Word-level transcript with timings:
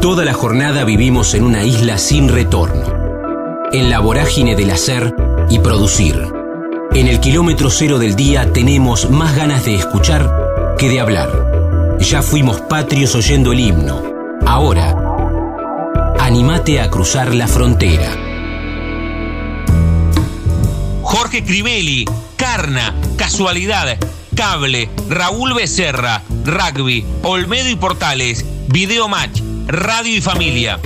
Toda 0.00 0.24
la 0.24 0.32
jornada 0.32 0.84
vivimos 0.84 1.34
en 1.34 1.42
una 1.42 1.64
isla 1.64 1.98
sin 1.98 2.28
retorno, 2.28 2.84
en 3.72 3.90
la 3.90 3.98
vorágine 3.98 4.54
del 4.54 4.70
hacer 4.70 5.12
y 5.50 5.58
producir. 5.58 6.32
En 6.94 7.08
el 7.08 7.18
kilómetro 7.18 7.68
cero 7.68 7.98
del 7.98 8.14
día 8.14 8.52
tenemos 8.52 9.10
más 9.10 9.34
ganas 9.34 9.64
de 9.64 9.74
escuchar 9.74 10.76
que 10.78 10.88
de 10.88 11.00
hablar. 11.00 11.98
Ya 11.98 12.22
fuimos 12.22 12.60
patrios 12.60 13.16
oyendo 13.16 13.50
el 13.50 13.58
himno. 13.58 14.00
Ahora, 14.46 14.96
animate 16.20 16.80
a 16.80 16.90
cruzar 16.90 17.34
la 17.34 17.48
frontera. 17.48 18.16
Jorge 21.02 21.42
Crivelli, 21.42 22.04
Carna, 22.36 22.94
Casualidad, 23.16 23.98
Cable, 24.36 24.88
Raúl 25.08 25.54
Becerra, 25.54 26.22
Rugby, 26.44 27.04
Olmedo 27.24 27.68
y 27.68 27.74
Portales, 27.74 28.44
Video 28.68 29.08
Match, 29.08 29.40
Radio 29.70 30.16
y 30.16 30.22
Familia. 30.22 30.78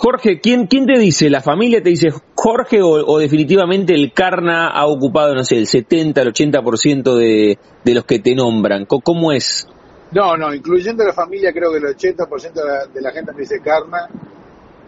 Jorge, 0.01 0.41
¿quién, 0.41 0.67
¿quién 0.67 0.87
te 0.87 0.99
dice? 0.99 1.29
¿La 1.29 1.41
familia 1.41 1.83
te 1.83 1.91
dice 1.91 2.09
Jorge 2.35 2.81
o, 2.83 3.19
definitivamente 3.19 3.95
el 3.95 4.13
Carna 4.13 4.69
ha 4.69 4.87
ocupado, 4.87 5.35
no 5.35 5.43
sé, 5.43 5.57
el 5.57 5.67
70, 5.67 6.23
el 6.23 6.33
80% 6.33 7.17
de, 7.17 7.59
de 7.85 7.95
los 7.95 8.05
que 8.05 8.21
te 8.21 8.35
nombran? 8.35 8.87
¿Cómo 8.87 9.33
es? 9.33 9.67
No, 10.13 10.37
no, 10.37 10.55
incluyendo 10.55 11.05
la 11.05 11.13
familia 11.13 11.53
creo 11.53 11.73
que 11.73 11.79
el 11.79 11.85
80% 11.85 12.53
de 12.53 12.65
la, 12.65 12.87
de 12.87 13.01
la 13.03 13.11
gente 13.11 13.33
me 13.33 13.41
dice 13.41 13.61
Carna 13.61 14.09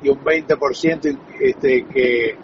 y 0.02 0.08
un 0.08 0.24
20% 0.24 1.18
este, 1.40 1.86
que 1.86 2.36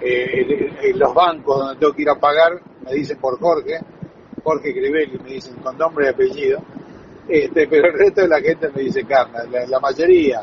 eh, 0.00 0.72
en 0.82 0.98
los 0.98 1.12
bancos 1.12 1.58
donde 1.58 1.78
tengo 1.78 1.92
que 1.92 2.02
ir 2.02 2.08
a 2.08 2.18
pagar 2.18 2.52
me 2.84 2.94
dicen 2.94 3.18
por 3.18 3.38
Jorge, 3.38 3.78
Jorge 4.42 4.72
Crivelli 4.72 5.18
me 5.18 5.30
dicen 5.30 5.56
con 5.56 5.76
nombre 5.76 6.06
y 6.06 6.08
apellido, 6.08 6.62
este, 7.28 7.68
pero 7.68 7.88
el 7.88 7.98
resto 7.98 8.22
de 8.22 8.28
la 8.28 8.40
gente 8.40 8.68
me 8.74 8.82
dice 8.82 9.04
Carna, 9.04 9.44
la, 9.68 9.78
mayoría, 9.80 10.42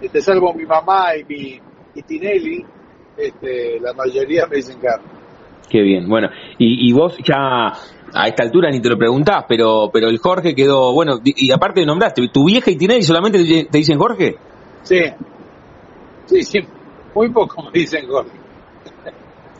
este, 0.00 0.20
salvo 0.20 0.54
mi 0.54 0.64
mamá 0.64 1.16
y 1.16 1.24
mi 1.24 1.60
y 1.94 2.02
Tinelli, 2.02 2.64
este, 3.16 3.80
la 3.80 3.92
mayoría 3.92 4.46
me 4.46 4.56
dicen 4.56 4.78
Carna. 4.80 5.08
Qué 5.68 5.80
bien, 5.82 6.08
bueno, 6.08 6.28
y, 6.58 6.88
y 6.88 6.92
vos 6.92 7.16
ya 7.24 7.72
a 8.12 8.26
esta 8.26 8.42
altura 8.42 8.70
ni 8.70 8.80
te 8.80 8.88
lo 8.88 8.98
preguntás, 8.98 9.44
pero 9.48 9.90
pero 9.92 10.08
el 10.08 10.18
Jorge 10.18 10.54
quedó, 10.54 10.92
bueno, 10.92 11.20
y 11.24 11.50
aparte 11.52 11.84
nombraste, 11.84 12.28
¿tu 12.28 12.44
vieja 12.44 12.70
y 12.70 12.76
Tinelli 12.76 13.02
solamente 13.02 13.38
te 13.70 13.78
dicen 13.78 13.98
Jorge? 13.98 14.36
Sí, 14.82 15.00
sí, 16.26 16.42
sí, 16.42 16.58
muy 17.14 17.30
poco 17.30 17.62
me 17.64 17.70
dicen 17.72 18.06
Jorge. 18.08 18.40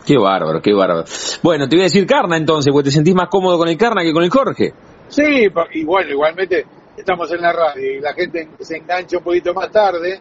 Qué 0.07 0.17
bárbaro, 0.17 0.61
qué 0.61 0.73
bárbaro. 0.73 1.05
Bueno, 1.43 1.69
te 1.69 1.77
voy 1.77 1.83
a 1.83 1.85
decir 1.85 2.07
Carna 2.07 2.37
entonces, 2.37 2.73
porque 2.73 2.87
te 2.87 2.91
sentís 2.91 3.15
más 3.15 3.29
cómodo 3.29 3.59
con 3.59 3.69
el 3.69 3.77
Carna 3.77 4.03
que 4.03 4.13
con 4.13 4.25
el 4.25 4.31
Jorge. 4.31 4.73
Sí, 5.09 5.47
y 5.75 5.85
bueno, 5.85 6.11
igualmente 6.11 6.65
estamos 6.97 7.31
en 7.33 7.41
la 7.41 7.53
radio 7.53 7.99
y 7.99 8.01
la 8.01 8.13
gente 8.15 8.49
se 8.61 8.79
engancha 8.79 9.19
un 9.19 9.25
poquito 9.25 9.53
más 9.55 9.71
tarde. 9.71 10.21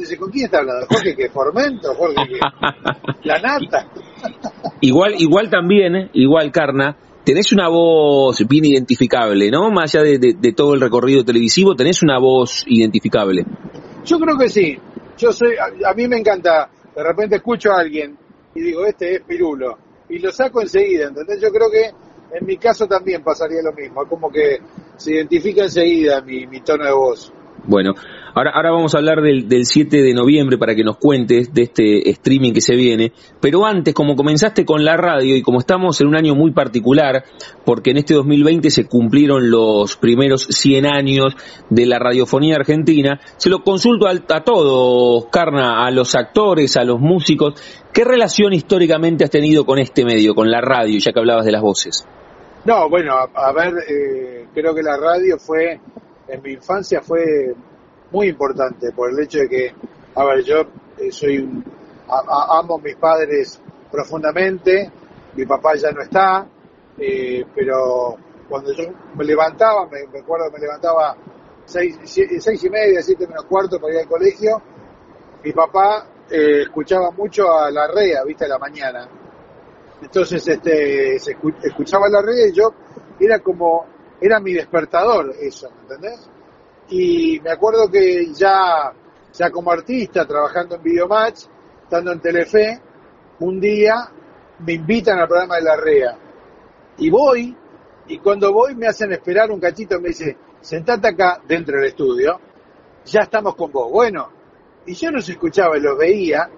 Dice, 0.00 0.16
¿con 0.16 0.30
quién 0.30 0.46
está 0.46 0.58
hablando? 0.58 0.86
¿Jorge 0.86 1.14
que 1.14 1.28
Formento? 1.28 1.94
¿Jorge 1.94 2.16
que 2.28 2.38
La 3.28 3.40
Nata? 3.40 3.86
igual, 4.80 5.14
igual 5.18 5.50
también, 5.50 5.96
¿eh? 5.96 6.10
igual 6.14 6.50
Carna, 6.50 6.96
tenés 7.24 7.52
una 7.52 7.68
voz 7.68 8.46
bien 8.48 8.64
identificable, 8.64 9.50
¿no? 9.50 9.70
Más 9.70 9.94
allá 9.94 10.04
de, 10.04 10.34
de, 10.38 10.52
todo 10.52 10.74
el 10.74 10.80
recorrido 10.80 11.24
televisivo, 11.24 11.74
tenés 11.74 12.02
una 12.02 12.18
voz 12.18 12.64
identificable. 12.66 13.44
Yo 14.04 14.18
creo 14.18 14.38
que 14.38 14.48
sí. 14.48 14.78
Yo 15.18 15.32
soy, 15.32 15.52
a, 15.56 15.90
a 15.90 15.94
mí 15.94 16.08
me 16.08 16.18
encanta, 16.18 16.70
de 16.96 17.02
repente 17.02 17.36
escucho 17.36 17.72
a 17.72 17.80
alguien 17.80 18.16
y 18.54 18.60
digo, 18.62 18.86
este 18.86 19.16
es 19.16 19.20
Pirulo. 19.22 19.78
Y 20.08 20.18
lo 20.18 20.32
saco 20.32 20.60
enseguida, 20.60 21.08
¿entendés? 21.08 21.40
Yo 21.40 21.50
creo 21.50 21.70
que 21.70 21.90
en 22.36 22.46
mi 22.46 22.56
caso 22.56 22.86
también 22.86 23.22
pasaría 23.22 23.60
lo 23.62 23.72
mismo, 23.72 24.06
como 24.06 24.30
que 24.30 24.58
se 24.96 25.14
identifica 25.14 25.64
enseguida 25.64 26.20
mi, 26.22 26.46
mi 26.46 26.60
tono 26.60 26.84
de 26.84 26.92
voz. 26.92 27.32
Bueno, 27.64 27.94
ahora, 28.34 28.52
ahora 28.54 28.70
vamos 28.70 28.94
a 28.94 28.98
hablar 28.98 29.20
del, 29.22 29.48
del 29.48 29.66
7 29.66 30.02
de 30.02 30.14
noviembre 30.14 30.58
para 30.58 30.74
que 30.74 30.84
nos 30.84 30.96
cuentes 30.96 31.52
de 31.52 31.62
este 31.62 32.10
streaming 32.10 32.52
que 32.52 32.60
se 32.60 32.74
viene. 32.74 33.12
Pero 33.40 33.64
antes, 33.64 33.94
como 33.94 34.16
comenzaste 34.16 34.64
con 34.64 34.84
la 34.84 34.96
radio 34.96 35.36
y 35.36 35.42
como 35.42 35.58
estamos 35.58 36.00
en 36.00 36.08
un 36.08 36.16
año 36.16 36.34
muy 36.34 36.52
particular, 36.52 37.24
porque 37.64 37.90
en 37.90 37.98
este 37.98 38.14
2020 38.14 38.70
se 38.70 38.86
cumplieron 38.86 39.50
los 39.50 39.96
primeros 39.96 40.44
100 40.44 40.86
años 40.86 41.36
de 41.68 41.86
la 41.86 41.98
radiofonía 41.98 42.56
argentina, 42.56 43.20
se 43.36 43.50
lo 43.50 43.62
consulto 43.62 44.06
a, 44.06 44.44
todos, 44.44 45.26
Carna, 45.30 45.86
a 45.86 45.90
los 45.90 46.14
actores, 46.14 46.76
a 46.76 46.84
los 46.84 47.00
músicos. 47.00 47.54
¿Qué 47.92 48.04
relación 48.04 48.52
históricamente 48.52 49.24
has 49.24 49.30
tenido 49.30 49.64
con 49.64 49.78
este 49.78 50.04
medio, 50.04 50.34
con 50.34 50.50
la 50.50 50.60
radio, 50.60 50.98
ya 50.98 51.12
que 51.12 51.18
hablabas 51.18 51.44
de 51.44 51.52
las 51.52 51.62
voces? 51.62 52.06
No, 52.64 52.88
bueno, 52.90 53.14
a, 53.14 53.28
a 53.34 53.52
ver, 53.52 53.72
eh, 53.88 54.46
creo 54.52 54.74
que 54.74 54.82
la 54.82 54.96
radio 54.98 55.38
fue 55.38 55.80
en 56.30 56.42
mi 56.42 56.52
infancia 56.52 57.00
fue 57.02 57.54
muy 58.10 58.28
importante 58.28 58.92
por 58.92 59.10
el 59.10 59.20
hecho 59.20 59.38
de 59.38 59.48
que, 59.48 59.74
a 60.14 60.24
ver, 60.24 60.42
yo 60.42 60.62
eh, 60.98 61.10
soy 61.10 61.38
un, 61.38 61.64
amo 62.08 62.74
a 62.76 62.78
mis 62.78 62.96
padres 62.96 63.60
profundamente, 63.90 64.90
mi 65.34 65.46
papá 65.46 65.74
ya 65.76 65.90
no 65.92 66.02
está, 66.02 66.46
eh, 66.98 67.44
pero 67.54 68.16
cuando 68.48 68.72
yo 68.72 68.84
me 69.14 69.24
levantaba, 69.24 69.86
me, 69.86 70.06
me 70.12 70.20
acuerdo 70.20 70.50
me 70.50 70.58
levantaba 70.58 71.16
seis, 71.64 71.98
seis 72.04 72.64
y 72.64 72.70
media, 72.70 73.00
siete 73.02 73.26
menos 73.26 73.44
cuarto 73.44 73.80
para 73.80 73.94
ir 73.94 74.00
al 74.00 74.08
colegio, 74.08 74.60
mi 75.42 75.52
papá 75.52 76.06
eh, 76.28 76.62
escuchaba 76.62 77.10
mucho 77.12 77.52
a 77.52 77.70
la 77.70 77.86
REA, 77.86 78.24
viste, 78.24 78.44
a 78.44 78.48
la 78.48 78.58
mañana. 78.58 79.08
Entonces, 80.02 80.46
este, 80.46 81.18
se 81.18 81.36
escuchaba 81.62 82.08
la 82.08 82.22
REA 82.22 82.48
y 82.48 82.52
yo 82.52 82.72
era 83.18 83.38
como 83.40 83.86
era 84.20 84.38
mi 84.38 84.52
despertador 84.52 85.34
eso, 85.40 85.70
¿me 85.70 85.82
entendés? 85.82 86.28
Y 86.90 87.38
me 87.40 87.52
acuerdo 87.52 87.88
que 87.88 88.32
ya, 88.34 88.92
ya 89.32 89.50
como 89.50 89.70
artista, 89.70 90.26
trabajando 90.26 90.74
en 90.74 90.82
Videomatch, 90.82 91.44
estando 91.84 92.12
en 92.12 92.20
Telefe, 92.20 92.80
un 93.38 93.60
día 93.60 93.94
me 94.58 94.72
invitan 94.72 95.18
al 95.20 95.28
programa 95.28 95.56
de 95.56 95.62
la 95.62 95.76
REA. 95.76 96.18
Y 96.98 97.08
voy, 97.08 97.56
y 98.08 98.18
cuando 98.18 98.52
voy 98.52 98.74
me 98.74 98.88
hacen 98.88 99.12
esperar 99.12 99.52
un 99.52 99.60
cachito, 99.60 100.00
me 100.00 100.08
dice, 100.08 100.36
sentate 100.60 101.08
acá 101.08 101.40
dentro 101.46 101.76
del 101.76 101.86
estudio, 101.86 102.40
ya 103.04 103.20
estamos 103.20 103.54
con 103.54 103.70
vos. 103.70 103.88
Bueno, 103.90 104.28
y 104.84 104.94
yo 104.94 105.12
los 105.12 105.28
escuchaba 105.28 105.78
y 105.78 105.80
los 105.80 105.96
veía, 105.96 106.50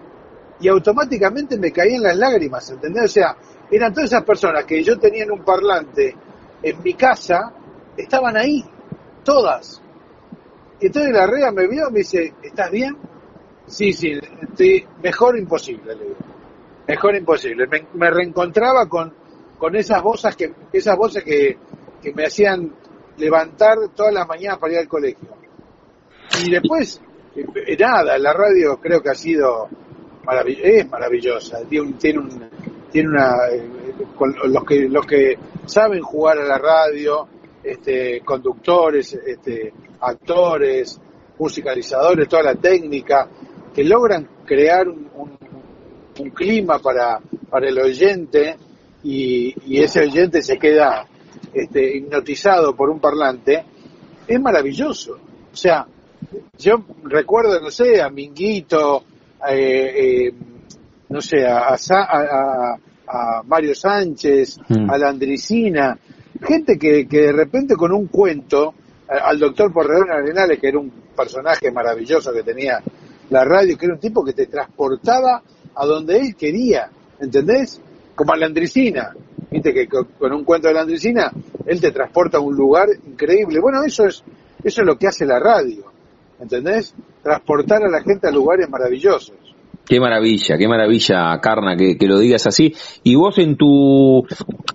y 0.60 0.68
automáticamente 0.68 1.58
me 1.58 1.72
caían 1.72 2.04
las 2.04 2.16
lágrimas, 2.16 2.70
¿entendés? 2.70 3.04
O 3.04 3.08
sea, 3.08 3.36
eran 3.70 3.92
todas 3.92 4.10
esas 4.10 4.24
personas 4.24 4.64
que 4.64 4.82
yo 4.82 4.98
tenía 4.98 5.24
en 5.24 5.32
un 5.32 5.44
parlante 5.44 6.16
en 6.62 6.82
mi 6.82 6.94
casa 6.94 7.52
estaban 7.96 8.36
ahí, 8.36 8.64
todas. 9.24 9.81
Y 10.82 10.86
entonces 10.86 11.12
la 11.12 11.26
REA 11.28 11.52
me 11.52 11.68
vio 11.68 11.88
y 11.88 11.92
me 11.92 11.98
dice, 12.00 12.34
¿estás 12.42 12.70
bien? 12.72 12.96
Sí, 13.66 13.92
sí, 13.92 14.18
mejor 15.00 15.38
imposible, 15.38 15.94
le 15.94 16.04
digo. 16.04 16.16
Mejor 16.88 17.14
imposible. 17.14 17.66
Me, 17.94 18.10
reencontraba 18.10 18.88
con, 18.88 19.14
con 19.58 19.76
esas 19.76 20.02
voces 20.02 20.34
que, 20.34 20.52
esas 20.72 20.96
voces 20.96 21.22
que, 21.22 21.56
que 22.02 22.12
me 22.12 22.24
hacían 22.24 22.74
levantar 23.16 23.78
todas 23.94 24.12
las 24.12 24.26
mañanas 24.26 24.58
para 24.58 24.72
ir 24.72 24.78
al 24.80 24.88
colegio. 24.88 25.28
Y 26.44 26.50
después, 26.50 27.00
eh, 27.36 27.76
nada, 27.78 28.18
la 28.18 28.32
radio 28.32 28.78
creo 28.80 29.00
que 29.00 29.10
ha 29.10 29.14
sido 29.14 29.68
es 30.48 30.90
maravillosa, 30.90 31.60
tiene, 31.68 31.92
tiene, 31.92 32.18
un, 32.18 32.50
tiene 32.90 33.08
una, 33.08 33.34
eh, 33.52 33.68
los 34.44 34.64
que 34.64 34.88
los 34.88 35.06
que 35.06 35.36
saben 35.66 36.00
jugar 36.00 36.38
a 36.38 36.44
la 36.44 36.58
radio, 36.58 37.26
este, 37.62 38.20
conductores, 38.24 39.14
este, 39.14 39.72
actores, 40.02 41.00
musicalizadores, 41.38 42.28
toda 42.28 42.42
la 42.42 42.54
técnica, 42.54 43.28
que 43.74 43.84
logran 43.84 44.28
crear 44.44 44.88
un, 44.88 45.08
un, 46.18 46.30
clima 46.30 46.78
para, 46.78 47.20
para 47.48 47.68
el 47.68 47.78
oyente 47.78 48.56
y, 49.02 49.54
y, 49.66 49.82
ese 49.82 50.00
oyente 50.00 50.42
se 50.42 50.58
queda 50.58 51.06
este, 51.52 51.96
hipnotizado 51.96 52.76
por 52.76 52.90
un 52.90 53.00
parlante, 53.00 53.64
es 54.26 54.40
maravilloso. 54.40 55.18
O 55.52 55.56
sea, 55.56 55.86
yo 56.58 56.84
recuerdo, 57.04 57.60
no 57.60 57.70
sé, 57.70 58.00
a 58.00 58.08
Minguito, 58.08 59.04
eh, 59.48 60.26
eh, 60.26 60.34
no 61.08 61.20
sé, 61.20 61.44
a, 61.46 61.74
a, 61.74 62.76
a 63.06 63.42
Mario 63.44 63.74
Sánchez, 63.74 64.58
mm. 64.68 64.90
a 64.90 64.98
la 64.98 65.08
Andricina, 65.08 65.98
gente 66.40 66.78
que, 66.78 67.06
que 67.06 67.20
de 67.22 67.32
repente 67.32 67.74
con 67.74 67.92
un 67.92 68.06
cuento, 68.06 68.74
al 69.22 69.38
doctor 69.38 69.72
Porredón 69.72 70.10
Arenales, 70.10 70.58
que 70.58 70.68
era 70.68 70.78
un 70.78 70.90
personaje 71.16 71.70
maravilloso 71.70 72.32
que 72.32 72.42
tenía 72.42 72.80
la 73.30 73.44
radio, 73.44 73.76
que 73.76 73.86
era 73.86 73.94
un 73.94 74.00
tipo 74.00 74.24
que 74.24 74.32
te 74.32 74.46
transportaba 74.46 75.42
a 75.74 75.86
donde 75.86 76.18
él 76.18 76.36
quería, 76.36 76.90
¿entendés? 77.20 77.80
Como 78.14 78.32
a 78.32 78.36
la 78.36 78.46
Andricina, 78.46 79.14
viste 79.50 79.72
que 79.72 79.86
con 79.86 80.32
un 80.32 80.44
cuento 80.44 80.68
de 80.68 80.74
la 80.74 80.82
Andricina, 80.82 81.30
él 81.66 81.80
te 81.80 81.90
transporta 81.90 82.38
a 82.38 82.40
un 82.40 82.54
lugar 82.54 82.88
increíble. 83.06 83.60
Bueno, 83.60 83.82
eso 83.84 84.06
es, 84.06 84.22
eso 84.62 84.80
es 84.82 84.86
lo 84.86 84.96
que 84.96 85.06
hace 85.06 85.24
la 85.24 85.38
radio, 85.38 85.84
¿entendés? 86.40 86.94
Transportar 87.22 87.84
a 87.84 87.90
la 87.90 88.02
gente 88.02 88.28
a 88.28 88.30
lugares 88.30 88.68
maravillosos. 88.68 89.36
Qué 89.84 89.98
maravilla, 89.98 90.56
qué 90.56 90.68
maravilla, 90.68 91.38
Carna, 91.40 91.76
que, 91.76 92.06
lo 92.06 92.18
digas 92.18 92.46
así. 92.46 92.74
¿Y 93.02 93.16
vos 93.16 93.38
en 93.38 93.56
tu 93.56 94.22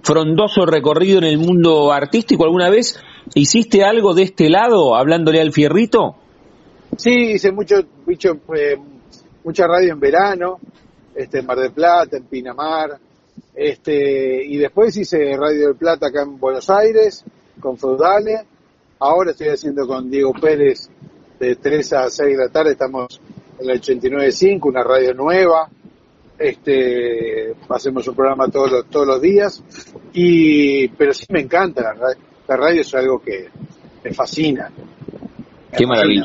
frondoso 0.03 0.65
recorrido 0.65 1.17
en 1.19 1.23
el 1.23 1.37
mundo 1.37 1.93
artístico 1.93 2.43
alguna 2.43 2.69
vez 2.69 2.99
hiciste 3.33 3.83
algo 3.83 4.13
de 4.13 4.23
este 4.23 4.49
lado, 4.49 4.95
hablándole 4.95 5.41
al 5.41 5.51
fierrito? 5.51 6.15
Sí, 6.95 7.31
hice 7.33 7.51
mucho, 7.51 7.75
mucho 8.05 8.39
eh, 8.55 8.77
mucha 9.43 9.67
radio 9.67 9.93
en 9.93 9.99
verano, 9.99 10.59
este, 11.15 11.39
en 11.39 11.45
Mar 11.45 11.57
del 11.59 11.71
Plata, 11.71 12.17
en 12.17 12.23
Pinamar, 12.25 12.99
este, 13.55 14.45
y 14.45 14.57
después 14.57 14.95
hice 14.97 15.35
Radio 15.37 15.67
del 15.67 15.75
Plata 15.75 16.07
acá 16.07 16.23
en 16.23 16.39
Buenos 16.39 16.69
Aires, 16.69 17.23
con 17.59 17.77
Feudale. 17.77 18.45
Ahora 18.99 19.31
estoy 19.31 19.47
haciendo 19.47 19.87
con 19.87 20.09
Diego 20.09 20.33
Pérez 20.33 20.89
de 21.39 21.55
3 21.55 21.93
a 21.93 22.09
6 22.09 22.37
de 22.37 22.43
la 22.43 22.49
tarde, 22.49 22.71
estamos 22.71 23.21
en 23.59 23.69
el 23.69 23.81
89.5, 23.81 24.59
una 24.67 24.83
radio 24.83 25.13
nueva. 25.13 25.69
Este, 26.37 27.55
hacemos 27.69 28.07
un 28.07 28.15
programa 28.15 28.47
todos 28.47 28.71
los, 28.71 28.85
todos 28.87 29.07
los 29.07 29.21
días. 29.21 29.63
Y, 30.13 30.87
pero 30.89 31.13
sí 31.13 31.25
me 31.29 31.41
encanta 31.41 31.81
la 31.81 31.93
radio. 31.93 32.26
La 32.47 32.57
radio 32.57 32.81
es 32.81 32.93
algo 32.95 33.19
que 33.19 33.47
me 34.03 34.13
fascina. 34.13 34.71
Qué 35.75 35.85
maravilla. 35.85 36.23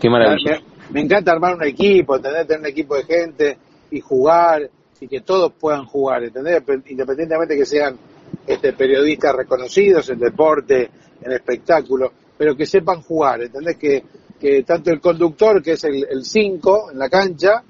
Qué 0.00 0.08
maravilla. 0.08 0.60
Me, 0.90 1.02
encanta 1.02 1.32
armar 1.32 1.54
un 1.54 1.64
equipo, 1.64 2.18
tener, 2.20 2.46
tener 2.46 2.60
un 2.60 2.66
equipo 2.66 2.96
de 2.96 3.04
gente 3.04 3.58
y 3.90 4.00
jugar 4.00 4.68
y 5.00 5.06
que 5.06 5.20
todos 5.20 5.52
puedan 5.52 5.84
jugar, 5.84 6.24
¿entendés? 6.24 6.62
Independientemente 6.86 7.56
que 7.56 7.66
sean 7.66 7.96
este, 8.46 8.72
periodistas 8.72 9.34
reconocidos 9.34 10.08
en 10.10 10.18
deporte, 10.18 10.90
en 11.22 11.32
espectáculo, 11.32 12.12
pero 12.36 12.56
que 12.56 12.66
sepan 12.66 13.02
jugar, 13.02 13.42
¿entendés? 13.42 13.76
Que 13.76 14.02
que 14.38 14.62
tanto 14.62 14.90
el 14.90 15.00
conductor, 15.00 15.62
que 15.62 15.72
es 15.72 15.84
el 15.84 16.24
5 16.24 16.92
en 16.92 16.98
la 16.98 17.08
cancha, 17.08 17.62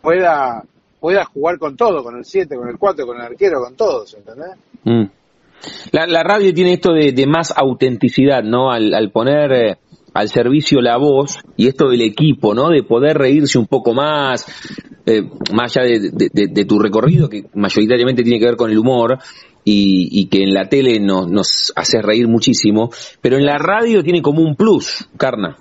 pueda, 0.00 0.62
pueda 1.00 1.24
jugar 1.24 1.58
con 1.58 1.76
todo, 1.76 2.02
con 2.02 2.16
el 2.16 2.24
7, 2.24 2.54
con 2.56 2.68
el 2.68 2.78
4, 2.78 3.06
con 3.06 3.16
el 3.16 3.22
arquero, 3.22 3.60
con 3.62 3.74
todos, 3.74 4.14
¿entendés? 4.14 4.50
Mm. 4.84 5.04
La, 5.92 6.22
radio 6.22 6.52
tiene 6.52 6.74
esto 6.74 6.92
de, 6.92 7.26
más 7.26 7.52
autenticidad, 7.56 8.42
¿no? 8.42 8.70
Al, 8.70 9.10
poner 9.12 9.52
eh, 9.52 9.78
al 10.14 10.28
servicio 10.28 10.80
la 10.80 10.96
voz 10.96 11.38
y 11.56 11.68
esto 11.68 11.88
del 11.88 12.02
equipo, 12.02 12.54
¿no? 12.54 12.70
De 12.70 12.82
poder 12.82 13.18
reírse 13.18 13.58
un 13.58 13.66
poco 13.66 13.94
más, 13.94 14.44
eh, 15.06 15.22
más 15.52 15.76
allá 15.76 15.98
de, 16.12 16.64
tu 16.64 16.78
recorrido, 16.78 17.28
que 17.28 17.44
mayoritariamente 17.54 18.22
tiene 18.22 18.38
que 18.38 18.46
ver 18.46 18.56
con 18.56 18.70
el 18.70 18.78
humor, 18.78 19.18
y, 19.64 20.26
que 20.26 20.42
en 20.42 20.54
la 20.54 20.68
tele 20.68 20.98
nos, 20.98 21.30
nos 21.30 21.72
hace 21.76 22.02
reír 22.02 22.26
muchísimo, 22.26 22.90
pero 23.20 23.36
en 23.36 23.46
la 23.46 23.58
radio 23.58 24.02
tiene 24.02 24.20
como 24.20 24.42
un 24.42 24.56
plus, 24.56 25.08
Carna 25.16 25.56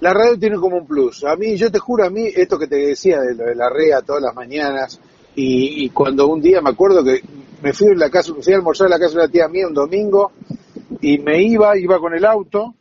la 0.00 0.12
radio 0.12 0.36
tiene 0.36 0.56
como 0.56 0.78
un 0.78 0.86
plus. 0.86 1.22
A 1.24 1.36
mí, 1.36 1.56
yo 1.56 1.70
te 1.70 1.78
juro, 1.78 2.04
a 2.04 2.10
mí, 2.10 2.26
esto 2.34 2.58
que 2.58 2.66
te 2.66 2.76
decía 2.76 3.20
de 3.20 3.36
lo 3.36 3.44
de 3.44 3.54
la 3.54 3.68
REA 3.68 4.02
todas 4.02 4.22
las 4.22 4.34
mañanas, 4.34 5.00
y, 5.34 5.88
cuando 5.90 6.26
un 6.26 6.40
día 6.40 6.60
me 6.60 6.70
acuerdo 6.70 7.02
que 7.02 7.20
me 7.62 7.72
fui 7.72 7.92
a 7.92 7.94
la 7.94 8.10
casa, 8.10 8.32
fui 8.40 8.52
a 8.52 8.56
almorzar 8.56 8.88
a 8.88 8.90
la 8.90 8.98
casa 8.98 9.12
de 9.12 9.24
una 9.24 9.28
tía 9.28 9.48
mía 9.48 9.66
un 9.68 9.74
domingo, 9.74 10.32
y 11.00 11.18
me 11.18 11.42
iba, 11.42 11.76
iba 11.78 11.98
con 11.98 12.14
el 12.14 12.24
auto, 12.24 12.74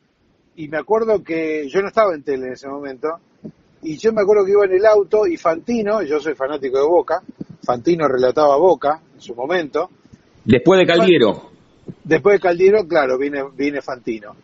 y 0.55 0.67
me 0.67 0.77
acuerdo 0.77 1.23
que 1.23 1.67
yo 1.69 1.81
no 1.81 1.87
estaba 1.87 2.13
en 2.13 2.23
tele 2.23 2.47
en 2.47 2.53
ese 2.53 2.67
momento, 2.67 3.09
y 3.83 3.97
yo 3.97 4.13
me 4.13 4.21
acuerdo 4.21 4.45
que 4.45 4.51
iba 4.51 4.65
en 4.65 4.73
el 4.73 4.85
auto 4.85 5.25
y 5.25 5.37
Fantino, 5.37 6.01
yo 6.03 6.19
soy 6.19 6.35
fanático 6.35 6.77
de 6.77 6.85
Boca, 6.85 7.21
Fantino 7.63 8.07
relataba 8.07 8.57
Boca 8.57 9.01
en 9.13 9.21
su 9.21 9.33
momento. 9.33 9.89
Después 10.43 10.79
de 10.79 10.85
Caldiero. 10.85 11.49
Después 12.03 12.35
de 12.35 12.39
Caldiero, 12.39 12.87
claro, 12.87 13.17
viene, 13.17 13.43
viene 13.55 13.81
Fantino. 13.81 14.35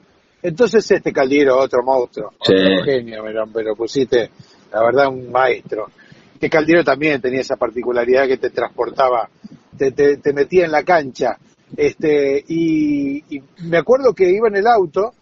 Entonces 0.41 0.89
este 0.89 1.11
Caldiero, 1.11 1.57
otro 1.57 1.83
monstruo, 1.83 2.33
otro 2.39 2.83
genio, 2.83 3.23
pero, 3.53 3.75
pusiste, 3.75 4.29
la 4.71 4.83
verdad, 4.83 5.07
un 5.07 5.31
maestro. 5.31 5.87
Este 6.33 6.49
Caldiero 6.49 6.83
también 6.83 7.19
tenía 7.19 7.41
esa 7.41 7.55
particularidad 7.57 8.27
que 8.27 8.37
te 8.37 8.51
transportaba, 8.51 9.29
te, 9.77 10.17
te, 10.17 10.33
metía 10.33 10.65
en 10.65 10.71
la 10.71 10.83
cancha. 10.83 11.37
Este, 11.75 12.43
y, 12.47 13.23
me 13.63 13.77
acuerdo 13.77 14.13
que 14.13 14.29
iba 14.29 14.47
en 14.47 14.57
el 14.57 14.67
auto 14.67 15.13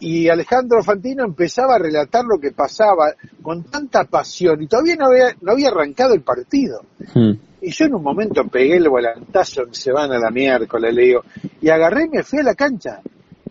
y 0.00 0.28
Alejandro 0.28 0.82
Fantino 0.82 1.24
empezaba 1.24 1.74
a 1.74 1.78
relatar 1.78 2.24
lo 2.24 2.38
que 2.38 2.52
pasaba 2.52 3.12
con 3.42 3.64
tanta 3.64 4.04
pasión 4.04 4.62
y 4.62 4.68
todavía 4.68 4.94
no 4.96 5.06
había, 5.06 5.34
no 5.40 5.52
había 5.52 5.68
arrancado 5.68 6.14
el 6.14 6.22
partido. 6.22 6.82
Hmm. 7.14 7.32
Y 7.60 7.70
yo 7.70 7.86
en 7.86 7.94
un 7.94 8.02
momento 8.02 8.44
pegué 8.44 8.76
el 8.76 8.88
volantazo, 8.88 9.62
se 9.72 9.90
van 9.90 10.12
a 10.12 10.18
la 10.18 10.30
miércoles, 10.30 10.94
le 10.94 11.02
digo, 11.02 11.24
y 11.60 11.68
agarré 11.68 12.04
y 12.04 12.08
me 12.08 12.22
fui 12.22 12.38
a 12.38 12.44
la 12.44 12.54
cancha 12.54 13.00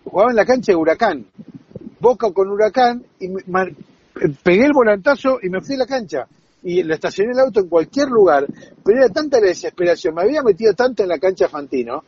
jugaba 0.10 0.32
en 0.32 0.36
la 0.38 0.46
cancha 0.46 0.72
de 0.72 0.76
Huracán, 0.76 1.26
Boca 2.00 2.32
con 2.32 2.50
Huracán, 2.50 3.04
y 3.20 3.28
pegué 4.44 4.66
el 4.66 4.74
volantazo 4.74 5.40
y 5.42 5.50
me 5.50 5.62
fui 5.62 5.76
a 5.76 5.80
la 5.80 5.86
cancha. 5.86 6.28
Y 6.68 6.84
le 6.84 6.96
estacioné 6.96 7.32
el 7.32 7.40
auto 7.40 7.62
en 7.62 7.70
cualquier 7.70 8.10
lugar, 8.10 8.46
pero 8.84 9.00
era 9.00 9.08
tanta 9.08 9.40
la 9.40 9.48
desesperación, 9.48 10.14
me 10.14 10.24
había 10.24 10.44
metido 10.44 10.74
tanto 10.74 11.02
en 11.02 11.08
la 11.08 11.18
cancha 11.18 11.48
Fantino, 11.48 12.04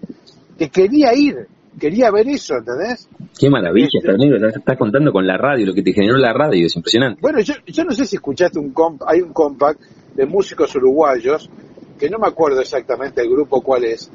que 0.58 0.68
quería 0.68 1.14
ir, 1.16 1.48
quería 1.80 2.12
ver 2.12 2.28
eso, 2.28 2.56
¿entendés? 2.58 3.08
Qué 3.40 3.50
maravilla, 3.50 3.88
este, 4.04 4.60
estás 4.60 4.78
contando 4.78 5.14
con 5.14 5.26
la 5.26 5.38
radio, 5.38 5.66
lo 5.68 5.74
que 5.74 5.82
te 5.82 5.94
generó 5.94 6.18
la 6.18 6.34
radio, 6.34 6.66
es 6.66 6.76
impresionante. 6.76 7.22
Bueno, 7.22 7.40
yo, 7.40 7.54
yo 7.68 7.86
no 7.86 7.92
sé 7.94 8.04
si 8.04 8.18
escuchaste 8.18 8.60
un 8.60 8.72
comp, 8.72 9.02
hay 9.08 9.22
un 9.22 9.32
compact 9.32 9.80
de 10.16 10.26
músicos 10.26 10.76
uruguayos, 10.76 11.50
que 11.98 12.10
no 12.10 12.20
me 12.20 12.28
acuerdo 12.28 12.60
exactamente 12.60 13.22
el 13.22 13.30
grupo 13.30 13.62
cuál 13.62 13.86
es, 13.86 14.12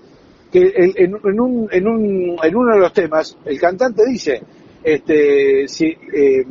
que 0.53 0.73
en, 0.77 1.15
un, 1.15 1.69
en, 1.73 1.89
un, 1.89 2.37
en 2.43 2.55
uno 2.55 2.75
de 2.75 2.81
los 2.81 2.93
temas 2.93 3.35
el 3.47 3.59
cantante 3.59 4.03
dice, 4.07 4.43
este, 4.83 5.67
si, 5.69 5.87
eh, 5.87 6.45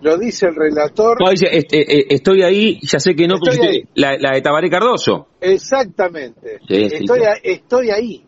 lo 0.00 0.16
dice 0.16 0.46
el 0.46 0.54
relator. 0.54 1.20
No, 1.20 1.30
dice, 1.30 1.48
este, 1.50 1.80
eh, 1.80 2.06
estoy 2.10 2.42
ahí, 2.42 2.80
ya 2.82 3.00
sé 3.00 3.14
que 3.14 3.26
no, 3.26 3.36
La, 3.94 4.16
de 4.32 4.40
Tabaré 4.40 4.70
Cardoso. 4.70 5.28
Exactamente. 5.40 6.60
estoy, 6.68 7.20
estoy 7.42 7.90
ahí. 7.90 8.24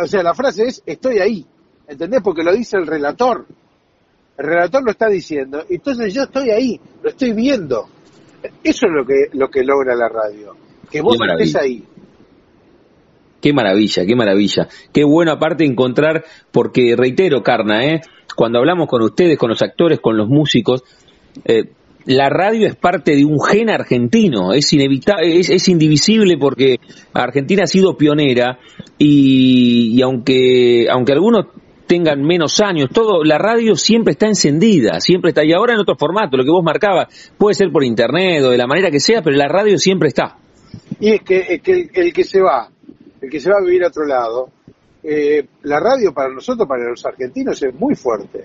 O 0.00 0.06
sea, 0.06 0.22
la 0.22 0.34
frase 0.34 0.64
es, 0.64 0.82
estoy 0.86 1.18
ahí. 1.18 1.46
¿Entendés? 1.86 2.20
Porque 2.22 2.42
lo 2.42 2.52
dice 2.52 2.76
el 2.76 2.86
relator. 2.86 3.46
El 4.38 4.46
relator 4.46 4.82
lo 4.82 4.90
está 4.90 5.08
diciendo. 5.08 5.64
Entonces 5.68 6.14
yo 6.14 6.22
estoy 6.22 6.50
ahí, 6.50 6.80
lo 7.02 7.10
estoy 7.10 7.32
viendo. 7.32 7.88
Eso 8.64 8.86
es 8.86 8.92
lo 8.92 9.04
que, 9.06 9.26
lo 9.32 9.48
que 9.48 9.62
logra 9.62 9.94
la 9.94 10.08
radio. 10.08 10.56
Que 10.90 11.00
vos 11.00 11.16
estés 11.20 11.56
ahí. 11.56 11.84
Qué 13.42 13.52
maravilla, 13.52 14.06
qué 14.06 14.14
maravilla. 14.14 14.68
Qué 14.92 15.02
bueno 15.02 15.32
aparte 15.32 15.64
encontrar, 15.64 16.24
porque 16.52 16.94
reitero, 16.96 17.42
Carna, 17.42 17.84
¿eh? 17.84 18.00
cuando 18.36 18.60
hablamos 18.60 18.86
con 18.88 19.02
ustedes, 19.02 19.36
con 19.36 19.50
los 19.50 19.60
actores, 19.62 19.98
con 19.98 20.16
los 20.16 20.28
músicos, 20.28 20.84
eh, 21.44 21.64
la 22.04 22.28
radio 22.28 22.68
es 22.68 22.76
parte 22.76 23.16
de 23.16 23.24
un 23.24 23.40
gen 23.40 23.68
argentino, 23.68 24.52
es 24.52 24.72
inevitable, 24.72 25.40
es, 25.40 25.68
indivisible 25.68 26.36
porque 26.38 26.78
Argentina 27.12 27.64
ha 27.64 27.66
sido 27.66 27.96
pionera 27.96 28.58
y, 28.96 30.00
aunque, 30.02 30.86
aunque 30.88 31.12
algunos 31.12 31.46
tengan 31.86 32.22
menos 32.22 32.60
años, 32.60 32.90
todo, 32.92 33.24
la 33.24 33.38
radio 33.38 33.74
siempre 33.74 34.12
está 34.12 34.26
encendida, 34.26 35.00
siempre 35.00 35.30
está, 35.30 35.44
y 35.44 35.52
ahora 35.52 35.74
en 35.74 35.80
otro 35.80 35.96
formato, 35.96 36.36
lo 36.36 36.44
que 36.44 36.50
vos 36.50 36.64
marcabas, 36.64 37.32
puede 37.38 37.54
ser 37.54 37.70
por 37.70 37.84
internet 37.84 38.42
o 38.44 38.50
de 38.50 38.58
la 38.58 38.68
manera 38.68 38.90
que 38.90 39.00
sea, 39.00 39.20
pero 39.20 39.36
la 39.36 39.48
radio 39.48 39.78
siempre 39.78 40.08
está. 40.08 40.38
Y 41.00 41.10
es 41.10 41.22
que, 41.22 41.60
que 41.62 41.90
el 41.92 42.12
que 42.12 42.24
se 42.24 42.40
va 42.40 42.68
el 43.22 43.30
que 43.30 43.40
se 43.40 43.50
va 43.50 43.58
a 43.58 43.64
vivir 43.64 43.84
a 43.84 43.88
otro 43.88 44.04
lado, 44.04 44.50
eh, 45.02 45.46
la 45.62 45.80
radio 45.80 46.12
para 46.12 46.28
nosotros, 46.28 46.68
para 46.68 46.88
los 46.88 47.04
argentinos, 47.06 47.62
es 47.62 47.74
muy 47.74 47.94
fuerte. 47.94 48.44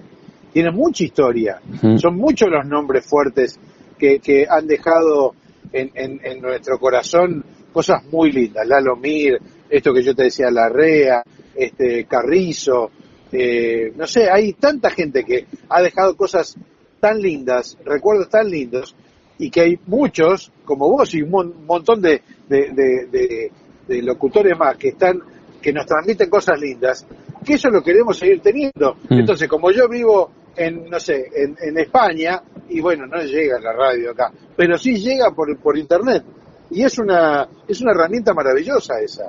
Tiene 0.53 0.71
mucha 0.71 1.03
historia. 1.03 1.59
Son 1.97 2.15
muchos 2.15 2.49
los 2.49 2.65
nombres 2.65 3.05
fuertes 3.05 3.59
que, 3.97 4.19
que 4.19 4.45
han 4.49 4.65
dejado 4.65 5.33
en, 5.71 5.91
en, 6.23 6.41
nuestro 6.41 6.79
corazón 6.79 7.43
cosas 7.71 8.03
muy 8.11 8.31
lindas. 8.31 8.65
Lalo 8.67 8.95
Mir, 8.95 9.39
esto 9.69 9.93
que 9.93 10.01
yo 10.01 10.15
te 10.15 10.23
decía, 10.23 10.49
Larrea, 10.49 11.21
este, 11.55 12.05
Carrizo, 12.05 12.91
eh, 13.31 13.91
no 13.95 14.07
sé, 14.07 14.29
hay 14.31 14.53
tanta 14.53 14.89
gente 14.89 15.23
que 15.23 15.45
ha 15.69 15.81
dejado 15.81 16.15
cosas 16.15 16.55
tan 16.99 17.21
lindas, 17.21 17.77
recuerdos 17.83 18.29
tan 18.29 18.49
lindos, 18.49 18.95
y 19.37 19.51
que 19.51 19.61
hay 19.61 19.79
muchos, 19.85 20.51
como 20.65 20.89
vos 20.89 21.13
y 21.13 21.21
un 21.21 21.65
montón 21.65 22.01
de, 22.01 22.21
de, 22.47 23.51
locutores 23.87 24.57
más 24.57 24.77
que 24.77 24.89
están 24.89 25.21
que 25.61 25.73
nos 25.73 25.85
transmiten 25.85 26.29
cosas 26.29 26.59
lindas, 26.59 27.05
que 27.43 27.55
eso 27.55 27.69
lo 27.69 27.81
queremos 27.81 28.17
seguir 28.17 28.41
teniendo. 28.41 28.95
Mm. 29.09 29.19
Entonces, 29.19 29.47
como 29.49 29.71
yo 29.71 29.89
vivo 29.89 30.31
en, 30.55 30.89
no 30.89 30.99
sé, 30.99 31.25
en, 31.35 31.57
en, 31.61 31.77
España, 31.77 32.41
y 32.69 32.79
bueno, 32.79 33.05
no 33.05 33.21
llega 33.21 33.59
la 33.59 33.73
radio 33.73 34.11
acá, 34.11 34.31
pero 34.55 34.77
sí 34.77 34.95
llega 34.95 35.31
por, 35.35 35.57
por 35.59 35.77
internet. 35.77 36.23
Y 36.69 36.83
es 36.83 36.97
una, 36.99 37.47
es 37.67 37.81
una 37.81 37.91
herramienta 37.91 38.33
maravillosa 38.33 38.99
esa. 38.99 39.25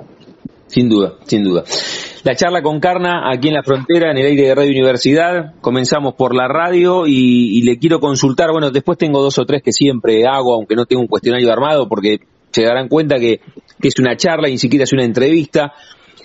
Sin 0.67 0.87
duda, 0.87 1.15
sin 1.25 1.43
duda. 1.43 1.63
La 2.23 2.35
charla 2.35 2.61
con 2.61 2.79
Carna 2.79 3.31
aquí 3.31 3.47
en 3.47 3.55
la 3.55 3.63
frontera, 3.63 4.11
en 4.11 4.17
el 4.17 4.25
aire 4.25 4.47
de 4.47 4.55
Radio 4.55 4.71
Universidad. 4.71 5.55
Comenzamos 5.61 6.15
por 6.15 6.35
la 6.35 6.47
radio 6.47 7.07
y, 7.07 7.61
le 7.63 7.79
quiero 7.79 7.99
consultar, 7.99 8.51
bueno, 8.51 8.71
después 8.71 8.97
tengo 8.97 9.21
dos 9.21 9.39
o 9.39 9.45
tres 9.45 9.63
que 9.63 9.71
siempre 9.71 10.27
hago, 10.27 10.53
aunque 10.53 10.75
no 10.75 10.85
tengo 10.85 11.01
un 11.01 11.07
cuestionario 11.07 11.51
armado, 11.51 11.87
porque 11.87 12.19
se 12.51 12.63
darán 12.63 12.87
cuenta 12.87 13.19
que, 13.19 13.39
es 13.81 13.97
una 13.99 14.17
charla 14.17 14.49
y 14.49 14.53
ni 14.53 14.57
siquiera 14.57 14.83
es 14.83 14.93
una 14.93 15.05
entrevista. 15.05 15.73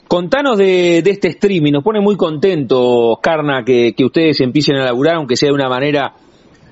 Contanos 0.09 0.59
de, 0.59 0.99
este 0.99 1.29
streaming, 1.29 1.73
nos 1.73 1.85
pone 1.85 2.01
muy 2.01 2.17
contentos, 2.17 3.19
Carna, 3.23 3.65
que, 3.65 3.95
que 3.97 4.05
ustedes 4.05 4.41
empiecen 4.41 4.77
a 4.77 4.85
laburar, 4.85 5.17
aunque 5.17 5.37
sea 5.37 5.49
de 5.49 5.55
una 5.55 5.69
manera 5.69 6.15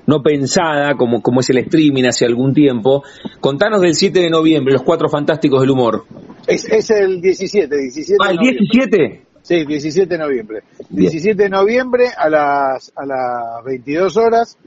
no 0.05 0.21
pensada, 0.21 0.95
como, 0.95 1.21
como 1.21 1.39
es 1.39 1.49
el 1.49 1.59
streaming 1.59 2.03
hace 2.05 2.25
algún 2.25 2.53
tiempo. 2.53 3.03
Contanos 3.39 3.81
del 3.81 3.95
7 3.95 4.19
de 4.19 4.29
noviembre, 4.29 4.73
los 4.73 4.83
cuatro 4.83 5.09
fantásticos 5.09 5.61
del 5.61 5.71
humor. 5.71 6.05
Es, 6.47 6.65
es 6.65 6.89
el 6.89 7.21
17, 7.21 7.75
17 7.75 8.17
Ah, 8.21 8.31
el 8.31 8.37
17. 8.37 9.21
Sí, 9.41 9.65
17 9.65 10.07
de 10.07 10.17
noviembre. 10.17 10.63
17 10.89 11.43
de 11.43 11.49
noviembre 11.49 12.07
a 12.15 12.29
las, 12.29 12.91
a 12.95 13.05
las 13.05 13.63
22 13.65 14.17
horas. 14.17 14.57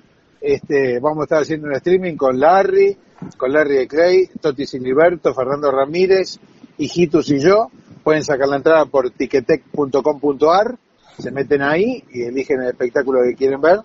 Este, 0.40 1.00
vamos 1.00 1.20
a 1.20 1.24
estar 1.24 1.42
haciendo 1.42 1.68
un 1.68 1.74
streaming 1.74 2.16
con 2.16 2.38
Larry, 2.38 2.96
con 3.36 3.52
Larry 3.52 3.86
Clay, 3.86 4.28
Toti 4.40 4.66
Siliberto, 4.66 5.34
Fernando 5.34 5.70
Ramírez, 5.70 6.38
Hijitus 6.78 7.30
y 7.30 7.40
yo. 7.40 7.70
Pueden 8.02 8.22
sacar 8.24 8.48
la 8.48 8.56
entrada 8.56 8.86
por 8.86 9.10
tiquetec.com.ar, 9.10 10.78
se 11.18 11.30
meten 11.30 11.62
ahí 11.62 12.04
y 12.12 12.22
eligen 12.22 12.62
el 12.62 12.68
espectáculo 12.68 13.20
que 13.24 13.34
quieren 13.34 13.60
ver 13.60 13.80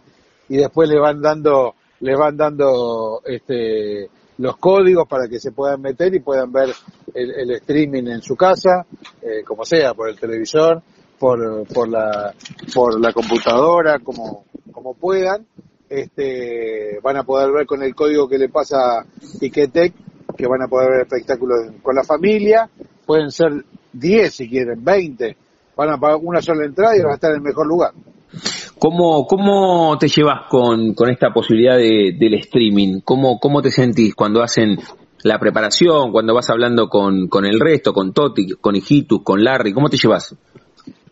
y 0.47 0.57
después 0.57 0.89
le 0.89 0.99
van 0.99 1.21
dando 1.21 1.75
le 2.01 2.15
van 2.15 2.35
dando 2.35 3.21
este 3.25 4.09
los 4.37 4.57
códigos 4.57 5.07
para 5.07 5.27
que 5.27 5.39
se 5.39 5.51
puedan 5.51 5.81
meter 5.81 6.13
y 6.13 6.19
puedan 6.19 6.51
ver 6.51 6.69
el, 7.13 7.51
streaming 7.51 8.07
en 8.07 8.21
su 8.21 8.35
casa, 8.35 8.85
eh, 9.21 9.43
como 9.45 9.63
sea, 9.65 9.93
por 9.93 10.09
el 10.09 10.19
televisor, 10.19 10.81
por, 11.19 11.67
por 11.67 11.87
la 11.87 12.33
por 12.73 12.99
la 12.99 13.13
computadora, 13.13 13.99
como 13.99 14.45
como 14.71 14.93
puedan. 14.93 15.45
Este, 15.91 17.01
van 17.03 17.17
a 17.17 17.23
poder 17.23 17.51
ver 17.51 17.65
con 17.65 17.83
el 17.83 17.93
código 17.93 18.25
que 18.29 18.37
le 18.37 18.47
pasa 18.47 19.05
Ticketek, 19.41 19.93
que 20.37 20.47
van 20.47 20.61
a 20.61 20.69
poder 20.69 20.89
ver 20.89 21.01
espectáculos 21.01 21.57
con 21.83 21.93
la 21.93 22.05
familia. 22.05 22.69
Pueden 23.05 23.29
ser 23.29 23.65
10 23.91 24.33
si 24.33 24.49
quieren, 24.49 24.81
20. 24.81 25.35
Van 25.75 25.89
a 25.89 25.97
pagar 25.97 26.19
una 26.21 26.41
sola 26.41 26.63
entrada 26.65 26.95
y 26.95 27.01
van 27.01 27.11
a 27.11 27.15
estar 27.15 27.31
en 27.31 27.37
el 27.37 27.41
mejor 27.41 27.67
lugar. 27.67 27.91
¿Cómo, 28.79 29.27
cómo 29.27 29.97
te 29.99 30.07
llevas 30.07 30.47
con, 30.49 30.93
con 30.93 31.09
esta 31.09 31.33
posibilidad 31.33 31.75
de, 31.75 32.15
del 32.17 32.35
streaming? 32.35 33.01
¿Cómo, 33.03 33.37
¿Cómo 33.37 33.61
te 33.61 33.69
sentís 33.69 34.15
cuando 34.15 34.41
hacen 34.41 34.77
la 35.23 35.39
preparación, 35.39 36.13
cuando 36.13 36.33
vas 36.33 36.49
hablando 36.49 36.87
con, 36.87 37.27
con 37.27 37.45
el 37.45 37.59
resto, 37.59 37.91
con 37.91 38.13
Toti, 38.13 38.51
con 38.61 38.77
Hijitus, 38.77 39.23
con 39.25 39.43
Larry? 39.43 39.73
¿Cómo 39.73 39.89
te 39.89 39.97
llevas? 39.97 40.37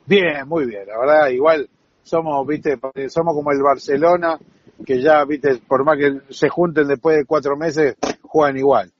Bien, 0.05 0.48
muy 0.48 0.67
bien. 0.67 0.88
La 0.88 0.98
verdad, 0.98 1.29
igual 1.31 1.67
somos, 2.01 2.48
viste, 2.48 2.79
somos 3.09 3.36
como 3.36 3.51
el 3.51 3.62
Barcelona, 3.62 4.39
que 4.86 5.01
ya, 5.01 5.24
viste, 5.25 5.59
por 5.67 5.83
más 5.83 5.98
que 5.98 6.19
se 6.29 6.50
junten 6.50 6.88
después 6.88 7.17
de 7.17 7.25
cuatro 7.25 7.55
meses, 7.57 7.95
juegan 8.21 8.57
igual. 8.57 8.91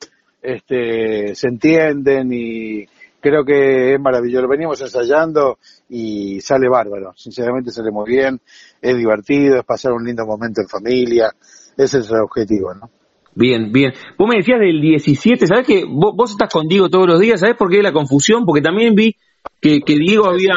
Este, 0.42 1.36
se 1.36 1.48
entienden 1.48 2.30
y 2.32 2.86
creo 3.20 3.44
que 3.44 3.94
es 3.94 4.00
maravilloso. 4.00 4.44
Lo 4.44 4.50
venimos 4.50 4.82
ensayando 4.82 5.58
y 5.90 6.42
sale 6.42 6.70
bárbaro. 6.70 7.14
Sinceramente 7.16 7.72
sale 7.72 7.92
muy 7.92 8.10
bien, 8.10 8.40
es 8.82 8.98
divertido, 8.98 9.58
es 9.60 9.66
pasar 9.66 9.94
un 9.94 10.06
lindo 10.06 10.26
momento 10.26 10.62
en 10.62 10.68
familia. 10.68 11.34
Ese 11.78 12.00
es 12.00 12.12
el 12.12 12.22
objetivo, 12.22 12.74
¿no? 12.74 12.90
Bien, 13.36 13.72
bien. 13.72 13.94
Vos 14.18 14.28
me 14.28 14.38
decías 14.38 14.60
del 14.60 14.82
17, 14.82 15.48
¿sabés 15.48 15.66
que 15.66 15.86
vos, 15.88 16.32
estás 16.32 16.50
con 16.52 16.68
Diego 16.68 16.90
todos 16.90 17.08
los 17.08 17.20
días? 17.20 17.40
¿Sabés 17.40 17.56
por 17.56 17.70
qué 17.70 17.82
la 17.82 17.94
confusión? 17.94 18.44
Porque 18.46 18.62
también 18.62 18.96
vi 18.96 19.16
que, 19.62 19.80
que 19.82 19.96
Diego 19.96 20.28
había... 20.28 20.54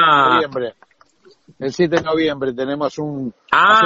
El 1.62 1.72
7 1.72 1.96
de 1.96 2.02
noviembre 2.02 2.52
tenemos 2.52 2.98
un... 2.98 3.32
Ah, 3.52 3.82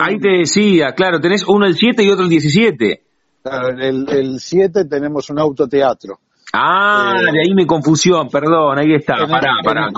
ahí 0.00 0.18
te 0.18 0.30
decía, 0.38 0.92
claro, 0.92 1.20
tenés 1.20 1.44
uno 1.46 1.66
el 1.66 1.76
7 1.76 2.02
y 2.02 2.10
otro 2.10 2.24
el 2.24 2.30
17. 2.30 3.02
Claro, 3.42 3.68
el, 3.68 4.08
el 4.08 4.40
7 4.40 4.86
tenemos 4.86 5.28
un 5.28 5.38
autoteatro. 5.38 6.20
Ah, 6.54 7.14
de 7.18 7.40
ahí 7.40 7.54
mi 7.54 7.66
confusión, 7.66 8.30
perdón, 8.30 8.78
ahí 8.78 8.94
está, 8.94 9.26
pará, 9.26 9.56
pará. 9.62 9.88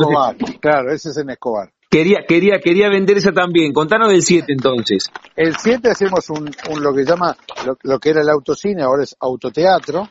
claro, 0.60 0.92
ese 0.92 1.10
es 1.10 1.16
en 1.18 1.30
Escobar. 1.30 1.70
Quería, 1.88 2.24
quería, 2.26 2.58
quería 2.58 2.88
vender 2.88 3.18
esa 3.18 3.30
también. 3.30 3.72
Contanos 3.72 4.08
del 4.08 4.22
7 4.22 4.46
entonces. 4.48 5.08
El 5.36 5.56
7 5.56 5.90
hacemos 5.90 6.28
un, 6.30 6.50
un, 6.70 6.82
lo 6.82 6.92
que 6.92 7.04
llama, 7.04 7.36
lo, 7.84 7.98
que 8.00 8.10
era 8.10 8.22
el 8.22 8.28
autocine, 8.28 8.82
ahora 8.82 9.04
es 9.04 9.14
autoteatro. 9.20 10.08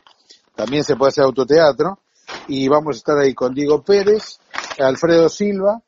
También 0.54 0.84
se 0.84 0.96
puede 0.96 1.10
hacer 1.10 1.24
autoteatro. 1.24 1.98
Y 2.48 2.66
vamos 2.68 2.96
a 2.96 2.98
estar 2.98 3.18
ahí 3.18 3.34
con 3.34 3.52
Diego 3.52 3.82
Pérez, 3.82 4.38
Alfredo 4.78 5.28
Silva, 5.28 5.82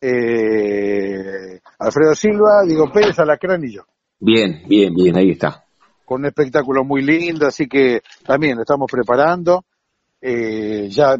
eh, 0.00 1.60
Alfredo 1.78 2.14
Silva, 2.14 2.62
Diego 2.66 2.90
Pérez, 2.92 3.18
Alacrán 3.18 3.64
y 3.64 3.74
yo. 3.74 3.82
Bien, 4.18 4.62
bien, 4.66 4.94
bien, 4.94 5.16
ahí 5.16 5.30
está. 5.30 5.64
Con 6.04 6.20
un 6.20 6.26
espectáculo 6.26 6.84
muy 6.84 7.02
lindo, 7.02 7.46
así 7.46 7.66
que 7.66 8.00
también 8.24 8.56
lo 8.56 8.62
estamos 8.62 8.90
preparando 8.90 9.64
eh, 10.20 10.88
ya, 10.90 11.16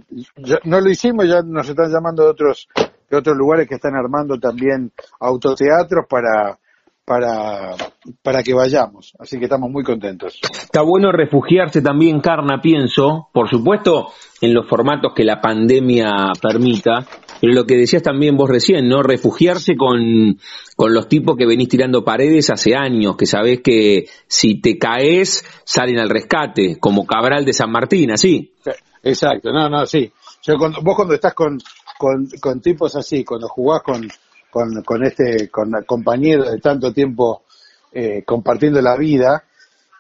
no 0.65 0.81
lo 0.81 0.91
hicimos, 0.91 1.27
ya 1.27 1.41
nos 1.43 1.69
están 1.69 1.91
llamando 1.91 2.25
de 2.25 2.31
otros, 2.31 2.69
de 3.09 3.17
otros 3.17 3.37
lugares 3.37 3.67
que 3.67 3.77
están 3.77 3.95
armando 3.95 4.39
también 4.39 4.93
autoteatros 5.19 6.05
para, 6.09 6.59
para, 7.05 7.75
para 8.23 8.43
que 8.43 8.55
vayamos. 8.55 9.15
Así 9.19 9.39
que 9.39 9.45
estamos 9.45 9.71
muy 9.71 9.83
contentos. 9.83 10.39
Está 10.43 10.83
bueno 10.83 11.11
refugiarse 11.13 11.83
también, 11.83 12.21
Carna, 12.21 12.61
pienso, 12.63 13.29
por 13.33 13.49
supuesto, 13.49 14.09
en 14.41 14.55
los 14.55 14.69
formatos 14.69 15.13
que 15.15 15.25
la 15.25 15.41
pandemia 15.41 16.11
permita, 16.41 17.07
pero 17.41 17.53
lo 17.53 17.65
que 17.65 17.77
decías 17.77 18.03
también 18.03 18.37
vos 18.37 18.49
recién, 18.49 18.89
¿no? 18.89 19.03
Refugiarse 19.03 19.77
con, 19.77 20.39
con 20.77 20.95
los 20.95 21.09
tipos 21.09 21.37
que 21.37 21.47
venís 21.47 21.69
tirando 21.69 22.05
paredes 22.05 22.51
hace 22.51 22.77
años, 22.77 23.17
que 23.17 23.27
sabés 23.27 23.61
que 23.61 24.05
si 24.27 24.61
te 24.61 24.79
caes, 24.79 25.45
salen 25.65 25.99
al 25.99 26.11
rescate, 26.11 26.79
como 26.79 27.07
Cabral 27.07 27.45
de 27.45 27.53
San 27.53 27.73
Martín, 27.73 28.13
así. 28.13 28.55
Exacto, 29.03 29.53
no, 29.53 29.69
no, 29.69 29.87
sí. 29.87 30.13
Yo 30.43 30.57
cuando, 30.59 30.81
vos 30.83 30.95
cuando 30.95 31.15
estás 31.15 31.35
con, 31.35 31.59
con, 31.99 32.29
con 32.41 32.61
tipos 32.61 32.95
así, 32.97 33.25
cuando 33.25 33.49
jugás 33.49 33.83
con, 33.83 34.09
con, 34.51 34.83
con 34.83 35.05
este, 35.05 35.49
con 35.49 35.73
compañeros 35.87 36.51
de 36.51 36.59
tanto 36.59 36.93
tiempo 36.93 37.45
eh, 37.93 38.23
compartiendo 38.25 38.81
la 38.81 38.97
vida, 38.97 39.45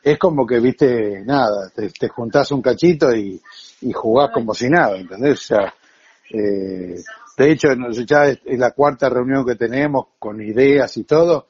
es 0.03 0.19
como 0.19 0.47
que, 0.47 0.61
viste, 0.61 1.23
nada, 1.25 1.71
te, 1.75 1.91
te 1.91 2.09
juntás 2.09 2.51
un 2.53 2.63
cachito 2.63 3.15
y, 3.15 3.41
y 3.83 3.93
jugás 3.93 4.31
como 4.33 4.55
si 4.55 4.69
nada, 4.69 4.97
¿entendés? 4.97 5.41
O 5.41 5.43
sea, 5.43 5.75
eh, 6.33 7.03
de 7.37 7.51
hecho, 7.51 7.69
ya 8.07 8.27
es, 8.27 8.41
es 8.45 8.59
la 8.59 8.73
cuarta 8.73 9.09
reunión 9.09 9.45
que 9.45 9.57
tenemos 9.57 10.07
con 10.19 10.41
ideas 10.41 10.97
y 10.97 11.05
todo, 11.05 11.49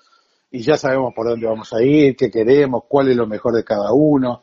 y 0.50 0.62
ya 0.62 0.76
sabemos 0.76 1.12
por 1.14 1.28
dónde 1.28 1.46
vamos 1.46 1.72
a 1.72 1.82
ir, 1.82 2.16
qué 2.16 2.30
queremos, 2.30 2.84
cuál 2.88 3.08
es 3.08 3.16
lo 3.16 3.26
mejor 3.26 3.54
de 3.54 3.64
cada 3.64 3.92
uno. 3.92 4.42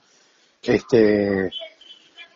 Este, 0.61 1.49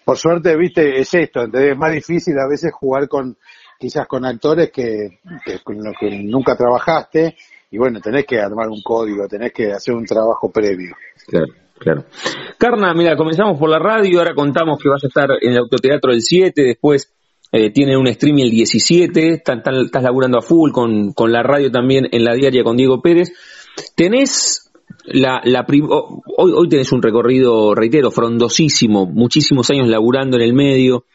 por 0.03 0.17
suerte, 0.17 0.55
viste, 0.57 0.99
es 0.99 1.13
esto, 1.13 1.43
es 1.43 1.77
más 1.77 1.93
difícil 1.93 2.37
a 2.37 2.47
veces 2.47 2.73
jugar 2.73 3.07
con, 3.07 3.37
quizás 3.81 4.07
con 4.07 4.23
actores 4.25 4.69
que, 4.71 5.19
los 5.65 5.95
que 5.99 6.23
nunca 6.23 6.55
trabajaste, 6.55 7.35
y 7.71 7.79
bueno, 7.79 7.99
tenés 7.99 8.25
que 8.27 8.39
armar 8.39 8.69
un 8.69 8.83
código, 8.83 9.27
tenés 9.27 9.51
que 9.51 9.71
hacer 9.71 9.95
un 9.95 10.05
trabajo 10.05 10.51
previo. 10.51 10.95
Claro. 11.27 11.47
Claro. 11.79 12.05
Carna, 12.59 12.93
mira, 12.93 13.15
comenzamos 13.15 13.57
por 13.57 13.67
la 13.67 13.79
radio, 13.79 14.19
ahora 14.19 14.35
contamos 14.35 14.77
que 14.77 14.87
vas 14.87 15.03
a 15.03 15.07
estar 15.07 15.29
en 15.41 15.53
el 15.53 15.57
autoteatro 15.57 16.11
el 16.11 16.21
7, 16.21 16.61
después 16.61 17.11
eh, 17.51 17.71
tienen 17.71 17.97
un 17.97 18.05
streaming 18.05 18.43
el 18.43 18.51
17, 18.51 19.41
estás 19.43 20.03
laburando 20.03 20.37
a 20.37 20.41
full 20.43 20.69
con, 20.71 21.11
con 21.13 21.31
la 21.31 21.41
radio 21.41 21.71
también 21.71 22.07
en 22.11 22.23
la 22.23 22.35
diaria 22.35 22.63
con 22.63 22.77
Diego 22.77 23.01
Pérez. 23.01 23.33
¿Tenés 23.95 24.71
la, 25.05 25.41
la 25.43 25.65
hoy, 26.37 26.51
hoy 26.55 26.69
tenés 26.69 26.91
un 26.91 27.01
recorrido, 27.01 27.73
reitero, 27.73 28.11
frondosísimo, 28.11 29.07
muchísimos 29.07 29.71
años 29.71 29.87
laburando 29.87 30.37
en 30.37 30.43
el 30.43 30.53
medio. 30.53 31.05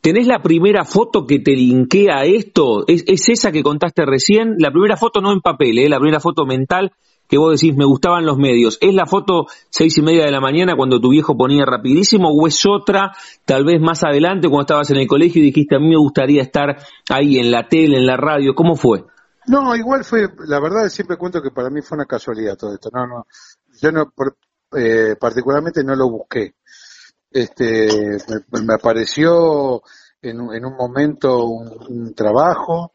¿Tenés 0.00 0.26
la 0.26 0.40
primera 0.40 0.84
foto 0.84 1.26
que 1.26 1.40
te 1.40 1.52
linkea 1.52 2.20
a 2.20 2.24
esto? 2.24 2.84
¿Es, 2.86 3.04
esa 3.06 3.52
que 3.52 3.62
contaste 3.62 4.06
recién? 4.06 4.54
La 4.58 4.70
primera 4.70 4.96
foto 4.96 5.20
no 5.20 5.30
en 5.30 5.40
papel, 5.40 5.78
¿eh? 5.78 5.90
la 5.90 5.98
primera 5.98 6.20
foto 6.20 6.46
mental 6.46 6.92
que 7.28 7.38
vos 7.38 7.60
decís 7.60 7.76
me 7.76 7.84
gustaban 7.84 8.24
los 8.24 8.38
medios. 8.38 8.78
¿Es 8.80 8.94
la 8.94 9.06
foto 9.06 9.46
seis 9.68 9.96
y 9.98 10.02
media 10.02 10.24
de 10.24 10.32
la 10.32 10.40
mañana 10.40 10.74
cuando 10.74 11.00
tu 11.00 11.10
viejo 11.10 11.36
ponía 11.36 11.64
rapidísimo 11.64 12.30
o 12.30 12.46
es 12.46 12.64
otra, 12.66 13.12
tal 13.44 13.64
vez 13.64 13.80
más 13.80 14.02
adelante 14.02 14.48
cuando 14.48 14.62
estabas 14.62 14.90
en 14.90 14.96
el 14.96 15.06
colegio 15.06 15.40
y 15.40 15.46
dijiste 15.46 15.76
a 15.76 15.78
mí 15.78 15.90
me 15.90 15.96
gustaría 15.96 16.42
estar 16.42 16.78
ahí 17.08 17.38
en 17.38 17.52
la 17.52 17.68
tele, 17.68 17.98
en 17.98 18.06
la 18.06 18.16
radio? 18.16 18.54
¿Cómo 18.54 18.74
fue? 18.74 19.04
No, 19.46 19.76
igual 19.76 20.04
fue, 20.04 20.28
la 20.46 20.60
verdad 20.60 20.88
siempre 20.88 21.16
cuento 21.16 21.40
que 21.42 21.50
para 21.50 21.70
mí 21.70 21.82
fue 21.82 21.96
una 21.96 22.06
casualidad 22.06 22.56
todo 22.56 22.74
esto. 22.74 22.90
No, 22.92 23.06
no, 23.06 23.26
yo 23.80 23.92
no, 23.92 24.12
eh, 24.76 25.14
particularmente 25.18 25.84
no 25.84 25.94
lo 25.94 26.10
busqué. 26.10 26.54
Este, 27.30 28.18
me, 28.50 28.74
apareció 28.74 29.82
en, 30.20 30.40
un 30.40 30.76
momento 30.76 31.44
un, 31.44 32.14
trabajo. 32.14 32.92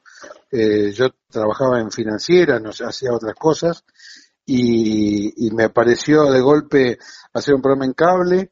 Eh, 0.51 0.91
yo 0.91 1.09
trabajaba 1.29 1.79
en 1.79 1.91
financiera, 1.91 2.59
no 2.59 2.69
hacía 2.69 3.13
otras 3.13 3.35
cosas 3.35 3.83
y, 4.45 5.49
me 5.51 5.65
apareció 5.65 6.31
de 6.31 6.41
golpe 6.41 6.97
hacer 7.33 7.55
un 7.55 7.61
programa 7.61 7.85
en 7.85 7.93
cable 7.93 8.51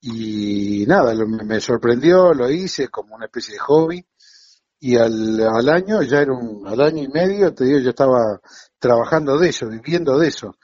y 0.00 0.84
nada, 0.86 1.14
me 1.14 1.60
sorprendió, 1.60 2.32
lo 2.32 2.48
hice 2.50 2.88
como 2.88 3.14
una 3.14 3.26
especie 3.26 3.54
de 3.54 3.60
hobby 3.60 4.06
y 4.80 4.96
al, 4.96 5.40
al 5.40 5.68
año, 5.68 6.02
ya 6.02 6.22
era 6.22 6.32
un, 6.32 6.66
al 6.66 6.80
año 6.80 7.02
y 7.02 7.08
medio, 7.08 7.52
te 7.52 7.64
digo, 7.64 7.80
yo 7.80 7.90
estaba 7.90 8.40
trabajando 8.78 9.38
de 9.38 9.50
eso, 9.50 9.68
viviendo 9.68 10.18
de 10.18 10.28
eso. 10.28 10.56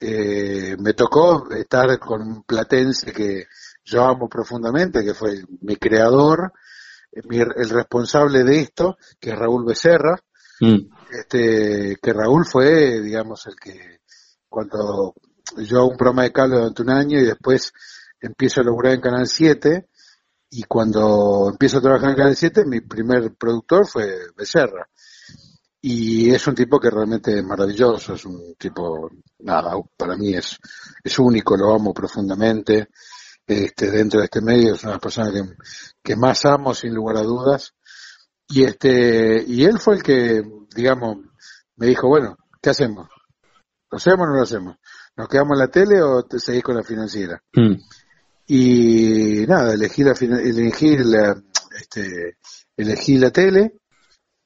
Eh, 0.00 0.76
me 0.78 0.94
tocó 0.94 1.50
estar 1.50 1.98
con 1.98 2.22
un 2.22 2.42
platense 2.44 3.12
que 3.12 3.46
yo 3.84 4.04
amo 4.04 4.28
profundamente, 4.28 5.04
que 5.04 5.14
fue 5.14 5.42
mi 5.62 5.76
creador, 5.76 6.52
el 7.10 7.70
responsable 7.70 8.44
de 8.44 8.60
esto, 8.60 8.98
que 9.18 9.30
es 9.30 9.38
Raúl 9.38 9.64
Becerra, 9.64 10.16
mm. 10.60 10.76
este, 11.10 11.96
que 12.00 12.12
Raúl 12.12 12.44
fue, 12.44 13.00
digamos, 13.00 13.46
el 13.46 13.56
que 13.56 14.00
cuando 14.48 15.14
yo 15.56 15.78
hago 15.78 15.88
un 15.88 15.96
programa 15.96 16.24
de 16.24 16.32
cable 16.32 16.56
durante 16.56 16.82
un 16.82 16.90
año 16.90 17.18
y 17.18 17.24
después 17.24 17.72
empiezo 18.20 18.60
a 18.60 18.64
lograr 18.64 18.94
en 18.94 19.00
Canal 19.00 19.26
7, 19.26 19.88
y 20.50 20.62
cuando 20.64 21.48
empiezo 21.50 21.78
a 21.78 21.82
trabajar 21.82 22.10
en 22.10 22.16
Canal 22.16 22.36
7, 22.36 22.64
mi 22.64 22.80
primer 22.80 23.34
productor 23.34 23.86
fue 23.86 24.30
Becerra. 24.36 24.88
Y 25.80 26.30
es 26.30 26.46
un 26.46 26.54
tipo 26.54 26.80
que 26.80 26.90
realmente 26.90 27.38
es 27.38 27.44
maravilloso, 27.44 28.14
es 28.14 28.24
un 28.24 28.54
tipo, 28.56 29.10
nada, 29.40 29.72
para 29.96 30.16
mí 30.16 30.34
es, 30.34 30.58
es 31.04 31.18
único, 31.18 31.56
lo 31.56 31.74
amo 31.74 31.94
profundamente. 31.94 32.88
Este, 33.46 33.90
dentro 33.90 34.20
de 34.20 34.26
este 34.26 34.42
medio 34.42 34.74
es 34.74 34.84
una 34.84 34.98
persona 34.98 35.30
que, 35.32 35.42
que 36.02 36.16
más 36.16 36.44
amo 36.44 36.74
sin 36.74 36.94
lugar 36.94 37.18
a 37.18 37.22
dudas. 37.22 37.74
Y 38.48 38.64
este, 38.64 39.44
y 39.46 39.64
él 39.64 39.78
fue 39.78 39.96
el 39.96 40.02
que, 40.02 40.42
digamos, 40.74 41.18
me 41.76 41.86
dijo, 41.86 42.08
bueno, 42.08 42.36
¿qué 42.60 42.70
hacemos? 42.70 43.08
¿Lo 43.90 43.96
hacemos 43.96 44.26
o 44.26 44.30
no 44.30 44.36
lo 44.36 44.42
hacemos? 44.42 44.76
¿Nos 45.16 45.28
quedamos 45.28 45.52
en 45.52 45.58
la 45.58 45.68
tele 45.68 46.02
o 46.02 46.24
te 46.24 46.38
seguís 46.38 46.62
con 46.62 46.76
la 46.76 46.82
financiera? 46.82 47.42
Mm. 47.54 47.74
Y 48.48 49.44
nada, 49.46 49.74
elegí 49.74 50.02
la, 50.02 50.12
elegí 50.12 50.96
la, 50.98 51.40
este, 51.78 52.38
elegí 52.76 53.18
la 53.18 53.30
tele, 53.30 53.74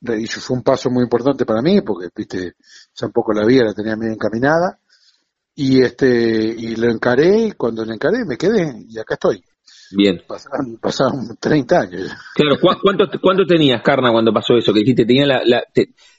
y 0.02 0.26
fue 0.26 0.56
un 0.56 0.62
paso 0.62 0.90
muy 0.90 1.02
importante 1.04 1.44
para 1.44 1.62
mí, 1.62 1.80
porque, 1.82 2.08
viste, 2.14 2.54
ya 2.94 3.06
un 3.06 3.12
poco 3.12 3.32
la 3.32 3.44
vida 3.44 3.64
la 3.64 3.74
tenía 3.74 3.96
medio 3.96 4.12
encaminada, 4.12 4.78
y 5.54 5.82
este, 5.82 6.06
y 6.06 6.76
lo 6.76 6.90
encaré, 6.90 7.46
y 7.46 7.52
cuando 7.52 7.84
lo 7.84 7.92
encaré 7.92 8.24
me 8.26 8.36
quedé, 8.36 8.84
y 8.88 8.98
acá 8.98 9.14
estoy. 9.14 9.44
Bien. 9.94 10.22
Pasaron, 10.26 10.78
pasaron 10.78 11.36
30 11.38 11.80
años. 11.80 12.10
Claro, 12.34 12.56
¿cuánto, 12.60 13.04
¿cuánto 13.20 13.44
tenías, 13.46 13.82
Carna, 13.82 14.10
cuando 14.10 14.32
pasó 14.32 14.54
eso? 14.56 14.72
Que 14.72 14.80
dijiste, 14.80 15.04
tenías 15.04 15.28
la, 15.28 15.42
la 15.44 15.62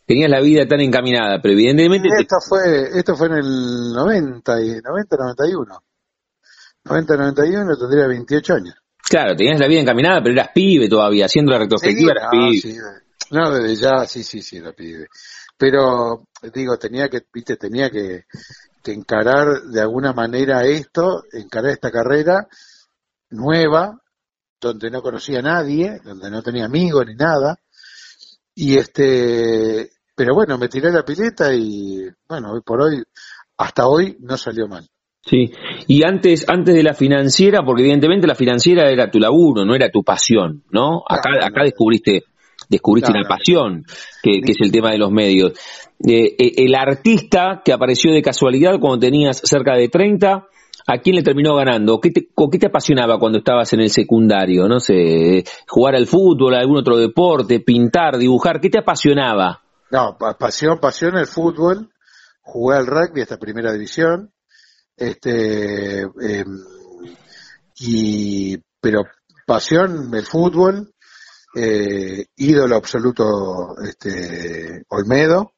tenías 0.06 0.30
la 0.30 0.42
vida 0.42 0.68
tan 0.68 0.80
encaminada, 0.82 1.42
pero 1.42 1.54
evidentemente... 1.54 2.08
Esto, 2.20 2.36
fue, 2.48 3.00
esto 3.00 3.15
fue 3.15 3.28
en 3.28 3.34
el 3.34 3.93
90, 3.93 4.62
y, 4.62 4.82
90, 4.82 5.17
91. 5.17 5.84
90-91 6.86 7.80
tendría 7.80 8.08
28 8.08 8.54
años. 8.54 8.76
Claro, 8.98 9.36
tenías 9.36 9.60
la 9.60 9.67
vida 9.67 9.82
encaminada, 9.82 10.22
pero 10.22 10.34
eras 10.34 10.50
pibe 10.54 10.88
todavía, 10.88 11.26
haciendo 11.26 11.52
la 11.52 11.60
retrospectiva 11.60 12.12
eras 12.12 12.28
pibe. 12.32 12.76
No, 13.34 13.52
desde 13.52 13.76
ya, 13.76 14.06
sí, 14.06 14.24
sí, 14.24 14.41
sí, 14.41 14.58
era 14.58 14.74
pibe. 14.74 15.08
Pero, 15.58 16.28
digo, 16.54 16.78
tenía 16.78 17.10
que, 17.10 17.22
viste, 17.34 17.58
tenía 17.58 17.89
que, 17.89 18.26
encarar 18.86 19.62
de 19.63 19.82
alguna 19.82 20.13
manera 20.13 20.65
esto, 20.65 21.24
encarar 21.32 21.72
esta 21.72 21.89
carrera 21.89 22.48
nueva, 23.30 23.98
donde 24.60 24.91
no 24.91 25.02
conocía 25.02 25.39
a 25.39 25.41
nadie, 25.41 26.00
donde 26.04 26.30
no 26.30 26.41
tenía 26.43 26.65
amigos 26.65 27.06
ni 27.08 27.15
nada. 27.15 27.60
Y 28.54 28.78
este, 28.78 29.89
pero 30.15 30.36
bueno, 30.36 30.58
me 30.58 30.67
tiré 30.67 30.91
la 30.91 31.04
pileta 31.04 31.54
y, 31.54 32.08
bueno, 32.28 32.52
hoy 32.52 32.62
por 32.62 32.82
hoy, 32.82 33.02
hasta 33.58 33.88
hoy 33.88 34.17
no 34.19 34.38
salió 34.38 34.67
mal. 34.67 34.88
Sí, 35.26 35.54
y 35.88 36.04
antes, 36.04 36.46
antes 36.50 36.76
de 36.76 36.84
la 36.84 36.93
financiera, 36.93 37.62
porque 37.65 37.84
evidentemente 37.84 38.28
la 38.28 38.36
financiera 38.36 38.89
era 38.89 39.10
tu 39.10 39.19
laburo, 39.19 39.65
no 39.65 39.74
era 39.74 39.89
tu 39.89 40.04
pasión, 40.04 40.63
¿no? 40.69 41.02
Acá, 41.08 41.30
acá 41.41 41.63
descubriste, 41.63 42.26
descubriste 42.75 43.12
una 43.12 43.27
pasión, 43.27 43.83
que, 44.21 44.41
es 44.43 44.57
el 44.62 44.71
tema 44.71 44.91
de 44.91 44.97
los 44.97 45.12
medios. 45.12 45.53
Eh, 46.05 46.36
eh, 46.38 46.53
el 46.57 46.75
artista 46.75 47.62
que 47.63 47.73
apareció 47.73 48.13
de 48.13 48.21
casualidad 48.21 48.79
cuando 48.79 48.99
tenías 48.99 49.41
cerca 49.43 49.75
de 49.75 49.89
30, 49.89 50.47
¿a 50.88 50.97
quién 50.99 51.15
le 51.15 51.23
terminó 51.23 51.55
ganando? 51.55 51.99
¿Qué 51.99 52.12
te, 52.12 52.27
¿Qué 52.51 52.59
te 52.59 52.67
apasionaba 52.67 53.19
cuando 53.19 53.39
estabas 53.39 53.71
en 53.73 53.81
el 53.81 53.89
secundario? 53.89 54.67
No 54.67 54.79
sé, 54.79 55.43
jugar 55.67 55.95
al 55.95 56.07
fútbol, 56.07 56.55
algún 56.55 56.77
otro 56.77 56.97
deporte, 56.97 57.59
pintar, 57.59 58.17
dibujar, 58.17 58.59
¿qué 58.59 58.69
te 58.69 58.79
apasionaba? 58.79 59.62
No, 59.91 60.17
pasión, 60.39 60.79
pasión 60.79 61.17
el 61.17 61.27
fútbol, 61.27 61.89
jugué 62.41 62.77
al 62.77 62.88
rugby 62.88 63.21
hasta 63.21 63.38
primera 63.38 63.71
división, 63.71 64.31
este 64.97 66.01
em, 66.01 66.57
y 67.79 68.57
pero 68.79 69.03
pasión 69.45 70.13
el 70.13 70.25
fútbol 70.25 70.92
eh, 71.56 72.26
ídolo 72.36 72.76
absoluto 72.76 73.76
este 73.84 74.84
Olmedo 74.89 75.54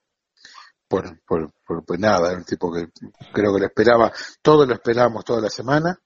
por, 0.87 1.19
por, 1.25 1.51
pues 1.85 1.99
nada 1.99 2.29
era 2.29 2.37
un 2.37 2.45
tipo 2.45 2.71
que 2.71 2.87
creo 3.33 3.53
que 3.53 3.59
lo 3.59 3.65
esperaba 3.65 4.11
todos 4.41 4.67
lo 4.67 4.73
esperábamos 4.73 5.25
toda 5.25 5.41
la 5.41 5.49
semana 5.49 5.99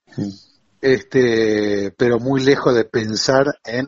este 0.79 1.93
pero 1.97 2.19
muy 2.19 2.41
lejos 2.43 2.73
de 2.75 2.85
pensar 2.85 3.45
en 3.63 3.87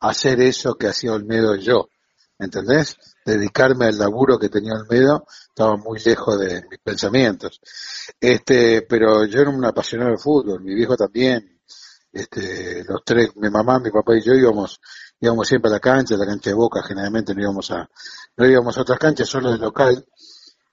hacer 0.00 0.40
eso 0.40 0.74
que 0.74 0.88
hacía 0.88 1.12
Olmedo 1.12 1.56
yo 1.56 1.88
¿entendés? 2.38 2.96
dedicarme 3.24 3.86
al 3.86 3.98
laburo 3.98 4.38
que 4.38 4.48
tenía 4.48 4.74
Olmedo 4.74 5.26
estaba 5.48 5.76
muy 5.76 5.98
lejos 6.00 6.38
de 6.38 6.62
mis 6.70 6.78
pensamientos. 6.80 7.60
Este, 8.20 8.82
pero 8.82 9.26
yo 9.26 9.40
era 9.40 9.50
un 9.50 9.64
apasionado 9.64 10.10
del 10.10 10.18
fútbol, 10.18 10.62
mi 10.62 10.74
viejo 10.74 10.96
también, 10.96 11.60
este, 12.12 12.84
los 12.84 13.02
tres, 13.04 13.30
mi 13.36 13.50
mamá, 13.50 13.78
mi 13.80 13.90
papá 13.90 14.16
y 14.16 14.22
yo 14.22 14.32
íbamos, 14.32 14.80
íbamos 15.20 15.48
siempre 15.48 15.70
a 15.70 15.74
la 15.74 15.80
cancha, 15.80 16.14
a 16.14 16.18
la 16.18 16.26
cancha 16.26 16.50
de 16.50 16.54
Boca, 16.54 16.82
generalmente 16.82 17.34
no 17.34 17.42
íbamos 17.42 17.70
a, 17.70 17.88
no 18.36 18.46
íbamos 18.46 18.76
a 18.78 18.82
otras 18.82 18.98
canchas, 18.98 19.28
solo 19.28 19.52
de 19.52 19.58
local, 19.58 20.04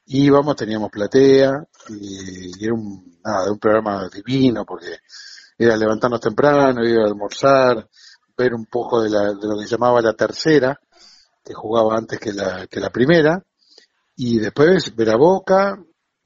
íbamos, 0.07 0.55
teníamos 0.55 0.91
platea, 0.91 1.65
y, 1.89 2.63
era 2.63 2.73
un, 2.73 3.19
nada, 3.23 3.51
un 3.51 3.59
programa 3.59 4.07
divino, 4.09 4.65
porque 4.65 4.99
era 5.57 5.75
levantarnos 5.75 6.19
temprano, 6.19 6.83
ir 6.83 6.99
a 6.99 7.05
almorzar, 7.05 7.89
ver 8.37 8.53
un 8.53 8.65
poco 8.65 9.01
de, 9.01 9.09
la, 9.09 9.33
de 9.33 9.47
lo 9.47 9.57
que 9.57 9.65
llamaba 9.65 10.01
la 10.01 10.13
tercera, 10.13 10.79
que 11.43 11.53
jugaba 11.53 11.95
antes 11.97 12.19
que 12.19 12.33
la, 12.33 12.67
que 12.67 12.79
la 12.79 12.89
primera, 12.89 13.43
y 14.15 14.39
después 14.39 14.95
ver 14.95 15.09
a 15.09 15.17
Boca, 15.17 15.77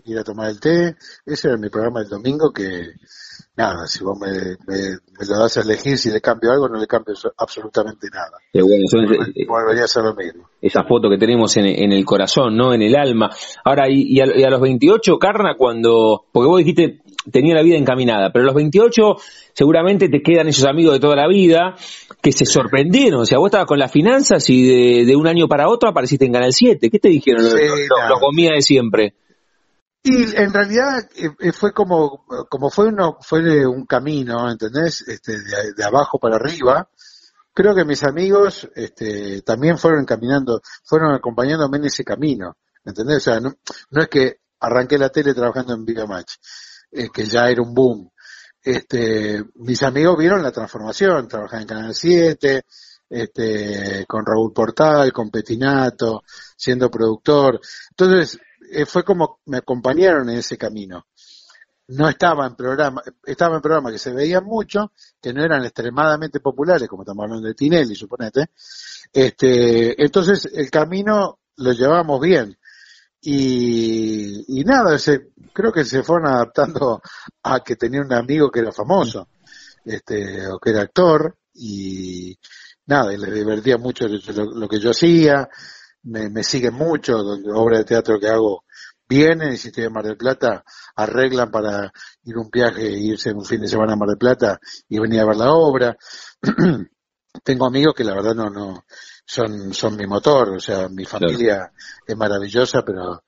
ir 0.03 0.17
a 0.17 0.23
tomar 0.23 0.49
el 0.49 0.59
té, 0.59 0.97
ese 1.25 1.47
era 1.49 1.57
mi 1.57 1.69
programa 1.69 2.01
del 2.01 2.09
domingo 2.09 2.51
que, 2.51 2.93
nada, 3.59 3.85
si 3.87 4.03
vos 4.05 4.17
me, 4.17 4.27
lo 4.27 5.37
das 5.37 5.57
a 5.57 5.61
elegir, 5.61 5.97
si 5.97 6.09
le 6.09 6.21
cambio 6.21 6.51
algo, 6.51 6.69
no 6.69 6.79
le 6.79 6.87
cambio 6.87 7.13
absolutamente 7.37 8.07
nada. 8.11 8.37
volvería 9.45 9.83
a 9.83 9.87
ser 9.87 10.03
lo 10.03 10.15
mismo. 10.15 10.49
Esa 10.61 10.85
foto 10.85 11.09
que 11.09 11.17
tenemos 11.17 11.57
en, 11.57 11.65
el 11.91 12.05
corazón, 12.05 12.55
¿no? 12.55 12.73
En 12.73 12.81
el 12.81 12.95
alma. 12.95 13.29
Ahora, 13.65 13.87
y, 13.89 14.19
a, 14.21 14.49
los 14.49 14.61
28, 14.61 15.19
Carna, 15.19 15.55
cuando, 15.57 16.25
porque 16.31 16.47
vos 16.47 16.59
dijiste, 16.59 17.01
tenía 17.31 17.53
la 17.53 17.61
vida 17.61 17.77
encaminada, 17.77 18.31
pero 18.31 18.43
a 18.43 18.47
los 18.47 18.55
28 18.55 19.17
seguramente 19.51 20.07
te 20.07 20.21
quedan 20.21 20.47
esos 20.47 20.65
amigos 20.65 20.93
de 20.93 20.99
toda 21.01 21.17
la 21.17 21.27
vida 21.27 21.75
que 22.21 22.31
se 22.31 22.45
sorprendieron. 22.45 23.21
O 23.21 23.25
sea, 23.25 23.39
vos 23.39 23.47
estabas 23.47 23.67
con 23.67 23.77
las 23.77 23.91
finanzas 23.91 24.49
y 24.49 25.03
de, 25.03 25.15
un 25.17 25.27
año 25.27 25.49
para 25.49 25.67
otro 25.67 25.89
apareciste 25.89 26.25
en 26.25 26.31
Canal 26.31 26.53
7. 26.53 26.89
¿Qué 26.89 26.99
te 26.99 27.09
dijeron? 27.09 27.43
lo, 27.43 28.19
comía 28.21 28.51
de 28.53 28.61
siempre. 28.61 29.15
Y 30.01 30.35
en 30.35 30.53
realidad 30.53 31.09
eh, 31.15 31.29
eh, 31.39 31.51
fue 31.51 31.73
como, 31.73 32.25
como 32.49 32.69
fue 32.69 32.87
uno, 32.87 33.17
fue 33.21 33.65
un 33.65 33.85
camino, 33.85 34.49
¿entendés? 34.49 35.01
Este, 35.07 35.33
de, 35.75 35.83
abajo 35.83 36.19
para 36.19 36.37
arriba. 36.37 36.89
Creo 37.53 37.75
que 37.75 37.83
mis 37.83 38.03
amigos, 38.03 38.69
este, 38.75 39.41
también 39.41 39.77
fueron 39.77 40.05
caminando, 40.05 40.61
fueron 40.83 41.13
acompañándome 41.13 41.77
en 41.77 41.85
ese 41.85 42.05
camino, 42.05 42.57
¿entendés? 42.85 43.17
O 43.17 43.19
sea, 43.19 43.39
no, 43.41 43.53
es 43.91 44.07
que 44.07 44.39
arranqué 44.61 44.97
la 44.97 45.09
tele 45.09 45.33
trabajando 45.33 45.73
en 45.73 45.83
Viva 45.83 46.05
Match, 46.05 46.35
eh, 46.91 47.09
que 47.13 47.25
ya 47.25 47.49
era 47.49 47.61
un 47.61 47.73
boom, 47.73 48.09
este, 48.61 49.43
mis 49.55 49.81
amigos 49.83 50.17
vieron 50.17 50.43
la 50.43 50.51
transformación, 50.51 51.27
trabajaba 51.27 51.61
en 51.61 51.67
Canal 51.67 51.95
7, 51.95 52.63
este, 53.09 54.05
con 54.07 54.25
Raúl 54.25 54.53
Portal, 54.53 55.11
con 55.13 55.31
Petinato, 55.31 56.23
siendo 56.55 56.91
productor. 56.91 57.59
Entonces, 57.91 58.37
fue 58.85 59.03
como 59.03 59.39
me 59.45 59.57
acompañaron 59.57 60.29
en 60.29 60.37
ese 60.37 60.57
camino. 60.57 61.07
No 61.87 62.07
estaba 62.07 62.45
en 62.45 62.55
programa, 62.55 63.01
estaba 63.25 63.55
en 63.55 63.61
programas 63.61 63.93
que 63.93 63.99
se 63.99 64.13
veían 64.13 64.45
mucho, 64.45 64.91
que 65.19 65.33
no 65.33 65.43
eran 65.43 65.65
extremadamente 65.65 66.39
populares, 66.39 66.87
como 66.87 67.01
estamos 67.01 67.23
hablando 67.23 67.47
de 67.47 67.55
Tinelli, 67.55 67.95
suponete. 67.95 68.51
Este, 69.11 70.01
entonces 70.01 70.47
el 70.53 70.69
camino 70.69 71.39
lo 71.57 71.71
llevamos 71.73 72.21
bien. 72.21 72.57
Y, 73.21 74.59
y 74.59 74.63
nada, 74.63 74.97
se, 74.97 75.31
creo 75.51 75.71
que 75.71 75.83
se 75.83 76.03
fueron 76.03 76.27
adaptando 76.27 77.01
a 77.43 77.59
que 77.61 77.75
tenía 77.75 78.01
un 78.01 78.13
amigo 78.13 78.49
que 78.49 78.59
era 78.59 78.71
famoso, 78.71 79.27
este, 79.83 80.47
o 80.47 80.59
que 80.59 80.69
era 80.69 80.83
actor, 80.83 81.37
y 81.53 82.37
nada, 82.85 83.13
y 83.13 83.17
les 83.17 83.33
divertía 83.33 83.77
mucho 83.77 84.07
lo, 84.07 84.67
que 84.67 84.79
yo 84.79 84.91
hacía, 84.91 85.49
me, 86.03 86.29
me 86.29 86.43
siguen 86.43 86.73
mucho, 86.73 87.17
obras 87.53 87.79
de 87.79 87.85
teatro 87.85 88.19
que 88.19 88.27
hago 88.27 88.63
vienen, 89.09 89.53
y 89.53 89.57
si 89.57 89.69
estoy 89.69 89.85
en 89.85 89.93
Mar 89.93 90.05
del 90.05 90.17
Plata, 90.17 90.63
arreglan 90.95 91.49
para 91.49 91.91
ir 92.23 92.37
un 92.37 92.49
viaje, 92.51 92.85
e 92.85 92.99
irse 92.99 93.33
un 93.33 93.43
fin 93.43 93.59
de 93.59 93.67
semana 93.67 93.93
a 93.93 93.95
Mar 93.95 94.09
del 94.09 94.19
Plata 94.19 94.59
y 94.87 94.99
venir 94.99 95.21
a 95.21 95.25
ver 95.25 95.35
la 95.35 95.51
obra. 95.51 95.97
Tengo 97.43 97.65
amigos 97.65 97.95
que 97.95 98.03
la 98.03 98.13
verdad 98.13 98.35
no, 98.35 98.49
no, 98.49 98.85
son, 99.25 99.73
son 99.73 99.95
mi 99.95 100.05
motor, 100.05 100.49
o 100.49 100.59
sea, 100.59 100.87
mi 100.89 101.05
familia 101.05 101.71
es 102.05 102.15
maravillosa, 102.15 102.83
pero 102.83 103.23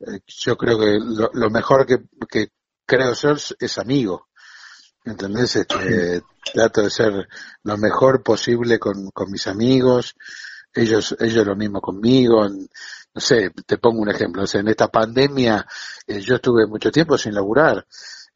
eh, 0.00 0.20
yo 0.26 0.56
creo 0.56 0.78
que 0.78 0.98
lo, 1.32 1.50
mejor 1.50 1.86
que, 1.86 1.98
que, 2.28 2.48
creo 2.86 3.14
ser 3.14 3.36
es 3.58 3.78
amigo. 3.78 4.28
¿Entendés? 5.04 5.56
Este, 5.56 6.22
trato 6.54 6.82
de 6.82 6.90
ser 6.90 7.28
lo 7.62 7.76
mejor 7.76 8.22
posible 8.22 8.78
con, 8.78 9.10
con 9.10 9.30
mis 9.30 9.46
amigos, 9.46 10.14
ellos, 10.76 11.16
ellos 11.18 11.46
lo 11.46 11.56
mismo 11.56 11.80
conmigo, 11.80 12.48
no 12.48 13.20
sé, 13.20 13.50
te 13.66 13.78
pongo 13.78 14.02
un 14.02 14.10
ejemplo, 14.10 14.42
o 14.42 14.46
sea, 14.46 14.60
en 14.60 14.68
esta 14.68 14.88
pandemia 14.88 15.66
eh, 16.06 16.20
yo 16.20 16.36
estuve 16.36 16.66
mucho 16.66 16.90
tiempo 16.90 17.16
sin 17.18 17.34
laburar, 17.34 17.86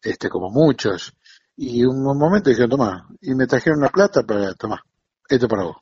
este, 0.03 0.29
como 0.29 0.51
muchos, 0.51 1.13
y 1.57 1.85
un, 1.85 2.03
momento 2.03 2.51
dije, 2.51 2.67
toma, 2.67 3.09
y 3.21 3.35
me 3.35 3.47
trajeron 3.47 3.81
una 3.81 3.91
plata 3.91 4.23
para, 4.23 4.55
toma, 4.55 4.85
esto 5.29 5.47
para 5.47 5.65
vos 5.65 5.77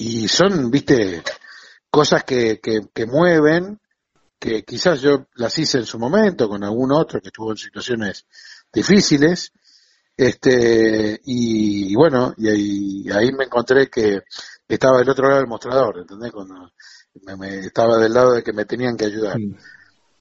y 0.00 0.28
son, 0.28 0.70
viste, 0.70 1.22
cosas 1.90 2.24
que, 2.24 2.58
que, 2.58 2.80
que 2.92 3.06
mueven, 3.06 3.78
que 4.38 4.64
quizás 4.64 5.02
yo 5.02 5.26
las 5.34 5.58
hice 5.58 5.78
en 5.78 5.84
su 5.84 5.98
momento 5.98 6.48
con 6.48 6.64
algún 6.64 6.90
otro 6.92 7.20
que 7.20 7.28
estuvo 7.28 7.50
en 7.50 7.58
situaciones 7.58 8.24
difíciles, 8.72 9.52
este, 10.16 11.20
y, 11.24 11.94
bueno, 11.94 12.34
y 12.38 12.48
ahí, 12.48 13.06
ahí, 13.12 13.32
me 13.32 13.44
encontré 13.44 13.88
que 13.88 14.22
estaba 14.74 14.98
del 14.98 15.10
otro 15.10 15.26
lado 15.26 15.40
del 15.40 15.48
mostrador, 15.48 15.98
¿entendés? 15.98 16.32
Cuando 16.32 16.70
me, 17.38 17.60
estaba 17.60 17.98
del 17.98 18.12
lado 18.12 18.32
de 18.34 18.42
que 18.42 18.52
me 18.52 18.64
tenían 18.64 18.96
que 18.96 19.06
ayudar. 19.06 19.36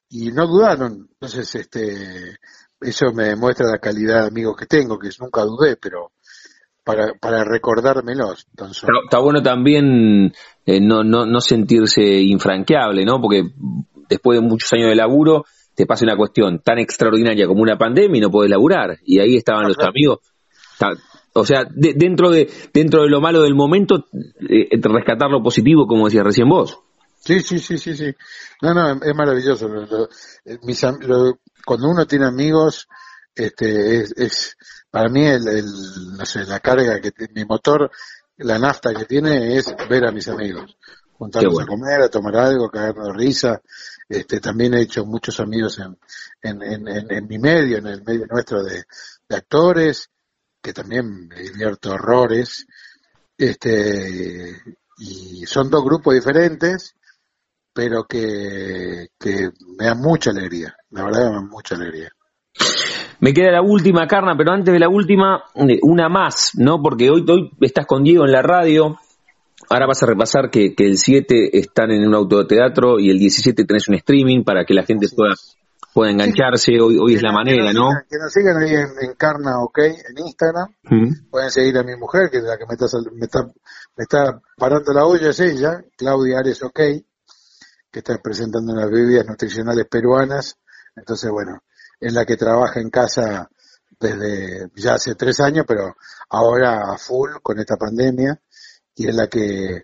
Y 0.10 0.32
no 0.32 0.48
dudaron, 0.48 1.08
entonces, 1.14 1.54
este, 1.56 2.38
eso 2.82 3.14
me 3.14 3.26
demuestra 3.26 3.68
la 3.68 3.78
calidad 3.78 4.22
de 4.22 4.28
amigos 4.28 4.58
que 4.58 4.66
tengo, 4.66 4.98
que 4.98 5.10
nunca 5.20 5.44
dudé, 5.44 5.76
pero 5.78 6.12
para, 6.84 7.14
para 7.14 7.44
recordármelos. 7.44 8.48
Está, 9.06 9.20
bueno 9.20 9.44
también 9.44 10.34
eh, 10.66 10.80
no, 10.82 11.04
no, 11.04 11.26
no 11.26 11.42
sentirse 11.42 12.02
infranqueable, 12.02 13.06
¿no? 13.06 13.22
Porque 13.22 13.44
después 14.10 14.40
de 14.40 14.48
muchos 14.48 14.74
años 14.74 14.90
de 14.90 14.96
laburo 14.96 15.46
te 15.76 15.86
pasa 15.86 16.06
una 16.06 16.18
cuestión 16.18 16.60
tan 16.60 16.80
extraordinaria 16.80 17.48
como 17.48 17.62
una 17.62 17.78
pandemia 17.78 18.18
y 18.18 18.22
no 18.22 18.32
puedes 18.32 18.50
laburar. 18.50 18.98
Y 19.04 19.20
ahí 19.20 19.36
estaban 19.36 19.68
los 19.68 19.78
amigos. 19.80 20.20
O 21.34 21.46
sea, 21.46 21.66
dentro 21.72 22.32
de 22.32 22.50
dentro 22.74 23.04
de 23.04 23.10
lo 23.10 23.22
malo 23.22 23.42
del 23.42 23.56
momento, 23.56 24.06
eh, 24.50 24.70
rescatar 24.82 25.30
lo 25.30 25.44
positivo, 25.44 25.88
como 25.88 26.06
decías 26.06 26.26
recién 26.26 26.50
vos. 26.50 26.80
Sí, 27.20 27.42
sí, 27.42 27.60
sí, 27.60 27.78
sí, 27.78 27.96
sí. 27.96 28.16
No, 28.62 28.74
no, 28.74 28.94
es 28.94 29.16
maravilloso. 29.16 29.70
Eh, 30.46 30.58
cuando 31.66 31.90
uno 31.90 32.06
tiene 32.06 32.26
amigos, 32.26 32.88
este, 33.36 34.02
es 34.02 34.58
para 34.90 35.10
mí 35.10 35.26
el, 35.26 35.66
no 36.18 36.26
sé, 36.26 36.46
la 36.46 36.60
carga 36.60 37.00
que 37.00 37.12
mi 37.34 37.46
motor, 37.46 37.92
la 38.38 38.58
nafta 38.58 38.94
que 38.94 39.06
tiene 39.06 39.58
es 39.58 39.74
ver 39.90 40.06
a 40.06 40.12
mis 40.12 40.28
amigos, 40.28 40.78
juntarnos 41.14 41.60
a 41.62 41.66
comer, 41.66 42.02
a 42.02 42.10
tomar 42.10 42.36
algo, 42.38 42.70
caernos 42.70 43.08
de 43.08 43.14
risa. 43.14 43.62
Este, 44.08 44.40
también 44.40 44.74
he 44.74 44.82
hecho 44.82 45.06
muchos 45.06 45.40
amigos 45.40 45.80
en, 45.80 45.98
en, 46.42 46.88
en, 46.88 47.12
en 47.12 47.28
mi 47.28 47.38
medio, 47.38 47.78
en 47.78 47.88
el 47.88 48.04
medio 48.04 48.26
nuestro 48.26 48.64
de, 48.64 48.84
de, 49.28 49.36
actores, 49.36 50.10
que 50.62 50.74
también 50.74 51.28
me 51.28 51.42
divierto 51.42 51.92
horrores. 51.92 52.66
Este, 53.38 54.56
y 54.98 55.46
son 55.46 55.70
dos 55.70 55.84
grupos 55.84 56.14
diferentes, 56.14 56.96
pero 57.74 58.04
que, 58.04 59.08
que 59.18 59.50
me 59.78 59.86
dan 59.86 60.00
mucha 60.00 60.32
alegría, 60.32 60.76
la 60.90 61.06
verdad 61.06 61.30
me 61.30 61.36
dan 61.36 61.48
mucha 61.48 61.76
alegría. 61.76 62.10
Me 63.22 63.34
queda 63.34 63.52
la 63.52 63.62
última, 63.62 64.08
Carna, 64.08 64.36
pero 64.38 64.52
antes 64.52 64.74
de 64.74 64.80
la 64.80 64.90
última, 64.90 65.44
eh, 65.56 65.80
una 65.82 66.10
más, 66.10 66.52
¿no? 66.56 66.82
Porque 66.82 67.10
hoy, 67.10 67.26
hoy 67.28 67.52
estás 67.62 67.86
con 67.86 68.04
Diego 68.04 68.26
en 68.26 68.32
la 68.32 68.42
radio, 68.42 68.98
ahora 69.70 69.88
vas 69.88 70.02
a 70.04 70.06
repasar 70.06 70.50
que, 70.50 70.74
que 70.74 70.86
el 70.86 70.98
7 70.98 71.58
están 71.58 71.92
en 71.92 72.08
un 72.08 72.16
autoteatro 72.16 73.00
y 73.00 73.10
el 73.10 73.20
17 73.20 73.66
tenés 73.66 73.88
un 73.90 73.96
streaming 73.96 74.44
para 74.44 74.64
que 74.66 74.74
la 74.74 74.84
gente 74.84 75.08
pueda, 75.14 75.34
pueda 75.94 76.12
engancharse, 76.12 76.80
hoy, 76.80 76.98
hoy 76.98 77.16
es 77.16 77.22
la 77.22 77.32
manera, 77.32 77.72
¿no? 77.74 77.90
que 78.10 78.18
nos 78.18 78.32
sigan 78.32 78.58
ahí 78.58 78.74
en, 78.74 79.14
Carna 79.16 79.60
OK, 79.60 79.80
en 79.80 80.18
Instagram, 80.18 80.76
pueden 81.30 81.52
seguir 81.52 81.78
a 81.78 81.84
mi 81.84 81.96
mujer, 81.96 82.30
que 82.30 82.38
es 82.38 82.44
la 82.44 82.58
que 82.58 82.66
me 82.66 82.74
está, 82.74 82.86
me 83.14 83.26
está, 83.26 83.44
me 83.96 84.04
está 84.04 84.42
parando 84.58 84.94
la 84.94 85.06
olla, 85.06 85.30
es 85.30 85.40
ella, 85.40 85.84
Claudia 85.98 86.40
Ares 86.40 86.62
OK, 86.64 86.80
que 87.92 88.00
está 88.00 88.18
presentando 88.18 88.72
unas 88.72 88.90
bebidas 88.90 89.26
nutricionales 89.26 89.86
peruanas, 89.90 90.58
entonces 90.96 91.30
bueno, 91.32 91.64
en 92.00 92.14
la 92.14 92.26
que 92.26 92.38
trabaja 92.38 92.80
en 92.80 92.90
casa 92.90 93.50
desde 94.00 94.70
ya 94.76 94.94
hace 94.94 95.16
tres 95.16 95.40
años, 95.40 95.66
pero 95.68 95.96
ahora 96.30 96.94
a 96.94 96.98
full 96.98 97.32
con 97.42 97.60
esta 97.60 97.76
pandemia, 97.76 98.40
y 98.96 99.08
es 99.08 99.16
la 99.16 99.28
que, 99.28 99.84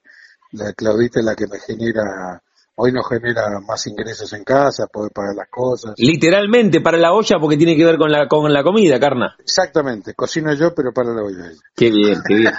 la 0.51 0.73
Claudita 0.73 1.19
es 1.19 1.25
la 1.25 1.35
que 1.35 1.47
me 1.47 1.59
genera, 1.59 2.41
hoy 2.75 2.91
nos 2.91 3.07
genera 3.07 3.59
más 3.65 3.88
ingresos 3.88 4.31
en 4.33 4.43
casa, 4.43 4.88
poder 4.88 5.11
pagar 5.11 5.35
las 5.35 5.49
cosas. 5.49 5.93
Literalmente, 5.97 6.81
para 6.81 6.97
la 6.97 7.13
olla, 7.13 7.38
porque 7.39 7.57
tiene 7.57 7.75
que 7.75 7.85
ver 7.85 7.97
con 7.97 8.11
la, 8.11 8.27
con 8.27 8.51
la 8.51 8.63
comida, 8.63 8.99
Carna. 8.99 9.35
Exactamente, 9.39 10.13
cocino 10.13 10.53
yo, 10.53 10.73
pero 10.75 10.91
para 10.93 11.13
la 11.13 11.23
olla. 11.23 11.51
Qué 11.75 11.89
bien, 11.89 12.19
qué 12.27 12.35
bien. 12.35 12.53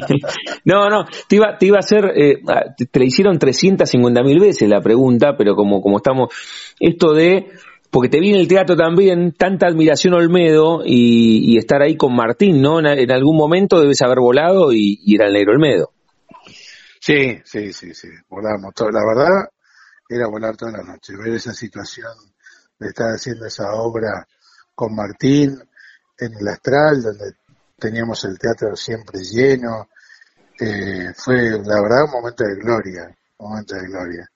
no, 0.64 0.88
no, 0.88 1.04
te 1.28 1.36
iba, 1.36 1.58
te 1.58 1.66
iba 1.66 1.76
a 1.76 1.80
hacer, 1.80 2.04
eh, 2.16 2.42
te, 2.76 2.98
le 2.98 3.06
hicieron 3.06 3.38
350 3.38 4.22
mil 4.22 4.40
veces 4.40 4.68
la 4.68 4.80
pregunta, 4.80 5.36
pero 5.36 5.54
como, 5.56 5.80
como 5.80 5.96
estamos, 5.98 6.32
esto 6.78 7.12
de 7.12 7.50
porque 7.92 8.08
te 8.08 8.20
vi 8.20 8.30
en 8.30 8.36
el 8.36 8.48
teatro 8.48 8.74
también 8.74 9.32
tanta 9.32 9.66
admiración 9.66 10.14
Olmedo 10.14 10.80
y, 10.82 11.58
estar 11.58 11.82
ahí 11.82 11.94
con 11.94 12.16
Martín, 12.16 12.62
¿no? 12.62 12.78
En, 12.78 13.12
algún 13.12 13.36
momento 13.36 13.78
debes 13.78 14.00
haber 14.00 14.18
volado 14.18 14.72
y, 14.72 14.98
era 15.14 15.26
el 15.26 15.34
negro 15.34 15.52
Olmedo. 15.52 15.90
Sí, 17.04 17.42
sí, 17.44 17.72
sí, 17.72 17.92
sí, 17.94 18.08
volamos. 18.28 18.72
Todo. 18.74 18.92
La 18.92 19.04
verdad, 19.04 19.48
era 20.08 20.28
volar 20.28 20.56
toda 20.56 20.70
la 20.70 20.84
noche, 20.84 21.16
ver 21.16 21.34
esa 21.34 21.52
situación 21.52 22.12
de 22.78 22.88
estar 22.90 23.08
haciendo 23.08 23.44
esa 23.44 23.72
obra 23.72 24.24
con 24.72 24.94
Martín 24.94 25.60
en 26.16 26.34
el 26.34 26.46
Astral, 26.46 27.02
donde 27.02 27.34
teníamos 27.76 28.24
el 28.24 28.38
teatro 28.38 28.76
siempre 28.76 29.18
lleno. 29.18 29.88
Eh, 30.60 31.12
fue, 31.16 31.50
la 31.64 31.82
verdad, 31.82 32.04
un 32.04 32.12
momento 32.12 32.44
de 32.44 32.54
gloria, 32.54 33.18
un 33.38 33.50
momento 33.50 33.74
de 33.74 33.82
gloria. 33.82 34.30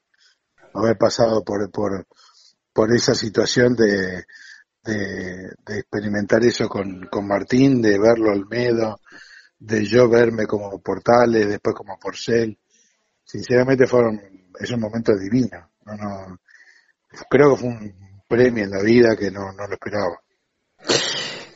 Haber 0.74 0.98
pasado 0.98 1.44
por, 1.44 1.70
por, 1.70 2.04
por 2.72 2.92
esa 2.92 3.14
situación 3.14 3.76
de, 3.76 4.24
de, 4.82 5.54
experimentar 5.68 6.42
eso 6.44 6.68
con, 6.68 7.06
con, 7.06 7.28
Martín, 7.28 7.80
de 7.80 7.96
verlo 7.96 8.32
Almedo, 8.32 8.98
de 9.58 9.84
yo 9.84 10.08
verme 10.08 10.46
como 10.46 10.78
Portales, 10.80 11.48
después 11.48 11.74
como 11.74 11.98
Porcel. 11.98 12.56
Sinceramente 13.24 13.86
fueron 13.86 14.20
esos 14.58 14.78
momentos 14.78 15.18
divinos. 15.20 15.64
No, 15.84 15.94
no, 15.94 16.38
creo 17.28 17.54
que 17.54 17.60
fue 17.60 17.68
un 17.68 18.22
premio 18.28 18.64
en 18.64 18.70
la 18.70 18.82
vida 18.82 19.16
que 19.18 19.30
no, 19.30 19.52
no 19.52 19.66
lo 19.66 19.74
esperaba. 19.74 20.20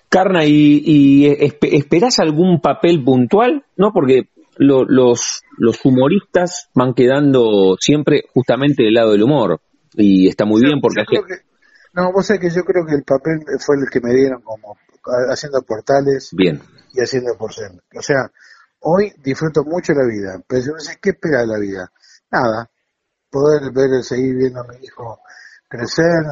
Carna, 0.08 0.44
¿y, 0.44 0.82
y 0.84 1.26
esperás 1.26 2.18
algún 2.18 2.60
papel 2.60 3.04
puntual? 3.04 3.64
¿No? 3.76 3.92
Porque 3.92 4.28
los, 4.56 5.42
los 5.56 5.84
humoristas 5.84 6.68
van 6.74 6.94
quedando 6.94 7.76
siempre 7.78 8.24
justamente 8.34 8.82
del 8.82 8.94
lado 8.94 9.12
del 9.12 9.22
humor 9.22 9.60
y 9.94 10.28
está 10.28 10.44
muy 10.44 10.60
bien 10.60 10.80
porque... 10.80 11.02
no, 11.92 12.12
vos 12.12 12.26
sabés 12.26 12.42
que 12.42 12.50
yo 12.50 12.62
creo 12.64 12.84
que 12.84 12.94
el 12.94 13.04
papel 13.04 13.40
fue 13.58 13.76
el 13.76 13.90
que 13.90 14.00
me 14.00 14.14
dieron 14.14 14.42
como 14.42 14.76
haciendo 15.30 15.62
portales 15.62 16.30
bien. 16.32 16.62
y 16.92 17.00
haciendo 17.00 17.36
porcel. 17.36 17.82
O 17.96 18.02
sea, 18.02 18.30
hoy 18.80 19.12
disfruto 19.18 19.64
mucho 19.64 19.92
la 19.92 20.06
vida, 20.06 20.42
pero 20.46 20.62
yo 20.62 20.72
no 20.72 20.80
sé 20.80 20.98
qué 21.00 21.10
espera 21.10 21.40
de 21.40 21.46
la 21.46 21.58
vida. 21.58 21.92
Nada, 22.30 22.70
poder 23.30 23.72
ver, 23.72 24.02
seguir 24.02 24.36
viendo 24.36 24.60
a 24.60 24.66
mi 24.66 24.76
hijo 24.84 25.20
crecer, 25.68 26.24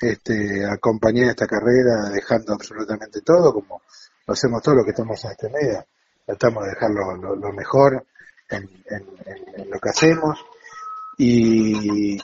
este, 0.00 0.66
acompañé 0.66 1.30
esta 1.30 1.46
carrera 1.46 2.10
dejando 2.10 2.52
absolutamente 2.52 3.22
todo, 3.22 3.52
como 3.52 3.82
lo 4.26 4.34
hacemos 4.34 4.62
todo 4.62 4.76
lo 4.76 4.84
que 4.84 4.90
estamos 4.90 5.24
en 5.24 5.30
este 5.30 5.48
medio. 5.48 5.86
Tratamos 6.26 6.64
de 6.64 6.70
dejar 6.70 6.90
lo, 6.90 7.52
mejor 7.52 8.04
en, 8.50 8.68
lo 9.70 9.78
que 9.78 9.88
hacemos. 9.88 10.44
Y, 11.18 12.18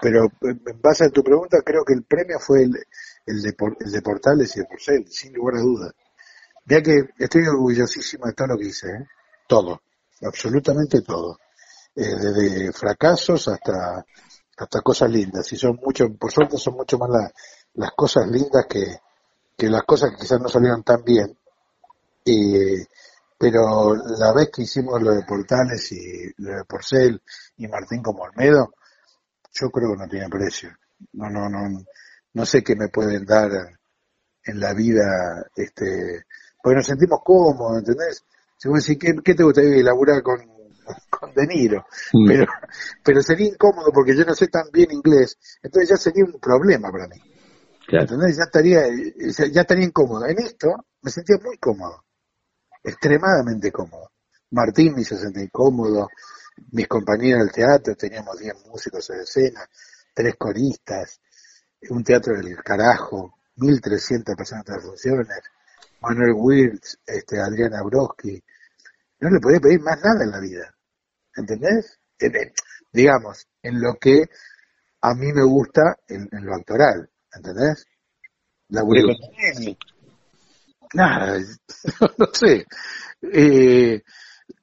pero 0.00 0.30
en 0.42 0.80
base 0.80 1.06
a 1.06 1.10
tu 1.10 1.24
pregunta, 1.24 1.62
creo 1.64 1.84
que 1.84 1.94
el 1.94 2.04
premio 2.04 2.38
fue 2.38 2.62
el, 2.62 2.72
el, 3.30 3.42
de, 3.42 3.54
el 3.80 3.92
de 3.92 4.02
Portales 4.02 4.56
y 4.56 4.60
de 4.60 4.66
Porcel, 4.66 5.06
sin 5.10 5.32
lugar 5.32 5.56
a 5.56 5.60
dudas. 5.60 5.92
Vea 6.64 6.82
que 6.82 7.10
estoy 7.18 7.46
orgullosísimo 7.46 8.26
de 8.26 8.32
todo 8.32 8.48
lo 8.48 8.58
que 8.58 8.66
hice, 8.66 8.88
¿eh? 8.88 9.06
todo, 9.48 9.80
absolutamente 10.22 11.02
todo, 11.02 11.38
eh, 11.94 12.14
desde 12.16 12.72
fracasos 12.72 13.48
hasta 13.48 14.04
hasta 14.60 14.82
cosas 14.82 15.10
lindas 15.10 15.50
y 15.52 15.56
son 15.56 15.80
mucho, 15.82 16.06
por 16.18 16.30
suerte 16.30 16.58
son 16.58 16.74
mucho 16.74 16.98
más 16.98 17.08
las 17.74 17.92
cosas 17.92 18.26
lindas 18.28 18.66
que, 18.68 18.84
que 19.56 19.68
las 19.68 19.84
cosas 19.84 20.10
que 20.10 20.18
quizás 20.18 20.38
no 20.38 20.48
salieron 20.48 20.82
tan 20.82 21.02
bien. 21.02 21.34
pero 23.38 23.94
la 23.96 24.32
vez 24.34 24.50
que 24.52 24.62
hicimos 24.62 25.00
lo 25.02 25.14
de 25.14 25.24
Portales 25.24 25.90
y 25.92 26.30
lo 26.38 26.56
de 26.56 26.64
Porcel 26.64 27.22
y 27.56 27.68
Martín 27.68 28.02
como 28.02 28.22
Olmedo, 28.22 28.74
yo 29.52 29.70
creo 29.70 29.92
que 29.92 29.98
no 29.98 30.08
tiene 30.08 30.28
precio. 30.28 30.76
No, 31.12 31.30
no, 31.30 31.48
no, 31.48 31.82
no 32.34 32.46
sé 32.46 32.62
qué 32.62 32.76
me 32.76 32.88
pueden 32.88 33.24
dar 33.24 33.50
en 34.44 34.60
la 34.60 34.72
vida, 34.72 35.46
este, 35.54 36.24
porque 36.62 36.76
nos 36.76 36.86
sentimos 36.86 37.20
cómodos, 37.24 37.78
¿entendés? 37.78 38.24
Si 38.56 38.68
vos 38.68 38.84
decís, 38.84 38.98
¿qué, 39.00 39.14
qué 39.22 39.34
te 39.34 39.42
gustaría 39.42 39.82
laburar 39.82 40.22
con, 40.22 40.38
con 41.10 41.34
De 41.34 41.46
Niro? 41.46 41.84
Mm. 42.12 42.28
Pero, 42.28 42.46
pero 43.04 43.22
sería 43.22 43.48
incómodo 43.48 43.90
porque 43.92 44.16
yo 44.16 44.24
no 44.24 44.34
sé 44.34 44.48
tan 44.48 44.70
bien 44.72 44.90
inglés, 44.92 45.38
entonces 45.62 45.90
ya 45.90 45.96
sería 45.96 46.24
un 46.24 46.38
problema 46.40 46.90
para 46.90 47.08
mí. 47.08 47.16
¿Entendés? 47.92 48.36
Ya 48.36 48.44
estaría, 48.44 48.82
ya 49.52 49.60
estaría 49.62 49.84
incómodo. 49.84 50.24
En 50.26 50.38
esto 50.38 50.68
me 51.02 51.10
sentía 51.10 51.36
muy 51.42 51.58
cómodo, 51.58 52.04
extremadamente 52.84 53.72
cómodo. 53.72 54.12
Martín 54.50 54.94
me 54.94 55.02
hizo 55.02 55.16
sentir 55.16 55.50
cómodo, 55.50 56.08
mis 56.72 56.86
compañeros 56.86 57.44
del 57.44 57.52
teatro, 57.52 57.94
teníamos 57.96 58.38
10 58.38 58.66
músicos 58.66 59.08
en 59.10 59.20
escena, 59.20 59.68
tres 60.14 60.34
coristas, 60.36 61.20
un 61.88 62.04
teatro 62.04 62.34
del 62.34 62.56
carajo, 62.62 63.34
1.300 63.56 64.36
personas 64.36 64.68
en 64.68 64.74
las 64.74 64.84
funciones, 64.84 65.42
Manuel 66.00 66.32
Wirtz, 66.34 66.98
este, 67.06 67.40
Adriana 67.40 67.82
Broski. 67.82 68.42
No 69.20 69.30
le 69.30 69.40
podía 69.40 69.60
pedir 69.60 69.80
más 69.80 69.98
nada 70.02 70.24
en 70.24 70.30
la 70.30 70.40
vida. 70.40 70.74
¿Entendés? 71.36 71.96
digamos, 72.92 73.46
en 73.62 73.80
lo 73.80 73.94
que 73.94 74.24
a 75.00 75.14
mí 75.14 75.32
me 75.32 75.44
gusta 75.44 75.96
en, 76.06 76.28
lo 76.44 76.54
actoral. 76.54 77.08
¿Entendés? 77.34 77.86
Laburé 78.68 79.02
con 79.02 79.76
Nada, 80.92 81.38
no 82.18 82.26
sé. 82.32 82.66
Eh, 83.22 84.02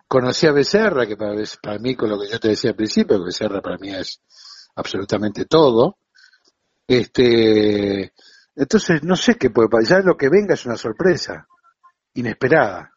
conocí 0.08 0.46
a 0.46 0.52
Becerra, 0.52 1.08
que 1.08 1.16
para, 1.16 1.34
para 1.62 1.80
mí, 1.80 1.96
con 1.96 2.10
lo 2.10 2.20
que 2.20 2.30
yo 2.30 2.40
te 2.40 2.50
decía 2.50 2.72
al 2.72 2.76
principio, 2.76 3.24
Becerra 3.24 3.62
para 3.62 3.78
mí 3.78 3.94
es 3.94 4.22
absolutamente 4.76 5.46
todo. 5.46 5.98
Este, 6.88 8.14
entonces 8.56 9.04
no 9.04 9.16
sé 9.16 9.36
qué 9.36 9.50
puede 9.50 9.70
pasar, 9.70 10.00
ya 10.00 10.06
lo 10.06 10.16
que 10.16 10.30
venga 10.30 10.54
es 10.54 10.66
una 10.66 10.78
sorpresa, 10.78 11.48
inesperada. 12.14 12.94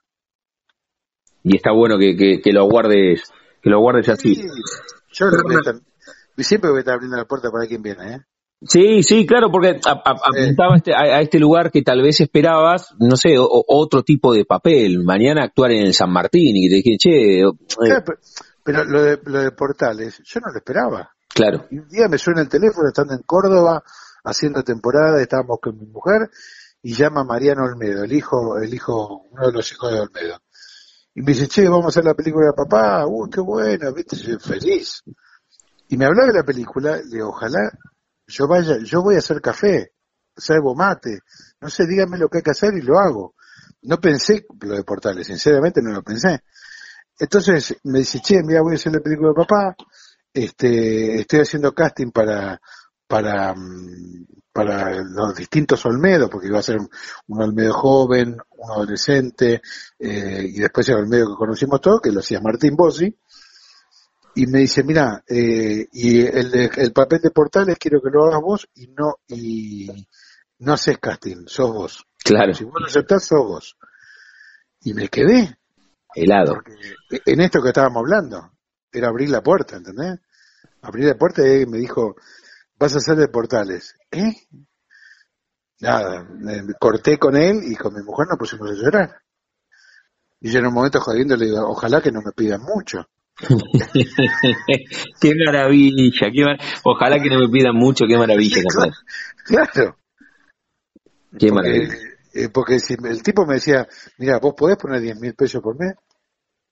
Y 1.43 1.57
está 1.57 1.73
bueno 1.73 1.99
que, 1.99 2.41
que, 2.43 2.53
lo 2.53 2.67
guardes, 2.67 3.33
que 3.63 3.71
lo 3.71 3.81
guardes 3.81 4.09
así. 4.09 4.35
Sí, 4.35 4.49
yo 5.11 5.27
siempre 6.45 6.71
voy 6.71 6.79
a 6.79 6.81
estar 6.81 6.95
abriendo 6.95 7.17
la 7.17 7.25
puerta 7.25 7.51
para 7.51 7.67
quien 7.67 7.83
viene, 7.83 8.15
¿eh? 8.15 8.19
Sí, 8.63 9.03
sí, 9.03 9.27
claro, 9.27 9.51
porque 9.51 9.81
apuntaba 9.83 10.77
este, 10.77 10.95
a, 10.95 11.21
este 11.23 11.39
lugar 11.39 11.71
que 11.71 11.81
tal 11.81 12.03
vez 12.03 12.21
esperabas, 12.21 12.95
no 12.99 13.17
sé, 13.17 13.37
otro 13.39 14.03
tipo 14.03 14.35
de 14.35 14.45
papel. 14.45 15.03
Mañana 15.03 15.45
actuar 15.45 15.73
en 15.73 15.87
el 15.87 15.95
San 15.95 16.13
Martín 16.13 16.57
y 16.57 16.69
te 16.69 16.77
dije, 16.77 16.99
che. 16.99 17.41
Eh". 17.41 17.45
pero, 18.63 18.85
lo, 18.85 19.03
de, 19.03 19.19
lo 19.25 19.43
de 19.43 19.53
Portales, 19.53 20.23
yo 20.25 20.41
no 20.41 20.53
lo 20.53 20.59
esperaba. 20.59 21.11
Claro. 21.35 21.67
Y 21.71 21.79
un 21.79 21.89
día 21.89 22.09
me 22.09 22.19
suena 22.19 22.41
el 22.43 22.49
teléfono 22.49 22.89
estando 22.89 23.15
en 23.15 23.23
Córdoba 23.23 23.83
haciendo 24.25 24.63
temporada, 24.63 25.21
estábamos 25.21 25.59
con 25.61 25.79
mi 25.79 25.87
mujer 25.87 26.31
y 26.83 26.95
llama 26.95 27.25
Mariano 27.25 27.65
Olmedo, 27.65 28.05
el 28.05 28.13
hijo, 28.13 28.59
el 28.59 28.73
hijo, 28.73 29.27
uno 29.31 29.47
de 29.47 29.53
los 29.53 29.71
hijos 29.73 29.93
de 29.93 30.01
Olmedo. 30.01 30.41
Y 31.15 31.23
me 31.23 31.33
dice, 31.33 31.49
che, 31.49 31.69
vamos 31.69 31.87
a 31.87 31.89
hacer 31.89 32.05
la 32.05 32.15
película 32.15 32.47
de 32.47 32.53
papá, 32.53 33.07
uy, 33.07 33.29
qué 33.31 33.41
bueno, 33.41 33.93
viste, 33.93 34.17
feliz. 34.39 35.03
Y 35.89 35.97
me 35.97 36.07
hablaba 36.07 36.29
de 36.29 36.39
la 36.39 36.45
película, 36.45 36.97
le 36.97 37.17
digo, 37.17 37.31
ojalá 37.31 37.71
yo 38.31 38.47
vaya, 38.47 38.79
yo 38.79 39.03
voy 39.03 39.17
a 39.17 39.19
hacer 39.19 39.41
café, 39.41 39.93
salvo 40.37 40.75
mate, 40.75 41.19
no 41.61 41.69
sé, 41.69 41.85
dígame 41.87 42.17
lo 42.17 42.29
que 42.29 42.39
hay 42.39 42.43
que 42.43 42.53
hacer 42.53 42.75
y 42.75 42.83
lo 42.83 42.99
hago. 42.99 43.35
No 43.83 43.99
pensé 43.99 44.47
lo 44.61 44.75
de 44.75 44.85
Portales, 44.85 45.27
sinceramente 45.27 45.81
no 45.83 45.91
lo 45.91 46.03
pensé. 46.03 46.41
Entonces 47.19 47.77
me 47.85 47.99
dice, 48.01 48.21
che, 48.21 48.43
mira, 48.43 48.63
voy 48.63 48.73
a 48.73 48.77
hacer 48.77 48.93
la 48.93 49.01
película 49.01 49.31
de 49.31 49.35
papá, 49.35 49.75
este, 50.33 51.21
estoy 51.21 51.41
haciendo 51.41 51.73
casting 51.73 52.11
para, 52.11 52.61
para, 53.07 53.55
mm, 53.55 54.27
para 54.53 55.03
los 55.03 55.35
distintos 55.37 55.85
Olmedos, 55.87 56.31
porque 56.31 56.49
iba 56.49 56.59
a 56.59 56.63
ser 56.63 56.79
un 56.79 57.43
Olmedo 57.43 57.73
joven, 57.73 58.37
un 58.57 58.71
adolescente, 58.71 59.63
eh, 59.99 60.45
y 60.45 60.59
después 60.59 60.89
el 60.89 60.97
Olmedo 60.97 61.29
que 61.29 61.39
conocimos 61.39 61.81
todos, 61.81 62.01
que 62.01 62.13
lo 62.13 62.21
hacía 62.21 62.41
Martín 62.41 62.77
Bossi, 62.77 63.15
y 64.35 64.47
me 64.47 64.61
dice, 64.61 64.85
mira, 64.85 65.23
eh, 65.27 65.89
y 65.93 66.21
el, 66.21 66.71
el 66.77 66.93
papel 66.93 67.21
de 67.21 67.31
Portales 67.31 67.79
quiero 67.79 68.01
que 68.01 68.11
lo 68.11 68.25
hagas 68.25 68.41
vos 68.41 68.69
y 68.75 68.87
no, 68.89 69.17
y 69.27 70.07
no 70.61 70.73
haces 70.73 70.99
casting, 70.99 71.47
sos 71.47 71.73
vos. 71.73 72.07
Claro. 72.23 72.55
Si 72.55 72.65
vos 72.65 72.75
lo 72.81 72.87
aceptás, 72.87 73.25
sos 73.25 73.41
vos. 73.41 73.77
Y 74.83 74.95
me 74.95 75.09
quedé. 75.09 75.57
Helado. 76.15 76.61
en 77.25 77.41
esto 77.41 77.63
que 77.63 77.69
estábamos 77.69 78.01
hablando, 78.01 78.53
era 78.93 79.09
abrir 79.09 79.31
la 79.31 79.43
puerta, 79.43 79.77
¿entendés? 79.77 80.21
Abrir 80.83 81.07
la 81.07 81.17
puerta 81.17 81.43
y 81.47 81.67
me 81.67 81.79
dijo, 81.79 82.17
vas 82.79 82.95
a 82.95 82.99
hacer 82.99 83.17
de 83.17 83.29
portales. 83.29 83.95
¿Eh? 84.11 84.33
Nada, 85.81 86.27
corté 86.79 87.19
con 87.19 87.37
él 87.37 87.61
y 87.65 87.75
con 87.77 87.95
mi 87.95 88.03
mujer 88.03 88.27
nos 88.29 88.39
pusimos 88.39 88.71
a 88.71 88.75
llorar. 88.75 89.23
Y 90.41 90.51
yo 90.51 90.59
en 90.59 90.67
un 90.67 90.75
momento 90.75 91.01
jodiendo 91.01 91.37
le 91.37 91.47
digo, 91.47 91.69
ojalá 91.69 92.01
que 92.01 92.11
no 92.11 92.21
me 92.23 92.33
pidan 92.33 92.63
mucho. 92.63 93.07
qué 95.21 95.35
maravilla, 95.35 96.31
qué 96.33 96.45
ojalá 96.85 97.23
que 97.23 97.31
no 97.31 97.39
me 97.39 97.49
pidan 97.49 97.75
mucho, 97.75 98.05
qué 98.07 98.17
maravilla. 98.17 98.63
claro. 99.45 99.97
Qué 101.39 101.53
maravilla. 101.53 101.95
Eh, 102.33 102.49
porque 102.49 102.79
si 102.79 102.95
el 102.95 103.23
tipo 103.23 103.45
me 103.47 103.55
decía, 103.55 103.89
mira, 104.19 104.39
vos 104.39 104.55
podés 104.57 104.77
poner 104.77 105.01
10 105.01 105.21
mil 105.21 105.35
pesos 105.35 105.63
por 105.63 105.79
mes, 105.79 105.95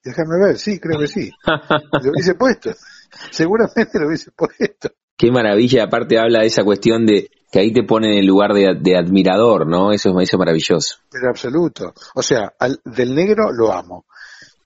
déjame 0.03 0.39
ver, 0.39 0.59
sí, 0.59 0.79
creo 0.79 0.99
que 0.99 1.07
sí. 1.07 1.31
lo 2.03 2.11
hubiese 2.11 2.35
puesto, 2.35 2.71
seguramente 3.31 3.99
lo 3.99 4.09
hubiese 4.09 4.31
puesto. 4.33 4.91
Qué 5.17 5.33
maravilla, 5.33 5.85
aparte 5.85 6.19
habla 6.19 6.41
de 6.41 6.47
esa 6.47 6.63
cuestión 6.63 7.05
de 7.05 7.31
que 7.51 7.59
ahí 7.61 7.73
te 7.73 7.83
pone 7.83 8.13
en 8.13 8.19
el 8.19 8.27
lugar 8.27 8.53
de, 8.53 8.97
admirador, 8.97 9.67
¿no? 9.67 9.91
Eso 9.93 10.13
me 10.13 10.21
dice 10.21 10.37
maravilloso. 10.37 10.97
Pero 11.11 11.31
absoluto. 11.31 11.95
O 12.15 12.23
sea, 12.23 12.53
al, 12.59 12.81
del 12.85 13.15
negro 13.15 13.51
lo 13.53 13.73
amo. 13.73 14.07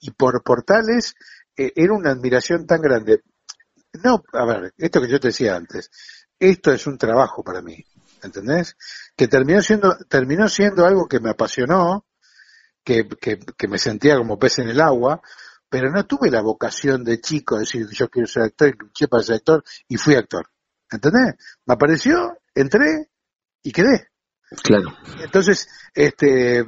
Y 0.01 0.11
por 0.11 0.42
Portales 0.42 1.14
eh, 1.57 1.73
era 1.77 1.95
una 1.95 2.11
admiración 2.11 2.66
tan 2.66 2.81
grande. 2.81 3.23
No, 4.03 4.23
a 4.33 4.45
ver, 4.45 4.75
esto 4.77 5.01
que 5.01 5.09
yo 5.09 5.21
te 5.21 5.29
decía 5.29 5.55
antes, 5.55 5.90
esto 6.38 6.73
es 6.73 6.87
un 6.87 6.99
trabajo 6.99 7.45
para 7.45 7.62
mí, 7.62 7.77
¿entendés? 8.23 8.77
Que 9.16 9.29
terminó 9.29 9.61
siendo, 9.62 9.97
terminó 10.09 10.49
siendo 10.49 10.85
algo 10.85 11.07
que 11.07 11.21
me 11.21 11.31
apasionó, 11.31 12.05
que, 12.85 13.09
que, 13.09 13.38
que 13.38 13.68
me 13.68 13.79
sentía 13.79 14.16
como 14.16 14.38
pez 14.38 14.59
en 14.59 14.68
el 14.68 14.81
agua, 14.81 15.21
pero 15.68 15.90
no 15.90 16.05
tuve 16.05 16.31
la 16.31 16.42
vocación 16.42 17.03
de 17.03 17.21
chico, 17.21 17.55
de 17.55 17.61
decir, 17.61 17.88
yo 17.90 18.11
quiero 18.11 18.29
ser 18.29 18.42
actor, 18.42 18.77
luché 18.79 19.09
para 19.09 19.23
ser 19.23 19.37
actor, 19.37 19.64
y 19.88 19.97
fui 19.97 20.14
actor. 20.14 20.47
¿Entendés? 20.90 21.37
Me 21.64 21.75
apareció, 21.75 22.38
entré 22.55 23.11
y 23.62 23.73
quedé. 23.73 24.09
Claro. 24.62 24.95
Entonces, 25.25 25.66
este, 25.95 26.62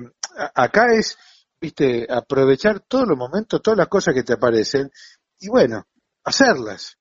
acá 0.55 0.87
es, 0.95 1.19
viste, 1.61 2.07
aprovechar 2.11 2.81
todos 2.81 3.07
los 3.07 3.19
momentos, 3.19 3.61
todas 3.61 3.77
las 3.77 3.89
cosas 3.89 4.15
que 4.15 4.23
te 4.23 4.33
aparecen, 4.33 4.91
y 5.39 5.49
bueno, 5.49 5.87
hacerlas. 6.25 6.97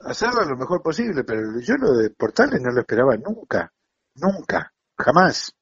Hacerlas 0.00 0.46
lo 0.46 0.56
mejor 0.56 0.82
posible, 0.82 1.24
pero 1.24 1.60
yo 1.60 1.74
lo 1.74 1.94
de 1.94 2.10
Portales 2.10 2.60
no 2.60 2.70
lo 2.70 2.80
esperaba 2.80 3.16
nunca, 3.16 3.72
nunca, 4.14 4.72
jamás. 4.96 5.52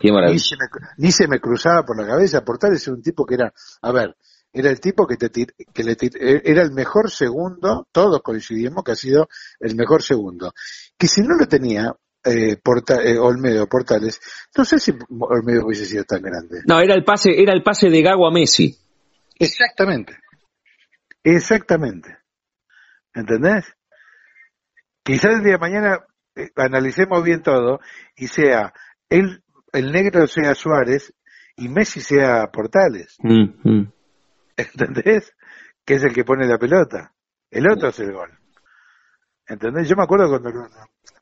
Qué 0.00 0.10
maravilla. 0.10 0.32
Ni 0.32 0.40
se, 0.40 0.56
me, 0.56 0.66
ni 0.96 1.12
se 1.12 1.28
me 1.28 1.40
cruzaba 1.40 1.84
por 1.84 2.00
la 2.00 2.08
cabeza. 2.08 2.42
Portales 2.42 2.80
es 2.80 2.88
un 2.88 3.02
tipo 3.02 3.26
que 3.26 3.34
era, 3.34 3.52
a 3.82 3.92
ver, 3.92 4.16
era 4.50 4.70
el 4.70 4.80
tipo 4.80 5.06
que, 5.06 5.16
te, 5.16 5.28
que 5.28 5.84
le 5.84 5.92
e, 5.92 6.42
era 6.44 6.62
el 6.62 6.72
mejor 6.72 7.10
segundo, 7.10 7.86
todos 7.92 8.22
coincidimos 8.22 8.82
que 8.82 8.92
ha 8.92 8.96
sido 8.96 9.28
el 9.60 9.76
mejor 9.76 10.02
segundo. 10.02 10.54
Que 10.96 11.06
si 11.06 11.20
no 11.20 11.36
lo 11.36 11.46
tenía 11.46 11.94
eh, 12.24 12.56
Porta, 12.56 13.02
eh, 13.02 13.18
Olmedo 13.18 13.68
Portales, 13.68 14.20
no 14.56 14.64
sé 14.64 14.78
si 14.78 14.92
Olmedo 15.18 15.66
hubiese 15.66 15.84
sido 15.84 16.04
tan 16.04 16.22
grande. 16.22 16.62
No, 16.66 16.80
era 16.80 16.94
el 16.94 17.04
pase, 17.04 17.40
era 17.40 17.52
el 17.52 17.62
pase 17.62 17.90
de 17.90 18.00
Gago 18.00 18.26
a 18.26 18.32
Messi. 18.32 18.74
Exactamente. 19.38 20.16
Exactamente. 21.22 22.18
¿Entendés? 23.12 23.66
Quizás 25.02 25.34
el 25.36 25.44
día 25.44 25.52
de 25.52 25.58
mañana 25.58 26.04
eh, 26.34 26.50
analicemos 26.56 27.22
bien 27.22 27.42
todo 27.42 27.80
y 28.16 28.28
sea 28.28 28.72
el, 29.10 29.42
el 29.72 29.92
negro 29.92 30.26
sea 30.26 30.54
Suárez 30.54 31.12
y 31.56 31.68
Messi 31.68 32.00
sea 32.00 32.50
Portales. 32.50 33.16
Mm, 33.22 33.68
mm. 33.68 33.92
¿Entendés? 34.56 35.34
Que 35.84 35.94
es 35.94 36.02
el 36.04 36.12
que 36.12 36.24
pone 36.24 36.46
la 36.46 36.58
pelota. 36.58 37.12
El 37.50 37.70
otro 37.70 37.88
es 37.88 37.98
el 38.00 38.12
gol. 38.12 38.30
¿Entendés? 39.46 39.88
Yo 39.88 39.96
me 39.96 40.04
acuerdo 40.04 40.28
cuando 40.28 40.50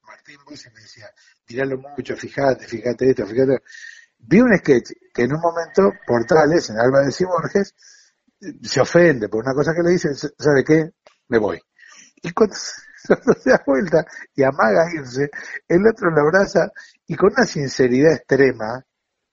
Martín 0.06 0.36
Bussi 0.46 0.68
me 0.74 0.80
decía, 0.80 1.06
tiralo 1.44 1.78
mucho, 1.78 2.14
fíjate, 2.16 2.66
fíjate 2.66 3.10
esto, 3.10 3.26
fíjate. 3.26 3.62
Vi 4.18 4.40
un 4.40 4.56
sketch 4.58 4.90
que 5.14 5.22
en 5.22 5.32
un 5.32 5.40
momento 5.40 5.92
Portales, 6.06 6.68
en 6.70 6.78
Álvarez 6.78 7.18
y 7.20 7.24
Borges, 7.24 7.74
se 8.62 8.80
ofende 8.80 9.28
por 9.28 9.44
una 9.44 9.54
cosa 9.54 9.72
que 9.74 9.82
le 9.82 9.92
dice, 9.92 10.14
¿sabe 10.14 10.64
qué? 10.64 10.90
Me 11.28 11.38
voy. 11.38 11.60
Y 12.22 12.32
cuando, 12.32 12.56
se 13.42 13.50
da 13.50 13.62
vuelta 13.66 14.04
y 14.34 14.42
amaga 14.42 14.86
irse, 14.94 15.30
el 15.66 15.86
otro 15.86 16.10
lo 16.10 16.20
abraza 16.22 16.70
y 17.06 17.14
con 17.14 17.32
una 17.32 17.46
sinceridad 17.46 18.14
extrema, 18.14 18.84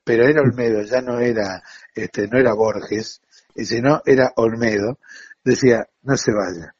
pero 0.03 0.25
era 0.27 0.41
Olmedo, 0.41 0.81
ya 0.83 1.01
no 1.01 1.19
era, 1.19 1.61
este, 1.93 2.27
no 2.27 2.37
era 2.37 2.53
Borges, 2.53 3.21
sino 3.55 4.01
era 4.05 4.31
Olmedo, 4.35 4.99
decía, 5.43 5.85
no 6.03 6.15
se 6.15 6.31
vaya. 6.31 6.75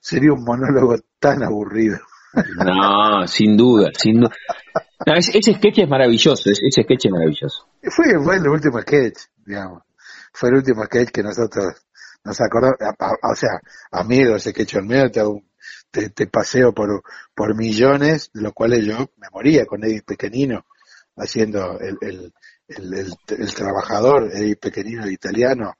Sería 0.00 0.32
un 0.32 0.44
monólogo 0.44 0.96
tan 1.18 1.42
aburrido. 1.42 1.98
No, 2.32 3.26
sin 3.26 3.56
duda, 3.56 3.90
sin 3.96 4.20
duda. 4.20 4.32
ese, 5.04 5.54
sketch 5.54 5.80
es 5.80 5.88
maravilloso, 5.88 6.50
ese, 6.50 6.82
sketch 6.82 7.06
es 7.06 7.12
maravilloso. 7.12 7.68
Fue, 7.82 8.04
fue 8.22 8.36
el 8.36 8.48
último 8.48 8.80
sketch, 8.80 9.18
digamos. 9.44 9.82
Fue 10.32 10.48
el 10.48 10.56
último 10.56 10.84
sketch 10.84 11.10
que 11.10 11.22
nosotros 11.22 11.74
nos 12.24 12.40
acordamos. 12.40 12.78
O 13.22 13.34
sea, 13.34 13.60
amigo, 13.90 14.36
ese 14.36 14.50
sketch 14.50 14.76
Olmedo 14.76 15.10
te, 15.10 15.20
te, 15.90 16.26
paseo 16.26 16.72
por, 16.72 17.02
por 17.34 17.56
millones, 17.56 18.30
de 18.32 18.42
los 18.42 18.52
cuales 18.52 18.84
yo 18.84 19.10
me 19.16 19.28
moría 19.32 19.66
con 19.66 19.84
Eddie 19.84 20.02
Pequeñino 20.02 20.66
haciendo 21.16 21.78
el, 21.80 21.98
el, 22.00 22.32
el, 22.68 23.12
el, 23.28 23.54
trabajador, 23.54 24.30
Eddie 24.32 24.56
Pequeñino 24.56 25.08
italiano, 25.10 25.74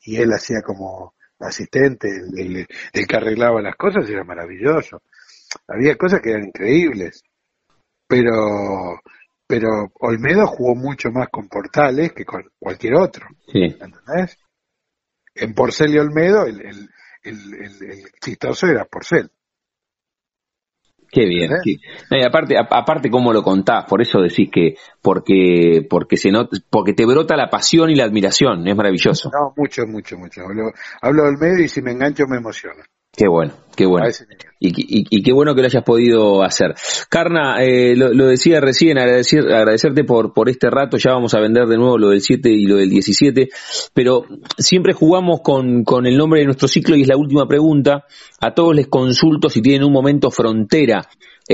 y 0.00 0.16
él 0.16 0.32
hacía 0.32 0.60
como 0.62 1.14
asistente, 1.38 2.08
el, 2.08 2.66
el, 2.92 3.06
que 3.06 3.16
arreglaba 3.16 3.62
las 3.62 3.76
cosas, 3.76 4.08
era 4.08 4.24
maravilloso. 4.24 5.02
Había 5.68 5.96
cosas 5.96 6.20
que 6.20 6.30
eran 6.30 6.46
increíbles, 6.46 7.22
pero 8.06 9.00
pero 9.46 9.92
Olmedo 10.00 10.46
jugó 10.46 10.74
mucho 10.74 11.10
más 11.10 11.28
con 11.30 11.46
Portales 11.46 12.12
que 12.12 12.24
con 12.24 12.42
cualquier 12.58 12.94
otro. 12.94 13.26
¿Entendés? 13.52 14.38
En 15.34 15.52
Porcel 15.52 15.94
y 15.94 15.98
Olmedo 15.98 16.46
el, 16.46 16.60
el, 16.62 16.88
el, 17.22 17.54
el 17.54 18.12
chistoso 18.18 18.66
era 18.66 18.86
Porcel. 18.86 19.30
Qué 21.12 21.26
bien. 21.26 21.50
aparte, 22.26 22.56
aparte 22.58 23.10
cómo 23.10 23.34
lo 23.34 23.42
contás, 23.42 23.84
por 23.84 24.00
eso 24.00 24.18
decís 24.18 24.48
que 24.50 24.76
porque 25.02 25.86
porque 25.88 26.16
se 26.16 26.30
not, 26.30 26.50
porque 26.70 26.94
te 26.94 27.04
brota 27.04 27.36
la 27.36 27.50
pasión 27.50 27.90
y 27.90 27.94
la 27.94 28.04
admiración, 28.04 28.66
es 28.66 28.74
maravilloso. 28.74 29.30
No, 29.30 29.52
mucho, 29.54 29.86
mucho, 29.86 30.16
mucho. 30.16 30.40
Hablo, 30.40 30.72
hablo 31.02 31.24
del 31.24 31.36
medio 31.36 31.64
y 31.66 31.68
si 31.68 31.82
me 31.82 31.92
engancho 31.92 32.24
me 32.26 32.38
emociona. 32.38 32.82
Qué 33.14 33.28
bueno, 33.28 33.52
qué 33.76 33.84
bueno. 33.84 34.06
Y, 34.58 35.22
qué 35.22 35.32
bueno 35.32 35.54
que 35.54 35.60
lo 35.60 35.66
hayas 35.66 35.82
podido 35.82 36.42
hacer. 36.42 36.74
Carna, 37.10 37.62
eh, 37.62 37.94
lo, 37.94 38.26
decía 38.26 38.60
recién, 38.60 38.96
agradecer, 38.96 39.40
agradecerte 39.52 40.04
por, 40.04 40.32
por 40.32 40.48
este 40.48 40.70
rato, 40.70 40.96
ya 40.96 41.10
vamos 41.12 41.34
a 41.34 41.40
vender 41.40 41.66
de 41.66 41.76
nuevo 41.76 41.98
lo 41.98 42.08
del 42.08 42.22
7 42.22 42.48
y 42.48 42.64
lo 42.64 42.76
del 42.76 42.88
17, 42.88 43.50
pero 43.92 44.24
siempre 44.56 44.94
jugamos 44.94 45.40
con, 45.42 45.84
con 45.84 46.06
el 46.06 46.16
nombre 46.16 46.40
de 46.40 46.46
nuestro 46.46 46.68
ciclo 46.68 46.96
y 46.96 47.02
es 47.02 47.08
la 47.08 47.18
última 47.18 47.46
pregunta. 47.46 48.06
A 48.40 48.54
todos 48.54 48.74
les 48.74 48.86
consulto 48.86 49.50
si 49.50 49.60
tienen 49.60 49.84
un 49.84 49.92
momento 49.92 50.30
frontera 50.30 51.06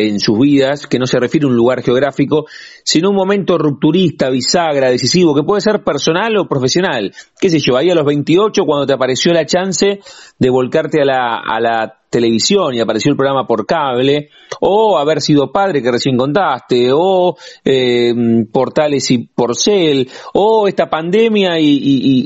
en 0.07 0.21
sus 0.21 0.39
vidas, 0.39 0.87
que 0.87 0.99
no 0.99 1.07
se 1.07 1.19
refiere 1.19 1.47
a 1.47 1.49
un 1.49 1.57
lugar 1.57 1.83
geográfico, 1.83 2.47
sino 2.85 3.11
un 3.11 3.17
momento 3.17 3.59
rupturista, 3.59 4.31
bisagra, 4.31 4.91
decisivo, 4.91 5.35
que 5.35 5.43
puede 5.43 5.61
ser 5.61 5.83
personal 5.83 6.37
o 6.37 6.49
profesional. 6.49 7.13
¿Qué 7.41 7.51
sé 7.51 7.59
yo? 7.59 7.77
Ahí 7.77 7.91
a 7.91 7.95
los 7.95 8.05
28, 8.05 8.65
cuando 8.65 8.87
te 8.87 8.93
apareció 8.93 9.33
la 9.33 9.47
chance 9.47 10.01
de 10.39 10.51
volcarte 10.51 11.03
a 11.03 11.05
la, 11.05 11.41
a 11.45 11.61
la 11.61 11.95
televisión 12.11 12.75
y 12.75 12.81
apareció 12.81 13.11
el 13.11 13.17
programa 13.17 13.47
por 13.47 13.67
cable, 13.67 14.31
o 14.61 14.99
haber 14.99 15.21
sido 15.21 15.53
padre 15.53 15.83
que 15.83 15.93
recién 15.93 16.17
contaste, 16.17 16.91
o 16.93 17.37
eh, 17.65 18.15
portales 18.51 19.11
y 19.11 19.19
porcel, 19.19 20.09
o 20.35 20.69
esta 20.69 20.89
pandemia 20.89 21.59
y, 21.61 21.79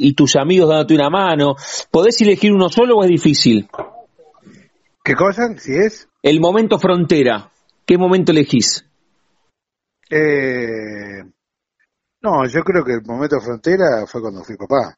y 0.03 0.13
tus 0.15 0.37
amigos 0.37 0.69
dándote 0.69 0.95
una 0.95 1.11
mano. 1.11 1.57
¿Podés 1.91 2.21
elegir 2.21 2.53
uno 2.53 2.69
solo 2.69 2.97
o 2.97 3.03
es 3.03 3.09
difícil? 3.09 3.69
¿Qué 5.05 5.17
cosa? 5.17 5.49
Si 5.59 5.73
es. 5.73 6.09
El 6.23 6.41
momento 6.41 6.79
frontera. 6.79 7.52
¿Qué 7.93 7.99
momento 7.99 8.33
elegís? 8.33 8.87
Eh, 10.09 11.23
no, 12.23 12.47
yo 12.47 12.63
creo 12.63 12.83
que 12.83 12.95
el 12.95 13.03
momento 13.05 13.39
frontera 13.39 14.07
fue 14.07 14.23
cuando 14.23 14.43
fui 14.43 14.57
papá. 14.57 14.97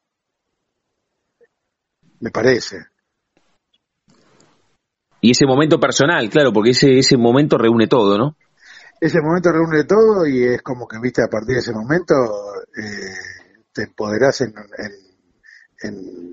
Me 2.21 2.31
parece. 2.31 2.85
Y 5.19 5.31
ese 5.31 5.45
momento 5.45 5.77
personal, 5.77 6.29
claro, 6.29 6.53
porque 6.53 6.69
ese, 6.69 6.97
ese 6.97 7.17
momento 7.17 7.57
reúne 7.57 7.87
todo, 7.87 8.17
¿no? 8.17 8.37
Ese 9.01 9.19
momento 9.19 9.51
reúne 9.51 9.83
todo 9.83 10.25
y 10.25 10.45
es 10.45 10.61
como 10.61 10.87
que, 10.87 10.97
viste, 10.97 11.21
a 11.21 11.27
partir 11.27 11.55
de 11.55 11.59
ese 11.59 11.73
momento 11.73 12.13
eh, 12.81 13.59
te 13.73 13.83
empoderás 13.83 14.39
en, 14.39 14.53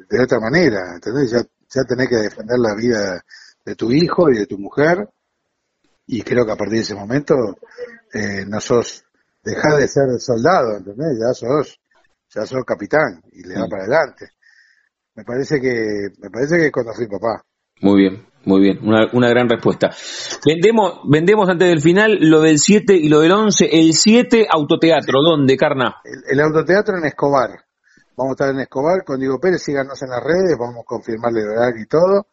de 0.09 0.23
otra 0.23 0.39
manera, 0.39 0.95
¿entendés? 0.95 1.33
Ya, 1.33 1.41
ya 1.75 1.83
tenés 1.83 2.09
que 2.09 2.19
defender 2.19 2.61
la 2.61 2.77
vida 2.77 3.21
de 3.65 3.75
tu 3.75 3.91
hijo 3.91 4.31
y 4.31 4.39
de 4.39 4.47
tu 4.47 4.59
mujer 4.59 5.09
y 6.13 6.21
creo 6.21 6.45
que 6.45 6.53
a 6.53 6.57
partir 6.57 6.77
de 6.77 6.83
ese 6.83 6.95
momento 6.95 7.35
eh, 8.13 8.45
no 8.47 8.61
sos, 8.61 9.03
dejás 9.43 9.79
de 9.79 9.89
ser 9.89 10.05
soldado, 10.19 10.77
¿entendés? 10.77 11.19
Ya 11.19 11.33
sos, 11.33 11.81
ya 12.29 12.45
sos 12.45 12.65
capitán 12.67 13.23
y 13.33 13.49
le 13.49 13.55
da 13.55 13.67
para 13.67 13.85
adelante. 13.85 14.27
Me 15.15 15.25
parece 15.25 15.59
que, 15.59 16.09
me 16.21 16.29
parece 16.29 16.59
que 16.59 16.71
cuando 16.71 16.93
fui 16.93 17.07
papá. 17.07 17.43
Muy 17.81 18.03
bien, 18.03 18.27
muy 18.45 18.61
bien, 18.61 18.81
una, 18.83 19.09
una 19.15 19.31
gran 19.31 19.49
respuesta. 19.49 19.89
Vendemos, 20.45 21.01
vendemos 21.09 21.49
antes 21.49 21.67
del 21.67 21.81
final 21.81 22.19
lo 22.21 22.43
del 22.43 22.59
7 22.59 22.95
y 22.95 23.09
lo 23.09 23.21
del 23.21 23.33
11. 23.33 23.71
El 23.73 23.95
7, 23.95 24.49
autoteatro, 24.51 25.23
¿dónde, 25.23 25.57
Carna? 25.57 25.97
El, 26.05 26.41
autoteatro 26.41 26.99
en 26.99 27.07
Escobar. 27.07 27.53
Vamos 28.19 28.33
a 28.33 28.45
estar 28.45 28.51
en 28.51 28.61
Escobar 28.61 29.03
con 29.03 29.19
Diego 29.19 29.41
Pérez, 29.41 29.63
síganos 29.63 30.03
en 30.03 30.11
las 30.11 30.23
redes, 30.23 30.59
vamos 30.59 30.83
a 30.83 30.85
confirmarle 30.85 31.41
el 31.41 31.49
horario 31.49 31.83
y 31.83 31.87
todo, 31.87 32.27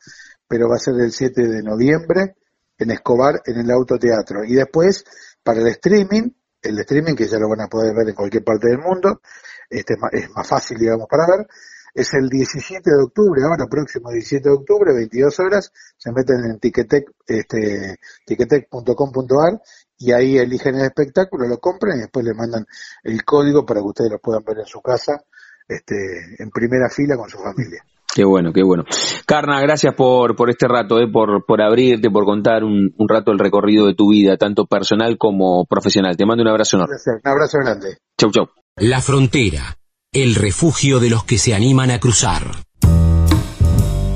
pero 0.49 0.67
va 0.67 0.75
a 0.75 0.79
ser 0.79 0.95
el 0.95 1.13
7 1.13 1.47
de 1.47 1.63
noviembre 1.63 2.35
en 2.79 2.91
Escobar 2.91 3.41
en 3.45 3.59
el 3.59 3.69
autoteatro. 3.71 4.43
Y 4.45 4.55
después, 4.55 5.03
para 5.43 5.59
el 5.59 5.67
streaming, 5.67 6.31
el 6.61 6.79
streaming 6.79 7.15
que 7.15 7.27
ya 7.27 7.37
lo 7.37 7.49
van 7.49 7.61
a 7.61 7.67
poder 7.67 7.93
ver 7.95 8.09
en 8.09 8.15
cualquier 8.15 8.43
parte 8.43 8.69
del 8.69 8.79
mundo, 8.79 9.21
este 9.69 9.95
es 10.11 10.29
más, 10.31 10.47
fácil, 10.47 10.77
digamos, 10.79 11.07
para 11.07 11.27
ver, 11.27 11.47
es 11.93 12.13
el 12.13 12.29
17 12.29 12.89
de 12.89 13.03
octubre, 13.03 13.41
ahora 13.43 13.67
próximo 13.67 14.11
17 14.11 14.47
de 14.47 14.55
octubre, 14.55 14.93
22 14.93 15.39
horas, 15.39 15.71
se 15.97 16.11
meten 16.11 16.45
en 16.45 16.59
Ticketek, 16.59 17.11
este, 17.27 17.99
y 19.97 20.11
ahí 20.13 20.37
eligen 20.37 20.75
el 20.75 20.85
espectáculo, 20.85 21.47
lo 21.47 21.59
compran 21.59 21.97
y 21.97 22.01
después 22.01 22.25
le 22.25 22.33
mandan 22.33 22.65
el 23.03 23.23
código 23.25 23.65
para 23.65 23.81
que 23.81 23.87
ustedes 23.87 24.11
lo 24.11 24.19
puedan 24.19 24.43
ver 24.43 24.59
en 24.59 24.65
su 24.65 24.81
casa, 24.81 25.23
este, 25.67 26.35
en 26.39 26.49
primera 26.51 26.89
fila 26.89 27.17
con 27.17 27.29
su 27.29 27.37
familia. 27.37 27.83
Qué 28.13 28.23
bueno, 28.23 28.51
qué 28.51 28.63
bueno. 28.63 28.85
Carna, 29.25 29.61
gracias 29.61 29.93
por, 29.93 30.35
por 30.35 30.49
este 30.49 30.67
rato, 30.67 30.99
eh, 30.99 31.07
por, 31.07 31.45
por 31.45 31.61
abrirte, 31.61 32.09
por 32.09 32.25
contar 32.25 32.63
un, 32.63 32.93
un 32.97 33.09
rato 33.09 33.31
el 33.31 33.39
recorrido 33.39 33.85
de 33.85 33.93
tu 33.93 34.09
vida, 34.09 34.35
tanto 34.37 34.65
personal 34.65 35.17
como 35.17 35.65
profesional. 35.65 36.17
Te 36.17 36.25
mando 36.25 36.41
un 36.41 36.49
abrazo 36.49 36.77
enorme. 36.77 36.95
Un 37.05 37.31
abrazo 37.31 37.59
grande. 37.63 37.97
Chau, 38.19 38.31
chau. 38.31 38.49
La 38.77 39.01
frontera, 39.01 39.77
el 40.11 40.35
refugio 40.35 40.99
de 40.99 41.09
los 41.09 41.23
que 41.23 41.37
se 41.37 41.53
animan 41.53 41.91
a 41.91 41.99
cruzar. 41.99 42.43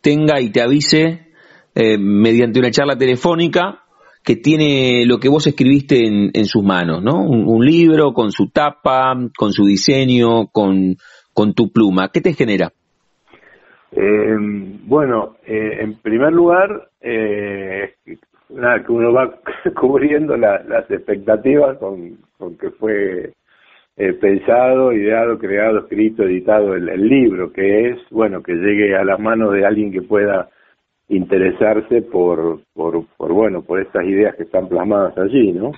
tenga 0.00 0.40
y 0.40 0.50
te 0.52 0.62
avise 0.62 1.28
eh, 1.74 1.98
mediante 1.98 2.60
una 2.60 2.70
charla 2.70 2.96
telefónica 2.96 3.82
que 4.22 4.36
tiene 4.36 5.04
lo 5.06 5.18
que 5.18 5.28
vos 5.28 5.46
escribiste 5.46 6.06
en, 6.06 6.30
en 6.34 6.44
sus 6.44 6.62
manos, 6.62 7.02
¿no? 7.02 7.22
Un, 7.22 7.64
libro 7.64 8.12
con 8.12 8.30
su 8.30 8.50
tapa, 8.50 9.14
con 9.36 9.52
su 9.52 9.64
diseño, 9.64 10.48
con, 10.52 10.96
con 11.32 11.54
tu 11.54 11.72
pluma. 11.72 12.10
¿Qué 12.12 12.20
te 12.20 12.34
genera? 12.34 12.70
Eh, 13.90 14.36
bueno, 14.84 15.36
eh, 15.46 15.78
en 15.80 15.94
primer 15.94 16.32
lugar, 16.32 16.90
eh, 17.00 17.94
nada, 18.50 18.82
que 18.82 18.92
uno 18.92 19.12
va 19.12 19.34
cubriendo 19.80 20.36
las 20.36 20.90
expectativas 20.90 21.78
con, 21.78 22.18
con 22.38 22.56
que 22.56 22.70
fue 22.70 23.32
eh, 23.96 24.12
pensado, 24.14 24.92
ideado, 24.92 25.38
creado, 25.38 25.80
escrito, 25.80 26.22
editado 26.22 26.74
el, 26.74 27.08
libro, 27.08 27.52
que 27.52 27.90
es, 27.90 27.98
bueno, 28.10 28.42
que 28.42 28.54
llegue 28.54 28.96
a 28.96 29.04
las 29.04 29.18
manos 29.18 29.52
de 29.52 29.66
alguien 29.66 29.90
que 29.90 30.02
pueda 30.02 30.48
interesarse 31.08 32.02
por, 32.02 32.60
por, 32.74 33.06
por 33.16 33.32
bueno, 33.32 33.62
por 33.62 33.80
estas 33.80 34.04
ideas 34.04 34.36
que 34.36 34.44
están 34.44 34.68
plasmadas 34.68 35.16
allí, 35.18 35.52
¿no? 35.52 35.72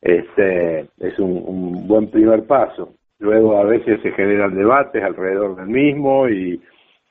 Este 0.00 0.86
es 0.98 1.18
un, 1.18 1.42
un 1.46 1.86
buen 1.86 2.10
primer 2.10 2.46
paso. 2.46 2.94
Luego 3.18 3.56
a 3.58 3.64
veces 3.64 4.00
se 4.02 4.12
generan 4.12 4.54
debates 4.54 5.02
alrededor 5.02 5.56
del 5.56 5.68
mismo 5.68 6.28
y 6.28 6.60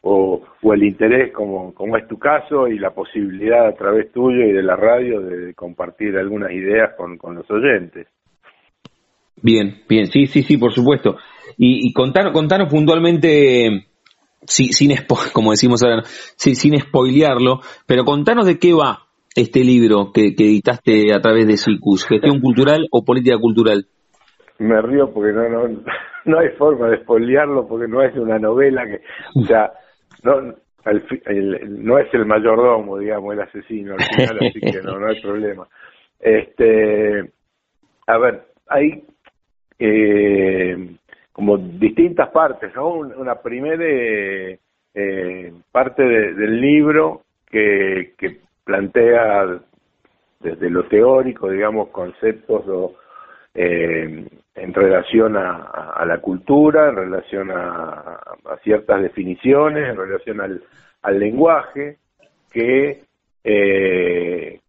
o, 0.08 0.40
o 0.62 0.74
el 0.74 0.84
interés, 0.84 1.34
como, 1.34 1.74
como 1.74 1.98
es 1.98 2.08
tu 2.08 2.20
caso, 2.20 2.68
y 2.68 2.78
la 2.78 2.92
posibilidad 2.92 3.68
a 3.68 3.74
través 3.74 4.12
tuyo 4.12 4.46
y 4.46 4.52
de 4.52 4.62
la 4.62 4.76
radio 4.76 5.20
de, 5.20 5.56
compartir 5.56 6.16
algunas 6.16 6.52
ideas 6.52 6.92
con, 6.96 7.18
con 7.18 7.34
los 7.34 7.50
oyentes. 7.50 8.08
Bien, 9.42 9.82
bien, 9.90 10.06
sí, 10.06 10.28
sí, 10.28 10.44
sí, 10.44 10.58
por 10.58 10.74
supuesto. 10.74 11.18
Y, 11.58 11.88
y 11.90 11.92
contanos, 11.92 12.34
contanos 12.34 12.70
puntualmente, 12.70 13.88
sí, 14.44 14.66
sin, 14.66 14.92
como 15.34 15.52
decimos 15.52 15.84
ahora, 15.84 16.04
sí, 16.04 16.54
sin 16.54 16.80
spoilearlo, 16.80 17.62
pero 17.88 18.06
contanos 18.06 18.46
de 18.46 18.60
qué 18.60 18.74
va 18.74 19.08
este 19.36 19.62
libro 19.62 20.12
que, 20.14 20.36
que 20.36 20.46
editaste 20.46 21.16
a 21.16 21.20
través 21.20 21.48
de 21.48 21.58
SICUS, 21.58 22.06
gestión 22.06 22.42
cultural 22.42 22.88
o 22.92 23.04
política 23.04 23.40
cultural. 23.40 23.88
Me 24.60 24.80
río 24.84 25.12
porque 25.12 25.34
no, 25.34 25.50
no, 25.50 25.82
no 26.26 26.40
hay 26.40 26.50
forma 26.60 26.90
de 26.90 27.02
spoilearlo 27.02 27.68
porque 27.68 27.88
no 27.88 28.04
es 28.04 28.16
una 28.16 28.38
novela 28.38 28.86
que, 28.86 29.02
o 29.40 29.44
sea, 29.46 29.72
no, 30.26 30.56
no 31.68 32.00
es 32.00 32.14
el 32.14 32.26
mayordomo, 32.26 32.98
digamos, 32.98 33.34
el 33.34 33.42
asesino 33.42 33.94
al 33.94 34.04
final, 34.04 34.38
así 34.48 34.60
que 34.60 34.82
no, 34.82 35.00
no 35.00 35.08
hay 35.08 35.22
problema. 35.22 35.68
Este, 36.20 37.32
a 38.08 38.18
ver, 38.18 38.44
hay 38.68 39.04
eh, 39.78 40.96
como 41.32 41.58
distintas 41.58 42.30
partes, 42.30 42.74
¿no? 42.76 42.90
Una 42.94 43.36
primera 43.36 43.84
eh, 44.94 45.54
parte 45.72 46.04
del 46.04 46.60
libro 46.60 47.22
que, 47.50 48.14
que 48.18 48.38
plantea 48.64 49.60
desde 50.40 50.70
lo 50.70 50.88
teórico, 50.88 51.50
digamos, 51.50 51.90
conceptos 51.90 52.68
o, 52.68 52.96
eh, 53.56 54.28
en 54.56 54.74
relación 54.74 55.36
a, 55.38 56.04
la 56.06 56.20
cultura, 56.20 56.90
en 56.90 56.96
relación 56.96 57.52
a, 57.52 58.20
ciertas 58.64 59.02
definiciones, 59.02 59.90
en 59.90 59.98
relación 59.98 60.42
al, 60.42 61.20
lenguaje, 61.20 61.98
que, 62.52 63.02
eh, 63.44 64.60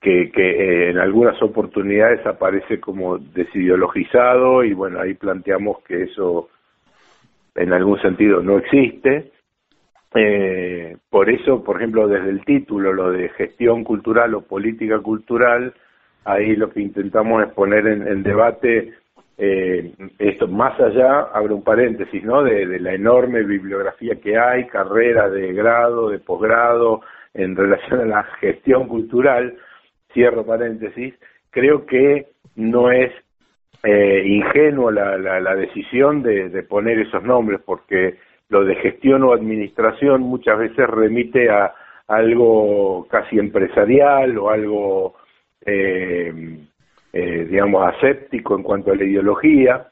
que 0.00 0.90
en 0.90 0.98
algunas 0.98 1.40
oportunidades 1.42 2.24
aparece 2.26 2.80
como 2.80 3.18
desideologizado 3.18 4.64
y 4.64 4.72
bueno, 4.72 5.00
ahí 5.00 5.14
planteamos 5.14 5.82
que 5.82 6.04
eso 6.04 6.48
en 7.54 7.72
algún 7.72 8.00
sentido 8.00 8.42
no 8.42 8.58
existe. 8.58 9.32
Eh, 10.14 10.96
por 11.08 11.30
eso, 11.30 11.62
por 11.62 11.76
ejemplo, 11.76 12.08
desde 12.08 12.30
el 12.30 12.44
título, 12.44 12.92
lo 12.92 13.12
de 13.12 13.28
gestión 13.30 13.84
cultural 13.84 14.34
o 14.34 14.42
política 14.42 14.98
cultural, 14.98 15.74
ahí 16.24 16.56
lo 16.56 16.70
que 16.70 16.80
intentamos 16.80 17.42
es 17.44 17.52
poner 17.52 17.86
en 17.86 18.22
debate 18.22 18.94
eh, 19.42 19.94
esto 20.18 20.48
más 20.48 20.78
allá, 20.78 21.28
abro 21.32 21.56
un 21.56 21.64
paréntesis, 21.64 22.22
¿no? 22.22 22.42
De, 22.42 22.78
la 22.78 22.92
enorme 22.92 23.42
bibliografía 23.42 24.16
que 24.16 24.36
hay, 24.36 24.66
carreras 24.66 25.32
de 25.32 25.54
grado, 25.54 26.10
de 26.10 26.18
posgrado, 26.18 27.00
en 27.32 27.56
relación 27.56 28.00
a 28.00 28.04
la 28.04 28.22
gestión 28.38 28.86
cultural, 28.86 29.56
cierro 30.12 30.44
paréntesis, 30.44 31.14
creo 31.48 31.86
que 31.86 32.26
no 32.56 32.92
es 32.92 33.12
eh, 33.82 34.24
ingenuo 34.26 34.90
la, 34.90 35.16
la, 35.16 35.54
decisión 35.54 36.22
de, 36.22 36.50
de, 36.50 36.62
poner 36.62 36.98
esos 36.98 37.22
nombres, 37.22 37.62
porque 37.64 38.18
lo 38.50 38.62
de 38.66 38.74
gestión 38.74 39.22
o 39.22 39.32
administración 39.32 40.20
muchas 40.20 40.58
veces 40.58 40.86
remite 40.86 41.48
a 41.48 41.72
algo 42.08 43.06
casi 43.08 43.38
empresarial 43.38 44.36
o 44.36 44.50
algo 44.50 45.14
eh, 45.64 46.32
eh, 47.12 47.46
digamos, 47.50 47.94
aséptico 47.94 48.56
en 48.56 48.62
cuanto 48.62 48.92
a 48.92 48.96
la 48.96 49.04
ideología. 49.04 49.88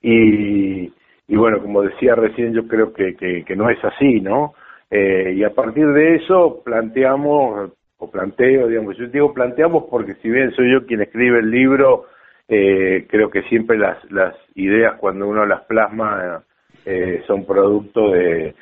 Y, 0.00 0.92
y 1.28 1.36
bueno, 1.36 1.60
como 1.60 1.82
decía 1.82 2.14
recién, 2.14 2.52
yo 2.52 2.68
creo 2.68 2.92
que, 2.92 3.14
que, 3.16 3.56
no 3.56 3.70
es 3.70 3.82
así, 3.84 4.20
¿no? 4.20 4.54
Eh, 4.90 5.34
y 5.36 5.44
a 5.44 5.50
partir 5.50 5.86
de 5.86 6.16
eso 6.16 6.60
planteamos, 6.64 7.72
o 7.96 8.10
planteo, 8.10 8.68
digamos, 8.68 8.96
yo 8.98 9.06
digo 9.08 9.32
planteamos 9.32 9.84
porque 9.90 10.14
si 10.16 10.28
bien 10.28 10.52
soy 10.52 10.70
yo 10.72 10.86
quien 10.86 11.00
escribe 11.00 11.38
el 11.38 11.50
libro, 11.50 12.06
eh, 12.48 13.06
creo 13.08 13.30
que 13.30 13.42
siempre 13.44 13.78
las, 13.78 13.98
las 14.12 14.34
ideas 14.54 14.96
cuando 15.00 15.26
uno 15.26 15.46
las 15.46 15.62
plasma 15.62 16.44
eh, 16.84 17.22
son 17.26 17.46
producto 17.46 18.10
de, 18.10 18.54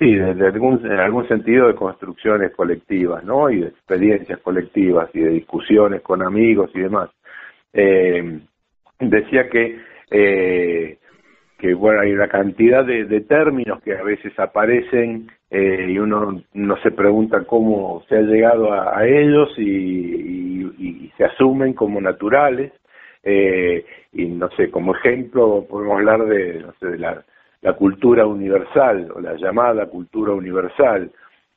sí, 0.00 0.14
de, 0.14 0.46
algún, 0.46 0.84
en 0.84 0.98
algún 0.98 1.28
sentido 1.28 1.68
de 1.68 1.76
construcciones 1.76 2.52
colectivas, 2.56 3.22
¿no? 3.22 3.48
Y 3.50 3.60
de 3.60 3.68
experiencias 3.68 4.40
colectivas 4.40 5.08
y 5.14 5.20
de 5.20 5.30
discusiones 5.30 6.02
con 6.02 6.22
amigos 6.22 6.70
y 6.74 6.80
demás 6.80 7.10
eh, 7.72 8.40
decía 8.98 9.48
que 9.48 9.78
eh, 10.10 10.98
que 11.58 11.74
bueno 11.74 12.00
hay 12.00 12.12
una 12.12 12.28
cantidad 12.28 12.84
de, 12.84 13.04
de, 13.04 13.20
términos 13.20 13.80
que 13.82 13.96
a 13.96 14.02
veces 14.02 14.36
aparecen 14.38 15.28
eh, 15.50 15.86
y 15.88 15.98
uno 15.98 16.42
no 16.54 16.76
se 16.78 16.90
pregunta 16.90 17.44
cómo 17.44 18.02
se 18.08 18.16
ha 18.16 18.22
llegado 18.22 18.72
a, 18.72 19.06
ellos 19.06 19.50
y, 19.58 20.64
y, 20.78 21.12
se 21.16 21.24
asumen 21.24 21.74
como 21.74 22.00
naturales 22.00 22.72
eh, 23.22 23.84
y 24.12 24.24
no 24.26 24.48
sé 24.56 24.70
como 24.70 24.94
ejemplo 24.94 25.66
podemos 25.68 25.98
hablar 25.98 26.24
de 26.24 26.60
no 26.60 26.72
sé 26.80 26.86
de 26.86 26.98
la, 26.98 27.22
la 27.62 27.74
cultura 27.74 28.26
universal 28.26 29.10
o 29.14 29.20
la 29.20 29.34
llamada 29.36 29.86
cultura 29.86 30.32
universal. 30.32 31.10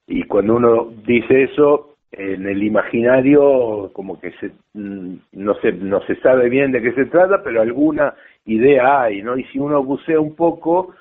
Y 0.08 0.24
cuando 0.24 0.56
uno 0.56 0.88
dice 1.06 1.44
eso 1.44 1.94
en 2.14 2.46
el 2.48 2.62
imaginario 2.62 3.90
como 3.94 4.20
que 4.20 4.32
se, 4.34 4.52
mm, 4.74 5.16
no 5.34 5.56
se 5.56 5.72
no 5.72 6.02
se 6.02 6.16
sabe 6.18 6.48
bien 6.48 6.72
de 6.72 6.82
qué 6.82 6.92
se 6.94 7.06
trata 7.06 7.42
pero 7.44 7.62
alguna 7.62 8.14
idea 8.46 9.02
hay 9.02 9.24
no 9.24 9.36
y 9.36 9.44
si 9.46 9.58
uno 9.58 9.84
bucea 9.84 10.20
un 10.20 10.36
poco 10.36 10.94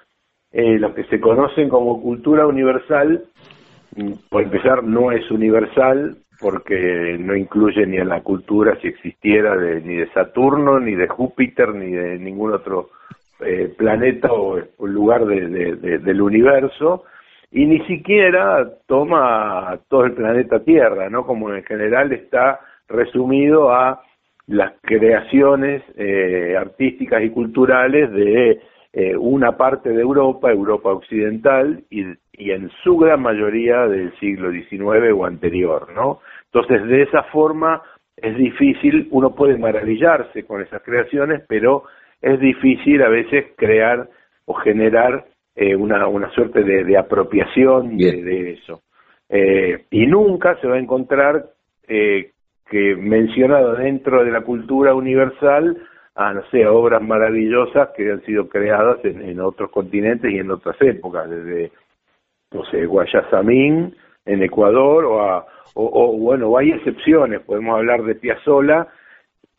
eh, 0.50 0.78
lo 0.78 0.94
que 0.94 1.04
se 1.04 1.20
conocen 1.20 1.68
como 1.68 2.00
cultura 2.00 2.46
universal 2.46 3.24
mm, 3.94 4.12
por 4.30 4.42
empezar 4.42 4.84
no 4.84 5.12
es 5.12 5.30
universal 5.30 6.16
porque 6.40 7.18
no 7.20 7.36
incluye 7.36 7.86
ni 7.86 7.98
a 7.98 8.04
la 8.04 8.22
cultura 8.22 8.78
si 8.80 8.88
existiera 8.88 9.54
de, 9.54 9.82
ni 9.82 9.96
de 9.96 10.08
Saturno 10.12 10.80
ni 10.80 10.94
de 10.94 11.08
Júpiter 11.08 11.74
ni 11.74 11.92
de 11.92 12.18
ningún 12.18 12.52
otro 12.54 12.88
eh, 13.44 13.72
planeta 13.76 14.32
o, 14.32 14.60
lugar 14.80 15.24
de, 15.26 15.76
del 15.98 16.20
universo 16.20 17.04
y 17.50 17.66
ni 17.66 17.80
siquiera 17.86 18.66
toma 18.86 19.78
todo 19.88 20.04
el 20.04 20.12
planeta 20.12 20.64
Tierra, 20.64 21.10
¿no? 21.10 21.26
Como 21.26 21.52
en 21.52 21.62
general 21.64 22.12
está 22.12 22.60
resumido 22.88 23.70
a 23.70 24.02
las 24.46 24.72
creaciones 24.82 25.82
eh, 25.96 26.56
artísticas 26.58 27.22
y 27.22 27.30
culturales 27.30 28.10
de 28.12 28.60
eh, 28.94 29.16
una 29.16 29.56
parte 29.56 29.90
de 29.90 30.02
Europa, 30.02 30.50
Europa 30.50 30.90
occidental, 30.90 31.84
y, 31.90 32.04
y, 32.32 32.50
en 32.50 32.70
su 32.82 32.98
gran 32.98 33.22
mayoría 33.22 33.86
del 33.86 34.12
siglo 34.18 34.50
XIX 34.50 35.12
o 35.14 35.24
anterior, 35.24 35.92
¿no? 35.94 36.20
Entonces, 36.52 36.86
de 36.86 37.02
esa 37.02 37.22
forma 37.24 37.82
es 38.16 38.36
difícil, 38.36 39.08
uno 39.10 39.34
puede 39.34 39.56
maravillarse 39.56 40.44
con 40.44 40.60
esas 40.60 40.82
creaciones, 40.82 41.42
pero 41.48 41.84
es 42.22 42.40
difícil 42.40 43.02
a 43.02 43.08
veces 43.08 43.46
crear 43.56 44.08
o 44.46 44.54
generar 44.54 45.26
eh, 45.54 45.76
una, 45.76 46.06
una 46.06 46.30
suerte 46.30 46.62
de, 46.62 46.96
apropiación 46.96 47.96
de, 47.98 48.52
eso. 48.52 48.80
Eh, 49.28 49.84
y 49.90 50.06
nunca 50.06 50.58
se 50.60 50.66
va 50.66 50.76
a 50.76 50.80
encontrar 50.80 51.46
eh, 51.86 52.30
que 52.70 52.96
mencionado 52.96 53.74
dentro 53.74 54.24
de 54.24 54.30
la 54.30 54.42
cultura 54.42 54.94
universal 54.94 55.76
a, 56.14 56.32
no 56.32 56.42
sé, 56.50 56.66
obras 56.66 57.02
maravillosas 57.02 57.90
que 57.96 58.10
han 58.10 58.22
sido 58.24 58.48
creadas 58.48 59.04
en, 59.04 59.40
otros 59.40 59.70
continentes 59.70 60.30
y 60.30 60.38
en 60.38 60.50
otras 60.50 60.76
épocas, 60.80 61.28
desde, 61.28 61.72
no 62.52 62.64
sé, 62.66 62.84
Guayasamín 62.86 63.94
en 64.24 64.42
Ecuador 64.42 65.04
o, 65.04 65.22
a, 65.22 65.46
o, 65.74 66.16
bueno, 66.18 66.56
hay 66.56 66.72
excepciones, 66.72 67.40
podemos 67.40 67.76
hablar 67.76 68.02
de 68.04 68.14
Piazzolla, 68.14 68.86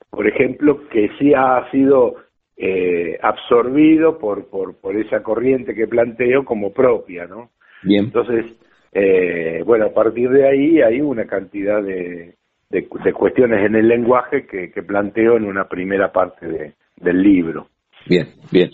por 0.09 0.27
ejemplo, 0.27 0.87
que 0.89 1.09
sí 1.17 1.33
ha 1.33 1.69
sido 1.71 2.15
eh, 2.57 3.17
absorbido 3.21 4.17
por, 4.19 4.47
por, 4.49 4.75
por 4.75 4.95
esa 4.95 5.23
corriente 5.23 5.73
que 5.73 5.87
planteo 5.87 6.45
como 6.45 6.71
propia, 6.71 7.25
¿no? 7.25 7.49
Bien. 7.83 8.05
Entonces, 8.05 8.45
eh, 8.91 9.63
bueno, 9.65 9.87
a 9.87 9.93
partir 9.93 10.29
de 10.29 10.47
ahí 10.47 10.81
hay 10.81 11.01
una 11.01 11.25
cantidad 11.25 11.81
de, 11.81 12.35
de, 12.69 12.87
cuestiones 13.13 13.65
en 13.65 13.75
el 13.75 13.87
lenguaje 13.87 14.45
que, 14.45 14.71
que, 14.71 14.83
planteo 14.83 15.37
en 15.37 15.45
una 15.45 15.67
primera 15.67 16.11
parte 16.11 16.47
de, 16.47 16.73
del 16.97 17.21
libro. 17.21 17.67
Bien, 18.07 18.27
bien. 18.51 18.69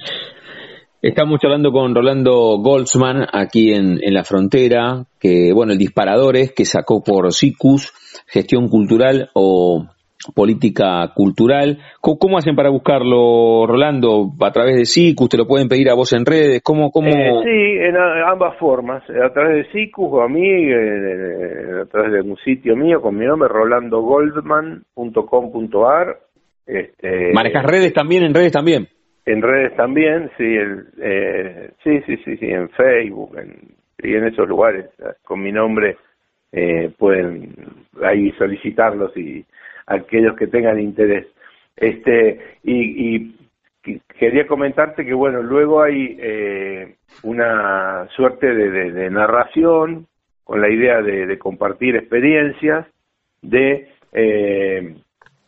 Estamos 1.02 1.40
hablando 1.44 1.72
con 1.72 1.96
Rolando 1.96 2.58
Goldsman 2.58 3.26
aquí 3.32 3.74
en, 3.74 4.00
en 4.04 4.14
la 4.14 4.26
frontera, 4.26 5.06
que 5.18 5.54
bueno, 5.54 5.72
el 5.72 5.78
disparador 5.78 6.36
es 6.36 6.52
que 6.52 6.66
sacó 6.66 7.02
por 7.02 7.32
SICUS, 7.32 7.94
gestión 8.28 8.68
cultural 8.68 9.30
o 9.34 9.88
política 10.36 11.12
cultural. 11.16 11.80
¿Cómo, 12.02 12.38
hacen 12.38 12.56
para 12.56 12.70
buscarlo, 12.70 13.66
Rolando? 13.68 14.32
¿A 14.42 14.52
través 14.52 14.76
de 14.76 14.86
SICUS? 14.86 15.30
¿Te 15.30 15.38
lo 15.38 15.48
pueden 15.48 15.68
pedir 15.68 15.90
a 15.90 15.96
vos 15.96 16.14
en 16.14 16.24
redes? 16.26 16.62
¿Cómo, 16.64 16.92
cómo... 16.92 17.10
Eh, 17.10 17.42
sí, 17.44 17.78
en 17.80 17.98
ambas 17.98 18.56
formas. 18.58 19.02
A 19.10 19.34
través 19.34 19.66
de 19.66 19.72
SICUS 19.72 20.10
o 20.12 20.22
a 20.22 20.28
mí, 20.28 20.72
a 20.72 21.86
través 21.86 22.12
de 22.14 22.22
un 22.22 22.38
sitio 22.38 22.76
mío 22.76 23.02
con 23.02 23.18
mi 23.18 23.26
nombre, 23.26 23.50
rolandogoldman.com.ar. 23.50 26.20
Este, 26.66 27.32
¿Manejas 27.34 27.66
redes 27.66 27.94
también? 27.94 28.24
¿En 28.24 28.34
redes 28.34 28.52
también? 28.52 28.90
En 29.26 29.42
redes 29.42 29.76
también, 29.76 30.30
sí, 30.38 30.44
el, 30.44 30.86
eh, 31.02 31.72
sí, 31.84 32.02
sí, 32.06 32.18
sí, 32.26 32.38
sí, 32.38 32.46
en 32.48 32.70
Facebook 32.70 33.38
en, 33.38 33.76
y 34.02 34.16
en 34.16 34.26
esos 34.26 34.48
lugares, 34.48 34.86
con 35.24 35.42
mi 35.42 35.52
nombre 35.52 35.98
eh, 36.52 36.92
pueden 36.98 37.54
ahí 38.04 38.32
solicitarlos 38.32 39.16
y 39.16 39.46
aquellos 39.90 40.36
que 40.38 40.48
tengan 40.48 40.80
interés. 40.80 41.28
Este, 41.76 42.58
y, 42.64 43.16
y 43.16 44.02
quería 44.18 44.48
comentarte 44.48 45.06
que, 45.06 45.14
bueno, 45.14 45.42
luego 45.42 45.82
hay 45.82 46.18
eh, 46.20 46.96
una 47.24 48.08
suerte 48.16 48.54
de, 48.54 49.10
narración 49.10 50.08
con 50.44 50.62
la 50.62 50.70
idea 50.70 51.02
de, 51.02 51.38
compartir 51.40 51.96
experiencias 51.96 52.86
de 53.42 53.90
eh, 54.14 54.96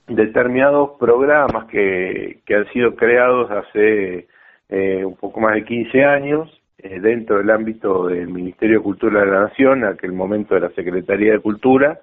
determinados 0.08 0.92
programas 1.00 1.66
que, 1.66 2.40
que 2.46 2.56
han 2.56 2.72
sido 2.72 2.96
creados 2.96 3.52
hace 3.52 4.28
eh, 4.70 5.06
un 5.06 5.16
poco 5.16 5.40
más 5.42 5.54
de 5.54 5.66
15 5.66 6.04
años 6.04 6.58
dentro 6.84 7.38
del 7.38 7.52
ámbito 7.52 8.08
del 8.08 8.30
Ministerio 8.30 8.78
de 8.78 8.84
Cultura 8.84 9.20
de 9.20 9.28
la 9.28 9.42
Nación, 9.42 9.84
en 9.84 9.90
aquel 9.90 10.14
momento 10.14 10.56
de 10.56 10.62
la 10.62 10.72
Secretaría 10.72 11.34
de 11.34 11.40
Cultura, 11.40 12.00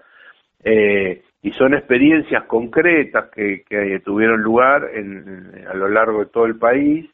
eh, 0.63 1.23
y 1.43 1.53
son 1.53 1.75
experiencias 1.75 2.45
concretas 2.45 3.31
que, 3.31 3.63
que 3.69 4.01
tuvieron 4.05 4.43
lugar 4.43 4.91
en, 4.95 5.65
a 5.69 5.75
lo 5.75 5.89
largo 5.89 6.21
de 6.21 6.27
todo 6.27 6.47
el 6.47 6.57
país, 6.57 7.09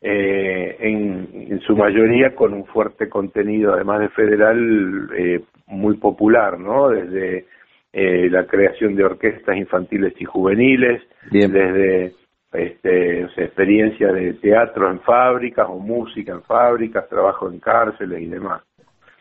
eh, 0.00 0.76
en, 0.78 1.60
su 1.66 1.74
mayoría 1.76 2.34
con 2.34 2.54
un 2.54 2.64
fuerte 2.66 3.08
contenido, 3.08 3.74
además 3.74 4.00
de 4.00 4.08
federal, 4.10 5.10
eh, 5.16 5.40
muy 5.66 5.96
popular, 5.96 6.58
¿no? 6.58 6.88
Desde 6.88 7.46
eh, 7.92 8.30
la 8.30 8.46
creación 8.46 8.94
de 8.94 9.04
orquestas 9.04 9.56
infantiles 9.56 10.14
y 10.18 10.24
juveniles, 10.24 11.02
desde 11.30 12.12
este, 12.52 13.22
experiencia 13.22 14.12
de 14.12 14.34
teatro 14.34 14.90
en 14.90 15.00
fábricas 15.00 15.66
o 15.68 15.78
música 15.78 16.32
en 16.32 16.42
fábricas, 16.42 17.08
trabajo 17.08 17.50
en 17.50 17.58
cárceles 17.58 18.22
y 18.22 18.26
demás. 18.26 18.62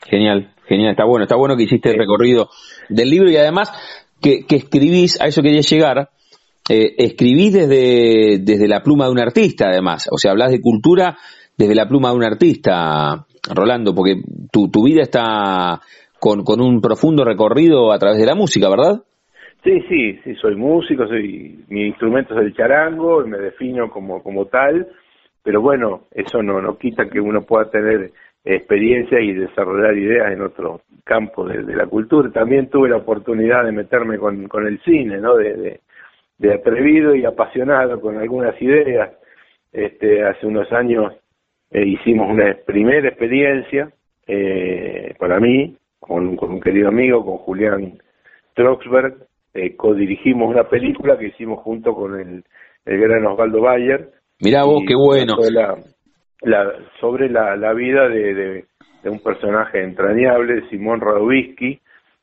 Genial, 0.05 0.51
genial, 0.68 0.91
está 0.91 1.05
bueno, 1.05 1.24
está 1.24 1.36
bueno 1.36 1.58
que 1.58 1.64
hiciste 1.64 1.89
el 1.89 1.97
recorrido 1.97 2.49
del 2.88 3.10
libro 3.10 3.30
y 3.30 3.36
además 3.36 3.72
que, 4.22 4.45
escribís, 4.49 5.20
a 5.22 5.28
eso 5.28 5.41
quería 5.41 5.61
llegar, 5.61 6.09
eh, 6.70 6.95
escribís 6.97 7.53
desde, 7.53 8.39
desde 8.39 8.68
la 8.68 8.82
pluma 8.82 9.05
de 9.05 9.11
un 9.11 9.20
artista, 9.20 9.70
además. 9.70 10.07
O 10.11 10.18
sea, 10.18 10.32
hablas 10.32 10.51
de 10.51 10.61
cultura 10.61 11.18
desde 11.57 11.76
la 11.76 11.88
pluma 11.88 12.09
de 12.09 12.15
un 12.15 12.24
artista, 12.24 13.26
Rolando, 13.53 13.95
porque 13.95 14.15
tu, 14.51 14.70
tu 14.70 14.84
vida 14.84 15.01
está 15.01 15.80
con, 16.20 16.43
con 16.43 16.61
un 16.61 16.82
profundo 16.82 17.24
recorrido 17.24 17.91
a 17.91 17.99
través 17.99 18.20
de 18.20 18.26
la 18.26 18.36
música, 18.36 18.70
¿verdad? 18.70 19.03
Sí, 19.63 19.82
sí, 19.89 20.20
sí, 20.24 20.36
soy 20.36 20.55
músico, 20.55 21.07
soy, 21.07 21.63
mi 21.70 21.88
instrumento 21.88 22.34
es 22.36 22.45
el 22.45 22.55
charango, 22.55 23.26
y 23.26 23.30
me 23.30 23.38
defino 23.38 23.89
como, 23.89 24.22
como 24.22 24.45
tal, 24.45 24.88
pero 25.43 25.61
bueno, 25.61 26.03
eso 26.11 26.41
no, 26.43 26.61
no 26.61 26.78
quita 26.78 27.09
que 27.09 27.20
uno 27.20 27.41
pueda 27.41 27.70
tener 27.70 28.11
experiencia 28.43 29.20
y 29.20 29.34
desarrollar 29.34 29.97
ideas 29.97 30.32
en 30.32 30.41
otro 30.41 30.82
campo 31.08 31.45
de, 31.45 31.64
la 31.76 31.88
cultura. 31.88 32.30
También 32.32 32.70
tuve 32.70 32.89
la 32.89 32.97
oportunidad 32.97 33.64
de 33.64 33.72
meterme 33.72 34.18
con, 34.20 34.47
con 34.47 34.68
el 34.68 34.80
cine, 34.84 35.18
¿no? 35.18 35.36
De, 35.36 35.80
de, 36.38 36.53
atrevido 36.53 37.16
y 37.16 37.26
apasionado 37.26 37.99
con 37.99 38.18
algunas 38.18 38.62
ideas. 38.62 39.12
Este, 39.72 40.24
hace 40.24 40.45
unos 40.45 40.72
años 40.72 41.14
eh, 41.72 41.86
hicimos 41.86 42.30
una 42.30 42.55
primera 42.66 43.08
experiencia 43.10 43.89
eh, 44.28 45.16
para 45.18 45.39
mí, 45.39 45.76
con, 45.99 46.36
con, 46.36 46.51
un 46.51 46.62
querido 46.62 46.89
amigo, 46.89 47.26
con 47.26 47.38
Julián 47.38 47.97
Troxberg, 48.53 49.16
eh, 49.53 49.76
codirigimos 49.76 50.49
una 50.49 50.66
película 50.66 51.18
que 51.18 51.28
hicimos 51.28 51.60
junto 51.62 51.93
con 51.95 52.20
el, 52.20 52.43
el 52.86 52.99
gran 52.99 53.26
Osvaldo 53.26 53.62
Bayer. 53.62 54.12
Mirá 54.39 54.64
vos, 54.64 54.84
qué 54.88 54.95
bueno 54.95 55.36
la, 56.41 56.72
sobre 56.99 57.30
la, 57.30 57.55
la 57.55 57.74
vida 57.74 58.08
de, 58.10 58.66
de, 59.08 59.10
un 59.10 59.20
personaje 59.20 59.82
entrañable, 59.82 60.68
Simón 60.70 61.01
Radovisky, 61.01 61.80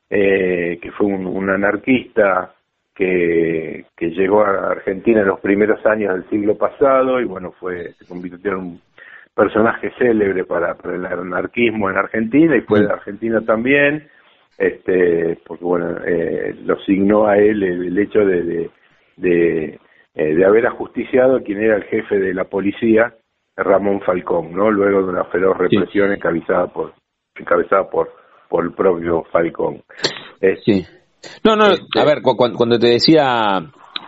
eh, 0.09 0.79
que 0.81 0.91
fue 0.91 1.07
un, 1.07 1.49
anarquista 1.49 2.53
que, 2.93 3.85
que 3.95 4.09
llegó 4.11 4.43
a 4.43 4.71
Argentina 4.71 5.21
en 5.21 5.27
los 5.27 5.39
primeros 5.39 5.85
años 5.85 6.13
del 6.13 6.29
siglo 6.29 6.55
pasado 6.55 7.19
y 7.19 7.25
bueno, 7.25 7.51
fue 7.59 7.93
se 7.93 8.05
convirtió 8.05 8.51
en 8.51 8.57
un 8.57 8.81
personaje 9.33 9.91
célebre 9.97 10.45
para, 10.45 10.75
para 10.75 10.95
el 10.95 11.05
anarquismo 11.05 11.89
en 11.89 11.97
Argentina 11.97 12.55
y 12.55 12.61
fue 12.61 12.81
de 12.81 12.91
Argentina 12.91 13.41
también, 13.41 14.07
este, 14.57 15.37
porque 15.45 15.63
bueno, 15.63 15.97
eh, 16.05 16.55
lo 16.63 16.79
signó 16.81 17.27
a 17.27 17.37
él 17.37 17.61
el, 17.63 17.97
hecho 17.97 18.19
de, 18.19 18.43
de, 18.43 18.69
de, 19.17 19.79
eh, 20.15 20.35
de 20.35 20.45
haber 20.45 20.67
ajusticiado 20.67 21.37
a 21.37 21.41
quien 21.41 21.61
era 21.61 21.75
el 21.75 21.83
jefe 21.83 22.17
de 22.17 22.33
la 22.33 22.45
policía 22.45 23.13
Ramón 23.57 24.01
Falcón, 24.01 24.51
¿no? 24.51 24.69
Luego 24.69 25.03
de 25.03 25.09
una 25.09 25.25
feroz 25.25 25.57
represión 25.57 26.11
encabezada 26.11 26.67
por 26.67 26.93
encabezada 27.35 27.89
por 27.89 28.09
por 28.49 28.65
el 28.65 28.73
propio 28.73 29.23
Falcón. 29.31 29.83
sí. 30.63 30.85
No, 31.43 31.55
no, 31.55 31.65
este 31.67 31.99
a 31.99 32.05
ver, 32.05 32.21
cuando 32.21 32.77
te 32.77 32.87
decía 32.87 33.59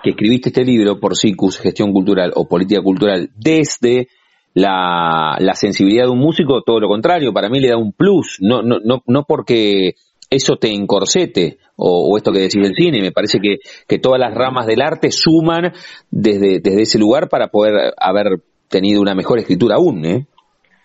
que 0.03 0.11
escribiste 0.11 0.49
este 0.49 0.63
libro 0.63 0.99
por 0.99 1.15
SICUS, 1.15 1.59
Gestión 1.59 1.91
Cultural 1.91 2.31
o 2.35 2.47
Política 2.47 2.81
Cultural, 2.81 3.29
desde 3.35 4.07
la, 4.53 5.35
la 5.39 5.53
sensibilidad 5.53 6.05
de 6.05 6.11
un 6.11 6.19
músico, 6.19 6.61
todo 6.61 6.79
lo 6.79 6.87
contrario, 6.87 7.33
para 7.33 7.49
mí 7.49 7.59
le 7.59 7.69
da 7.69 7.77
un 7.77 7.91
plus, 7.91 8.37
no, 8.39 8.61
no, 8.61 8.77
no, 8.83 9.01
no 9.05 9.23
porque 9.23 9.95
eso 10.29 10.57
te 10.57 10.73
encorsete, 10.73 11.57
o, 11.75 12.11
o, 12.11 12.17
esto 12.17 12.31
que 12.31 12.39
decís 12.39 12.61
del 12.61 12.75
cine, 12.75 13.01
me 13.01 13.11
parece 13.11 13.39
que, 13.39 13.57
que 13.87 13.99
todas 13.99 14.19
las 14.19 14.33
ramas 14.33 14.65
del 14.65 14.81
arte 14.81 15.11
suman 15.11 15.73
desde, 16.09 16.59
desde 16.59 16.81
ese 16.81 16.99
lugar 16.99 17.29
para 17.29 17.47
poder 17.47 17.93
haber 17.97 18.41
tenido 18.69 19.01
una 19.01 19.15
mejor 19.15 19.39
escritura 19.39 19.75
aún, 19.75 20.05
¿eh? 20.05 20.25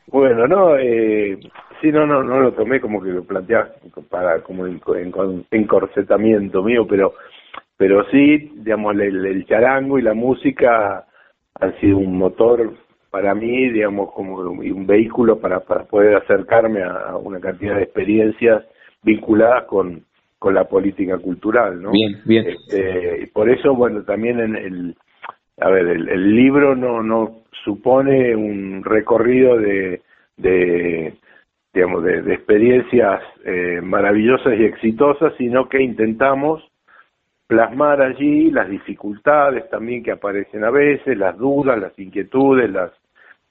Bueno, 0.09 0.47
no, 0.47 0.77
eh, 0.77 1.39
sí, 1.81 1.91
no, 1.91 2.07
no, 2.07 2.23
no 2.23 2.41
lo 2.41 2.53
tomé 2.53 2.81
como 2.81 3.03
que 3.03 3.11
lo 3.11 3.25
planteas 3.25 3.71
para 4.11 4.41
como 4.43 4.67
en, 4.67 4.81
encorsetamiento 5.51 6.63
mío, 6.63 6.87
pero, 6.89 7.15
pero 7.77 8.05
sí, 8.11 8.53
digamos, 8.57 8.95
el, 8.95 9.25
el, 9.25 9.47
charango 9.47 9.99
y 9.99 10.03
la 10.03 10.15
música 10.15 11.07
han 11.61 11.81
sido 11.81 11.99
un 11.99 12.19
motor 12.19 12.75
para 13.11 13.35
mí, 13.35 13.71
digamos, 13.71 14.13
como 14.13 14.37
un 14.41 14.87
vehículo 14.87 15.39
para, 15.39 15.61
para 15.61 15.85
poder 15.85 16.17
acercarme 16.17 16.83
a 16.83 17.17
una 17.17 17.41
cantidad 17.41 17.77
de 17.77 17.85
experiencias 17.85 18.65
vinculadas 19.03 19.65
con, 19.65 20.05
con 20.39 20.55
la 20.55 20.65
política 20.65 21.19
cultural, 21.19 21.81
¿no? 21.81 21.91
Bien, 21.93 22.21
bien. 22.25 22.49
Este, 22.49 23.31
por 23.33 23.49
eso, 23.51 23.75
bueno, 23.75 24.03
también 24.03 24.41
en 24.41 24.57
el, 24.57 24.97
a 25.61 25.71
ver, 25.71 25.87
el, 25.87 26.09
el 26.09 26.37
libro 26.37 26.75
no, 26.75 27.03
no 27.03 27.42
supone 27.65 28.35
un 28.35 28.83
recorrido 28.85 29.57
de, 29.57 30.03
de 30.37 31.15
digamos, 31.73 32.05
de, 32.05 32.35
experiencias 32.35 33.23
eh, 33.45 33.81
maravillosas 33.83 34.59
y 34.59 34.65
exitosas, 34.65 35.33
sino 35.39 35.69
que 35.69 35.83
intentamos 35.83 36.63
plasmar 37.47 38.01
allí 38.01 38.51
las 38.51 38.69
dificultades 38.69 39.69
también 39.71 40.03
que 40.03 40.13
aparecen 40.13 40.65
a 40.65 40.71
veces, 40.71 41.17
las 41.19 41.37
dudas, 41.37 41.79
las 41.79 41.99
inquietudes, 41.99 42.71
las, 42.71 42.93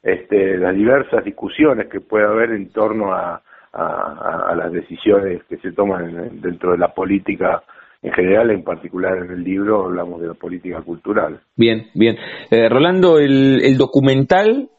este, 0.01 0.57
las 0.57 0.76
diversas 0.76 1.24
discusiones 1.24 1.88
que 1.88 1.99
puede 1.99 2.26
haber 2.26 2.51
en 2.51 2.70
torno 2.70 3.14
a, 3.14 3.41
a, 3.74 4.53
las 4.55 4.72
decisiones 4.72 5.43
que 5.45 5.57
se 5.57 5.72
toman 5.72 6.41
dentro 6.41 6.72
de 6.72 6.78
la 6.78 6.93
política 6.93 7.64
en 8.02 8.12
general, 8.14 8.49
en 8.52 8.64
particular 8.64 9.18
en 9.18 9.32
el 9.32 9.43
libro 9.43 9.86
hablamos 9.86 10.22
de 10.22 10.28
la 10.28 10.34
política 10.34 10.82
cultural. 10.82 11.39
Bien, 11.56 11.88
bien. 11.93 12.18
Eh, 12.49 12.68
Rolando, 12.68 13.20
el, 13.20 13.62
el, 13.64 13.78
documental, 13.78 14.70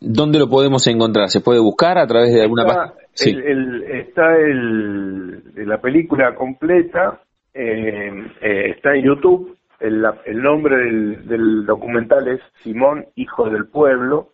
¿dónde 0.00 0.38
lo 0.40 0.48
podemos 0.48 0.86
encontrar? 0.88 1.28
¿Se 1.28 1.40
puede 1.40 1.60
buscar 1.60 1.98
a 1.98 2.06
través 2.06 2.34
de 2.34 2.42
alguna 2.42 2.64
página? 2.64 2.94
Sí. 3.12 3.36
está 3.92 4.36
el, 4.36 5.66
la 5.68 5.80
película 5.80 6.34
completa, 6.34 7.20
eh, 7.52 8.10
eh, 8.40 8.70
está 8.76 8.94
en 8.94 9.04
YouTube. 9.04 9.56
El, 9.78 10.04
el 10.24 10.42
nombre 10.42 10.76
del, 10.76 11.28
del 11.28 11.66
documental 11.66 12.26
es 12.26 12.40
Simón, 12.62 13.06
Hijo 13.14 13.50
del 13.50 13.66
Pueblo, 13.66 14.30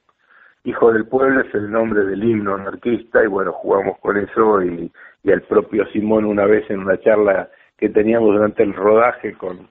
Hijo 0.65 0.93
del 0.93 1.07
Pueblo 1.07 1.41
es 1.41 1.55
el 1.55 1.71
nombre 1.71 2.05
del 2.05 2.23
himno 2.23 2.55
anarquista 2.55 3.23
y 3.25 3.27
bueno, 3.27 3.53
jugamos 3.53 3.99
con 3.99 4.19
eso 4.19 4.63
y, 4.63 4.93
y 5.25 5.31
el 5.31 5.43
propio 5.43 5.87
Simón 5.87 6.27
una 6.27 6.45
vez 6.45 6.71
en 6.71 6.81
una 6.81 6.99
charla 7.01 7.49
que 7.81 7.89
teníamos 7.89 8.35
durante 8.35 8.63
el 8.63 8.75
rodaje 8.75 9.33
con, 9.33 9.69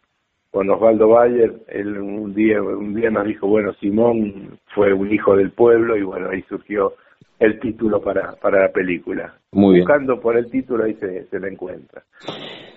con 0.52 0.70
Osvaldo 0.70 1.10
Bayer, 1.10 1.54
él 1.68 1.98
un 2.00 2.34
día, 2.34 2.62
un 2.62 2.96
día 2.96 3.12
nos 3.12 3.26
dijo, 3.26 3.48
bueno, 3.48 3.72
Simón 3.80 4.60
fue 4.74 4.92
un 4.92 5.14
hijo 5.14 5.36
del 5.36 5.52
pueblo 5.52 5.96
y 5.96 6.02
bueno, 6.02 6.30
ahí 6.32 6.42
surgió 6.50 6.94
el 7.40 7.60
título 7.60 8.02
para, 8.02 8.34
para 8.34 8.64
la 8.64 8.72
película. 8.72 9.36
Muy 9.52 9.80
Buscando 9.80 10.20
por 10.20 10.38
el 10.38 10.50
título 10.50 10.86
ahí 10.86 10.96
se, 10.96 11.26
se 11.26 11.40
la 11.40 11.48
encuentra. 11.48 12.04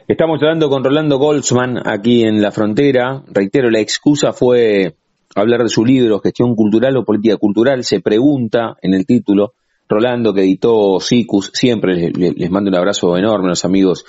Estamos 0.07 0.41
hablando 0.43 0.69
con 0.69 0.85
Rolando 0.85 1.17
Goldsman 1.17 1.79
aquí 1.87 2.25
en 2.25 2.43
la 2.43 2.53
frontera. 2.53 3.23
Reitero, 3.33 3.71
la 3.71 3.81
excusa 3.81 4.33
fue 4.33 4.93
hablar 5.35 5.63
de 5.63 5.69
su 5.69 5.85
libro, 5.85 6.21
Gestión 6.21 6.55
Cultural 6.55 6.97
o 6.97 7.05
Política 7.05 7.37
Cultural, 7.39 7.85
se 7.85 8.01
pregunta 8.01 8.77
en 8.83 8.95
el 8.95 9.07
título, 9.07 9.55
Rolando, 9.89 10.33
que 10.33 10.43
editó 10.43 10.99
SICUS, 11.01 11.51
siempre 11.53 12.11
les, 12.11 12.51
mando 12.51 12.71
un 12.71 12.77
abrazo 12.77 13.17
enorme 13.17 13.47
a 13.47 13.51
los 13.51 13.65
amigos 13.65 14.05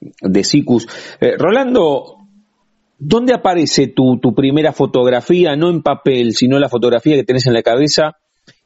de 0.00 0.44
SICUS. 0.44 0.86
Eh, 1.20 1.36
Rolando, 1.38 2.18
¿dónde 2.98 3.34
aparece 3.34 3.88
tu, 3.88 4.18
tu 4.18 4.34
primera 4.34 4.72
fotografía, 4.72 5.56
no 5.56 5.70
en 5.70 5.82
papel, 5.82 6.32
sino 6.32 6.58
la 6.58 6.68
fotografía 6.68 7.16
que 7.16 7.24
tenés 7.24 7.46
en 7.46 7.54
la 7.54 7.62
cabeza 7.62 8.16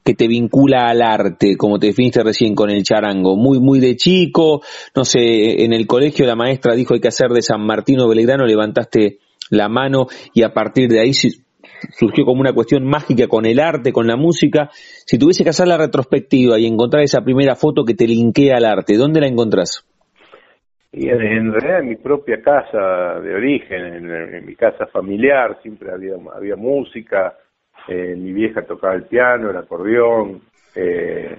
que 0.07 0.15
te 0.15 0.29
vincula 0.29 0.87
al 0.87 1.03
arte, 1.03 1.57
como 1.57 1.81
te 1.81 1.89
definiste 1.89 2.23
recién 2.23 2.55
con 2.55 2.71
el 2.71 2.85
charango, 2.85 3.37
muy, 3.37 3.59
muy 3.59 3.81
de 3.81 3.97
chico, 3.97 4.63
no 4.95 5.05
sé, 5.05 5.65
en 5.65 5.73
el 5.73 5.89
colegio 5.89 6.25
la 6.27 6.37
maestra 6.37 6.77
dijo 6.77 6.95
hay 6.95 7.01
que 7.01 7.09
hacer 7.09 7.31
de 7.31 7.43
San 7.43 7.67
Martino 7.67 8.09
Belgrano, 8.09 8.47
levantaste 8.47 9.19
la 9.51 9.69
mano 9.69 10.07
y 10.33 10.45
a 10.45 10.55
partir 10.55 10.89
de 10.89 11.01
ahí 11.01 11.13
surgió 11.91 12.25
como 12.25 12.41
una 12.41 12.53
cuestión 12.53 12.85
mágica 12.85 13.27
con 13.29 13.47
el 13.47 13.61
arte, 13.61 13.93
con 13.93 14.07
la 14.07 14.17
música. 14.17 14.69
Si 14.73 15.19
tuviese 15.19 15.45
que 15.45 15.51
hacer 15.51 15.69
la 15.69 15.79
retrospectiva 15.79 16.59
y 16.59 16.67
encontrar 16.67 17.03
esa 17.03 17.23
primera 17.23 17.55
foto 17.55 17.85
que 17.85 17.95
te 17.95 18.07
linkea 18.07 18.57
al 18.57 18.65
arte, 18.65 18.97
¿dónde 18.97 19.21
la 19.21 19.29
encontrás? 19.29 19.87
Y 20.93 21.09
en, 21.09 21.53
realidad 21.53 21.81
en 21.81 21.89
mi 21.89 21.97
propia 21.97 22.41
casa 22.41 23.21
de 23.21 23.35
origen, 23.35 23.85
en, 23.85 24.47
mi 24.47 24.55
casa 24.55 24.87
familiar, 24.87 25.59
siempre 25.61 25.91
había, 25.93 26.57
música, 26.57 27.35
eh, 27.89 28.15
mi 28.17 28.33
vieja 28.33 28.63
tocaba 28.63 28.95
el 28.95 29.05
piano, 29.05 29.51
el 29.51 29.57
acordeón, 29.59 30.41
eh, 30.75 31.37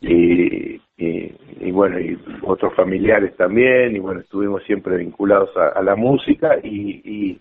y, 0.00 0.80
y, 0.96 1.70
bueno, 1.72 1.98
y 1.98 2.16
otros 2.42 2.74
familiares 2.74 3.36
también, 3.36 3.96
y 3.96 3.98
bueno, 3.98 4.20
estuvimos 4.20 4.62
siempre 4.64 4.96
vinculados 4.96 5.50
a, 5.56 5.82
la 5.82 5.96
música 5.96 6.58
y 6.62 7.40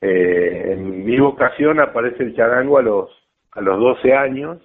eh, 0.00 0.72
en 0.72 1.04
mi 1.04 1.18
vocación 1.18 1.80
aparece 1.80 2.22
el 2.22 2.34
charango 2.34 2.78
a 2.78 2.82
los 2.82 3.10
a 3.52 3.60
los 3.60 3.78
12 3.78 4.14
años. 4.14 4.58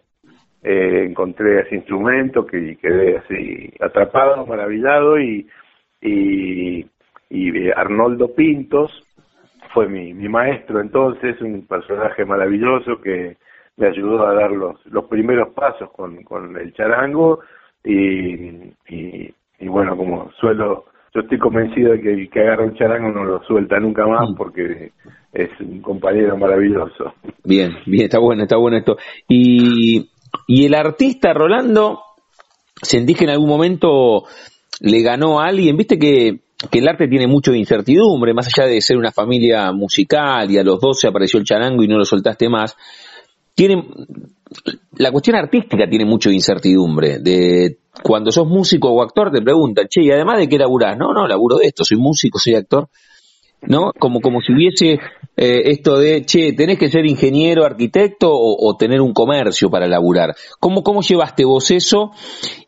Eh, 0.63 1.05
encontré 1.09 1.61
ese 1.61 1.75
instrumento 1.75 2.45
que 2.45 2.77
quedé 2.77 3.17
así 3.17 3.71
atrapado, 3.79 4.45
maravillado 4.47 5.19
y, 5.19 5.47
y, 6.01 6.87
y 7.29 7.69
Arnoldo 7.69 8.33
Pintos 8.33 8.91
fue 9.75 9.87
mi, 9.87 10.13
mi 10.13 10.27
maestro 10.27 10.79
entonces, 10.79 11.39
un 11.41 11.67
personaje 11.67 12.25
maravilloso 12.25 12.99
que 13.01 13.37
me 13.77 13.87
ayudó 13.87 14.25
a 14.25 14.33
dar 14.33 14.51
los, 14.51 14.83
los 14.87 15.05
primeros 15.05 15.49
pasos 15.49 15.91
con, 15.91 16.23
con 16.23 16.57
el 16.57 16.73
charango 16.73 17.41
y, 17.83 18.71
y, 18.87 19.33
y 19.59 19.67
bueno, 19.67 19.95
como 19.97 20.31
suelo 20.39 20.85
yo 21.15 21.21
estoy 21.21 21.39
convencido 21.39 21.93
de 21.93 22.01
que 22.01 22.13
el 22.13 22.29
que 22.29 22.41
agarra 22.41 22.65
un 22.65 22.75
charango 22.75 23.09
no 23.09 23.23
lo 23.23 23.41
suelta 23.43 23.79
nunca 23.79 24.05
más 24.05 24.29
mm. 24.29 24.35
porque 24.35 24.91
es 25.31 25.49
un 25.61 25.81
compañero 25.81 26.37
maravilloso. 26.37 27.13
Bien, 27.43 27.71
bien, 27.85 28.05
está 28.05 28.19
bueno, 28.19 28.43
está 28.43 28.57
bueno 28.57 28.77
esto. 28.77 28.97
Y, 29.29 30.09
y 30.47 30.65
el 30.65 30.75
artista 30.75 31.33
Rolando, 31.33 32.01
sentís 32.81 33.17
que 33.17 33.23
en 33.23 33.29
algún 33.29 33.47
momento 33.47 34.23
le 34.81 35.01
ganó 35.01 35.39
a 35.39 35.45
alguien, 35.45 35.77
viste 35.77 35.97
que, 35.97 36.41
que 36.69 36.79
el 36.79 36.87
arte 36.87 37.07
tiene 37.07 37.27
mucho 37.27 37.53
de 37.53 37.59
incertidumbre, 37.59 38.33
más 38.33 38.47
allá 38.47 38.67
de 38.67 38.81
ser 38.81 38.97
una 38.97 39.11
familia 39.11 39.71
musical 39.71 40.51
y 40.51 40.57
a 40.57 40.63
los 40.63 40.81
12 40.81 41.07
apareció 41.07 41.39
el 41.39 41.45
charango 41.45 41.81
y 41.81 41.87
no 41.87 41.97
lo 41.97 42.03
soltaste 42.03 42.49
más, 42.49 42.75
tiene, 43.55 43.83
la 44.97 45.11
cuestión 45.11 45.37
artística 45.37 45.87
tiene 45.89 46.05
mucho 46.05 46.29
incertidumbre, 46.29 47.19
de 47.19 47.77
cuando 48.03 48.31
sos 48.31 48.47
músico 48.47 48.89
o 48.89 49.01
actor 49.01 49.31
te 49.31 49.41
preguntan, 49.41 49.87
che, 49.87 50.03
y 50.03 50.11
además 50.11 50.37
de 50.39 50.49
qué 50.49 50.57
laburás, 50.57 50.97
no, 50.97 51.13
no, 51.13 51.27
laburo 51.27 51.57
de 51.57 51.67
esto, 51.67 51.85
soy 51.85 51.97
músico, 51.97 52.37
soy 52.37 52.55
actor, 52.55 52.89
¿no? 53.61 53.91
Como, 53.97 54.19
como 54.19 54.41
si 54.41 54.53
hubiese 54.53 54.99
eh, 55.37 55.71
esto 55.71 55.97
de, 55.97 56.25
che, 56.25 56.53
tenés 56.53 56.77
que 56.77 56.89
ser 56.89 57.05
ingeniero, 57.05 57.65
arquitecto 57.65 58.29
o, 58.31 58.75
tener 58.77 59.01
un 59.01 59.13
comercio 59.13 59.69
para 59.69 59.87
laburar. 59.87 60.35
¿Cómo, 60.59 60.83
cómo 60.83 61.01
llevaste 61.01 61.45
vos 61.45 61.71
eso? 61.71 62.11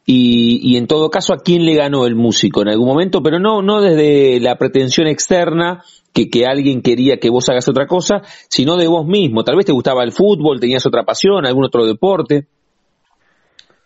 Y, 0.06 0.60
y 0.64 0.78
en 0.78 0.88
todo 0.88 1.10
caso, 1.10 1.34
¿a 1.34 1.40
quién 1.40 1.66
le 1.66 1.76
ganó 1.76 2.06
el 2.06 2.16
músico 2.16 2.62
en 2.62 2.70
algún 2.70 2.88
momento? 2.88 3.22
Pero 3.22 3.40
no, 3.40 3.62
no 3.62 3.82
desde 3.82 4.40
la 4.40 4.58
pretensión 4.58 5.08
externa, 5.08 5.84
que, 6.18 6.30
que 6.30 6.46
alguien 6.46 6.82
quería 6.82 7.18
que 7.18 7.30
vos 7.30 7.48
hagas 7.50 7.70
otra 7.70 7.86
cosa, 7.86 8.22
sino 8.50 8.76
de 8.76 8.88
vos 8.88 9.06
mismo. 9.06 9.44
Tal 9.44 9.56
vez 9.56 9.66
te 9.68 9.72
gustaba 9.72 10.04
el 10.04 10.12
fútbol, 10.12 10.60
tenías 10.60 10.86
otra 10.88 11.04
pasión, 11.04 11.46
algún 11.46 11.66
otro 11.66 11.86
deporte. 11.86 12.48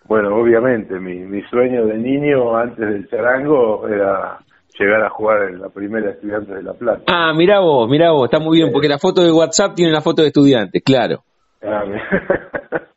Bueno, 0.05 0.35
obviamente, 0.35 0.97
mi, 0.99 1.15
mi 1.15 1.41
sueño 1.43 1.85
de 1.85 1.97
niño 1.97 2.55
antes 2.55 2.79
del 2.79 3.09
charango 3.09 3.87
era 3.87 4.39
llegar 4.79 5.03
a 5.03 5.09
jugar 5.09 5.49
en 5.49 5.61
la 5.61 5.69
primera 5.69 6.11
estudiante 6.11 6.53
de 6.53 6.63
La 6.63 6.73
Plata. 6.73 7.03
Ah, 7.07 7.33
mira 7.35 7.59
vos, 7.59 7.89
mira 7.89 8.11
vos, 8.11 8.25
está 8.25 8.39
muy 8.39 8.57
bien, 8.57 8.71
porque 8.71 8.87
la 8.87 8.97
foto 8.97 9.21
de 9.23 9.31
WhatsApp 9.31 9.75
tiene 9.75 9.91
la 9.91 10.01
foto 10.01 10.21
de 10.21 10.29
estudiantes, 10.29 10.81
claro. 10.83 11.23
Ah, 11.61 11.83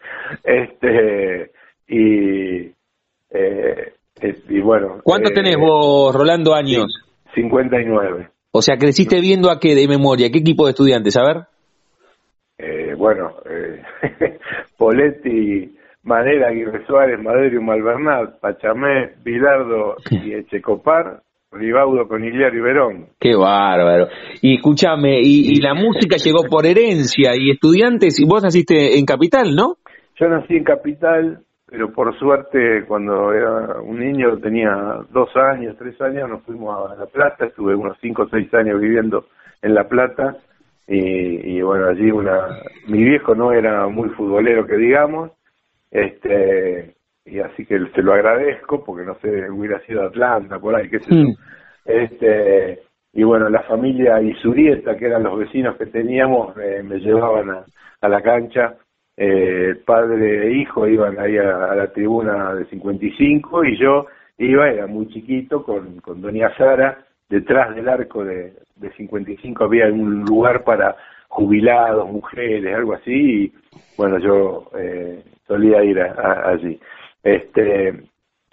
este, 0.44 1.50
y, 1.88 2.72
eh, 3.30 3.94
y 4.48 4.60
bueno. 4.60 5.00
¿Cuánto 5.02 5.30
eh, 5.30 5.34
tenés 5.34 5.56
vos, 5.56 6.14
Rolando, 6.14 6.54
años? 6.54 6.86
59. 7.34 8.33
O 8.56 8.62
sea, 8.62 8.76
creciste 8.76 9.20
viendo 9.20 9.50
a 9.50 9.58
qué 9.58 9.74
de 9.74 9.88
memoria, 9.88 10.30
qué 10.30 10.38
equipo 10.38 10.66
de 10.66 10.70
estudiantes, 10.70 11.16
a 11.16 11.24
ver. 11.24 11.36
Eh, 12.56 12.94
bueno, 12.96 13.32
eh, 13.50 13.82
Poletti, 14.78 15.76
Manera, 16.04 16.50
Aguirre 16.50 16.86
Suárez, 16.86 17.20
Madero 17.20 17.60
y 17.60 17.64
Malvernat, 17.64 18.38
Pachamé, 18.38 19.14
Bilardo 19.24 19.96
y 20.08 20.34
Echecopar, 20.34 21.20
Ribaudo, 21.50 22.06
Conigliar 22.06 22.54
y 22.54 22.60
Verón. 22.60 23.06
Qué 23.18 23.34
bárbaro. 23.34 24.06
Y 24.40 24.54
escúchame, 24.54 25.18
y, 25.20 25.60
la 25.60 25.74
música 25.74 26.14
llegó 26.16 26.44
por 26.48 26.64
herencia, 26.64 27.32
y 27.36 27.50
estudiantes, 27.50 28.20
y 28.20 28.24
vos 28.24 28.44
naciste 28.44 28.96
en 28.96 29.04
Capital, 29.04 29.56
¿no? 29.56 29.78
Yo 30.20 30.28
nací 30.28 30.54
en 30.54 30.62
Capital, 30.62 31.40
pero 31.74 31.92
por 31.92 32.16
suerte 32.20 32.84
cuando 32.86 33.32
era 33.32 33.80
un 33.80 33.98
niño, 33.98 34.38
tenía 34.38 35.00
dos 35.10 35.34
años, 35.34 35.74
tres 35.76 36.00
años, 36.00 36.28
nos 36.28 36.42
fuimos 36.44 36.88
a 36.88 36.94
La 36.94 37.06
Plata, 37.06 37.46
estuve 37.46 37.74
unos 37.74 37.98
cinco 38.00 38.22
o 38.22 38.28
seis 38.28 38.52
años 38.54 38.80
viviendo 38.80 39.26
en 39.60 39.74
La 39.74 39.88
Plata 39.88 40.36
y, 40.86 41.60
bueno, 41.62 41.88
allí 41.88 42.12
una, 42.12 42.60
mi 42.86 43.02
viejo 43.02 43.34
no 43.34 43.50
era 43.52 43.88
muy 43.88 44.08
futbolero 44.10 44.64
que 44.66 44.76
digamos, 44.76 45.32
este 45.90 46.94
y 47.24 47.40
así 47.40 47.66
que 47.66 47.80
se 47.92 48.02
lo 48.02 48.12
agradezco 48.12 48.84
porque 48.84 49.04
no 49.04 49.16
sé, 49.16 49.50
hubiera 49.50 49.80
sido 49.80 50.04
Atlanta, 50.04 50.60
por 50.60 50.76
ahí, 50.76 50.88
qué 50.88 51.00
sé 51.00 51.12
yo. 51.12 51.22
Mm. 51.24 51.34
Este, 51.86 52.82
y 53.14 53.24
bueno, 53.24 53.48
la 53.48 53.64
familia 53.64 54.22
Isurieta, 54.22 54.96
que 54.96 55.06
eran 55.06 55.24
los 55.24 55.40
vecinos 55.40 55.76
que 55.76 55.86
teníamos, 55.86 56.56
eh, 56.56 56.84
me 56.84 57.00
llevaban 57.00 57.50
a, 57.50 57.64
a 58.00 58.08
la 58.08 58.22
cancha 58.22 58.76
eh, 59.16 59.74
padre 59.86 60.48
e 60.48 60.52
hijo 60.52 60.86
iban 60.88 61.18
ahí 61.18 61.36
a, 61.38 61.74
la 61.74 61.92
tribuna 61.92 62.54
de 62.54 62.64
55 62.66 63.64
y 63.64 63.78
yo 63.78 64.06
iba, 64.38 64.68
era 64.68 64.86
muy 64.86 65.08
chiquito, 65.08 65.62
con, 65.62 66.00
con 66.00 66.20
doña 66.20 66.54
Sara, 66.56 66.98
detrás 67.28 67.74
del 67.74 67.88
arco 67.88 68.24
de, 68.24 68.54
de 68.76 68.90
55 68.92 69.64
había 69.64 69.86
un 69.86 70.24
lugar 70.24 70.64
para 70.64 70.96
jubilados, 71.28 72.10
mujeres, 72.10 72.74
algo 72.74 72.94
así, 72.94 73.12
y 73.12 73.52
bueno, 73.96 74.18
yo 74.18 74.70
eh, 74.78 75.22
solía 75.46 75.82
ir 75.82 76.00
allí. 76.00 76.78
Este, 77.22 78.04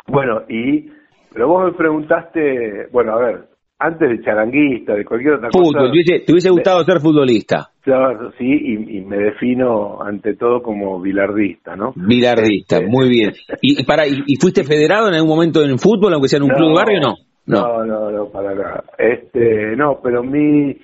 bueno, 0.08 0.44
y, 0.50 0.92
pero 1.32 1.48
vos 1.48 1.66
me 1.66 1.78
preguntaste, 1.78 2.88
bueno, 2.92 3.14
a 3.14 3.20
ver, 3.20 3.51
antes 3.82 4.10
de 4.10 4.22
charanguista, 4.24 4.94
de 4.96 5.04
cualquier 5.04 5.34
otra 5.36 5.50
Fútbol, 5.52 5.74
cosa. 5.74 5.86
te 5.86 5.92
hubiese, 5.92 6.20
te 6.26 6.32
hubiese 6.32 6.50
gustado 6.52 6.84
ser 6.84 7.00
futbolista. 7.00 7.70
Claro, 7.82 8.32
sí, 8.38 8.46
y, 8.46 8.98
y 8.98 9.02
me 9.02 9.18
defino 9.18 10.02
ante 10.02 10.36
todo 10.36 10.62
como 10.62 11.02
bilardista, 11.02 11.76
¿no? 11.76 11.94
Bilardista, 11.96 12.78
Este, 12.78 12.88
muy 12.88 13.10
bien. 13.10 13.34
¿Y, 13.62 13.84
para, 13.84 14.08
y, 14.08 14.14
y 14.28 14.36
fuiste 14.36 14.64
federado 14.64 15.08
en 15.08 15.16
algún 15.16 15.30
momento 15.30 15.64
en 15.64 15.80
fútbol, 15.80 16.14
aunque 16.14 16.28
sea 16.30 16.38
en 16.38 16.44
un 16.44 16.50
club 16.50 16.70
de 16.70 16.76
barrio 16.76 17.00
o 17.00 17.02
no? 17.02 17.16
No, 17.48 17.84
no, 17.86 18.12
no, 18.12 18.26
para 18.30 18.54
nada. 18.54 18.84
Este, 19.00 19.76
no, 19.76 20.00
pero 20.04 20.22
mi, 20.24 20.78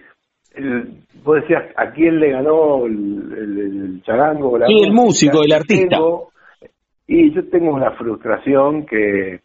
el, 0.55 0.89
vos 1.23 1.35
decías, 1.41 1.63
¿a 1.77 1.91
quién 1.91 2.19
le 2.19 2.31
ganó 2.31 2.87
el, 2.87 2.93
el, 3.37 3.59
el 3.59 4.01
charango? 4.03 4.57
La 4.57 4.65
Sí, 4.65 4.81
el 4.83 4.91
músico, 4.91 5.43
el 5.43 5.53
artista. 5.53 5.97
Tengo- 5.97 6.31
y 7.09 7.31
yo 7.33 7.47
tengo 7.49 7.73
una 7.73 7.91
frustración 7.91 8.85
que, 8.85 9.39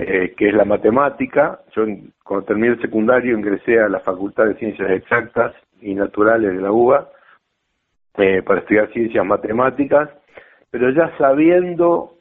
eh, 0.00 0.34
que 0.36 0.48
es 0.48 0.54
la 0.54 0.64
matemática. 0.64 1.60
Yo 1.74 1.84
cuando 2.24 2.46
terminé 2.46 2.68
el 2.68 2.80
secundario 2.80 3.36
ingresé 3.36 3.80
a 3.80 3.88
la 3.88 4.00
Facultad 4.00 4.46
de 4.46 4.54
Ciencias 4.54 4.90
Exactas 4.90 5.54
y 5.80 5.94
Naturales 5.94 6.54
de 6.54 6.62
la 6.62 6.72
UBA 6.72 7.08
eh, 8.16 8.42
para 8.42 8.60
estudiar 8.60 8.90
ciencias 8.92 9.24
matemáticas, 9.26 10.08
pero 10.70 10.90
ya 10.90 11.16
sabiendo 11.18 12.14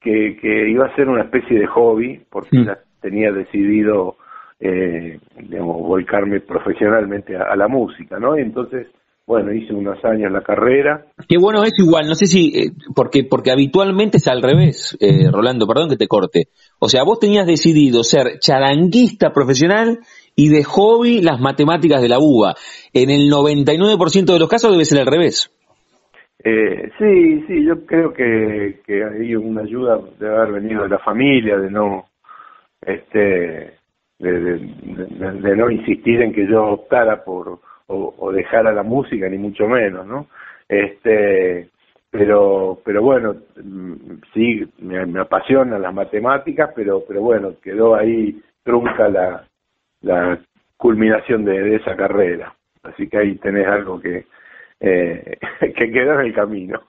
que, 0.00 0.38
que 0.40 0.68
iba 0.70 0.86
a 0.86 0.94
ser 0.94 1.08
una 1.08 1.22
especie 1.22 1.58
de 1.58 1.66
hobby, 1.66 2.22
porque 2.30 2.64
ya 2.64 2.78
tenía 3.00 3.32
decidido, 3.32 4.16
eh, 4.58 5.18
digamos, 5.36 5.76
volcarme 5.82 6.40
profesionalmente 6.40 7.36
a, 7.36 7.44
a 7.44 7.56
la 7.56 7.68
música, 7.68 8.18
¿no? 8.18 8.38
Y 8.38 8.42
entonces, 8.42 8.86
bueno, 9.30 9.52
hice 9.52 9.72
unos 9.72 10.04
años 10.04 10.32
la 10.32 10.42
carrera. 10.42 11.06
Qué 11.28 11.36
bueno 11.38 11.62
es 11.62 11.72
igual, 11.78 12.08
no 12.08 12.16
sé 12.16 12.26
si, 12.26 12.48
eh, 12.48 12.72
porque, 12.96 13.22
porque 13.22 13.52
habitualmente 13.52 14.16
es 14.16 14.26
al 14.26 14.42
revés, 14.42 14.96
eh, 15.00 15.30
Rolando, 15.30 15.68
perdón 15.68 15.88
que 15.88 15.96
te 15.96 16.08
corte. 16.08 16.48
O 16.80 16.88
sea, 16.88 17.04
vos 17.04 17.20
tenías 17.20 17.46
decidido 17.46 18.02
ser 18.02 18.40
charanguista 18.40 19.30
profesional 19.32 20.00
y 20.34 20.48
de 20.48 20.64
hobby 20.64 21.22
las 21.22 21.38
matemáticas 21.40 22.02
de 22.02 22.08
la 22.08 22.18
UBA. 22.18 22.54
En 22.92 23.08
el 23.10 23.30
99% 23.30 24.32
de 24.32 24.38
los 24.40 24.48
casos 24.48 24.72
debe 24.72 24.84
ser 24.84 24.98
al 24.98 25.06
revés. 25.06 25.48
Eh, 26.42 26.90
sí, 26.98 27.44
sí, 27.46 27.64
yo 27.64 27.86
creo 27.86 28.12
que, 28.12 28.80
que 28.84 29.04
hay 29.04 29.36
una 29.36 29.60
ayuda 29.62 30.00
de 30.18 30.26
haber 30.28 30.54
venido 30.60 30.82
de 30.82 30.88
la 30.88 30.98
familia, 30.98 31.56
de 31.56 31.70
no, 31.70 32.06
este, 32.82 33.18
de, 34.18 34.32
de- 34.32 34.58
de- 34.58 35.40
de 35.40 35.56
no 35.56 35.70
insistir 35.70 36.20
en 36.20 36.32
que 36.32 36.48
yo 36.50 36.64
optara 36.64 37.22
por 37.22 37.60
o, 37.90 38.14
o 38.18 38.32
dejara 38.32 38.72
la 38.72 38.82
música, 38.82 39.28
ni 39.28 39.36
mucho 39.36 39.66
menos, 39.66 40.06
¿no? 40.06 40.26
Este, 40.68 41.68
pero, 42.10 42.78
pero 42.84 43.02
bueno, 43.02 43.34
mm, 43.62 43.94
sí, 44.32 44.64
me, 44.78 45.04
me 45.06 45.20
apasionan 45.20 45.82
las 45.82 45.92
matemáticas, 45.92 46.70
pero, 46.74 47.02
pero 47.06 47.20
bueno, 47.20 47.54
quedó 47.62 47.96
ahí 47.96 48.40
trunca 48.62 49.08
la, 49.08 49.44
la 50.02 50.40
culminación 50.76 51.44
de, 51.44 51.76
esa 51.76 51.96
carrera. 51.96 52.54
Así 52.82 53.08
que 53.08 53.18
ahí 53.18 53.36
tenés 53.36 53.66
algo 53.66 54.00
que, 54.00 54.26
eh, 54.80 55.38
que 55.60 55.90
quedó 55.90 56.20
en 56.20 56.26
el 56.26 56.34
camino. 56.34 56.80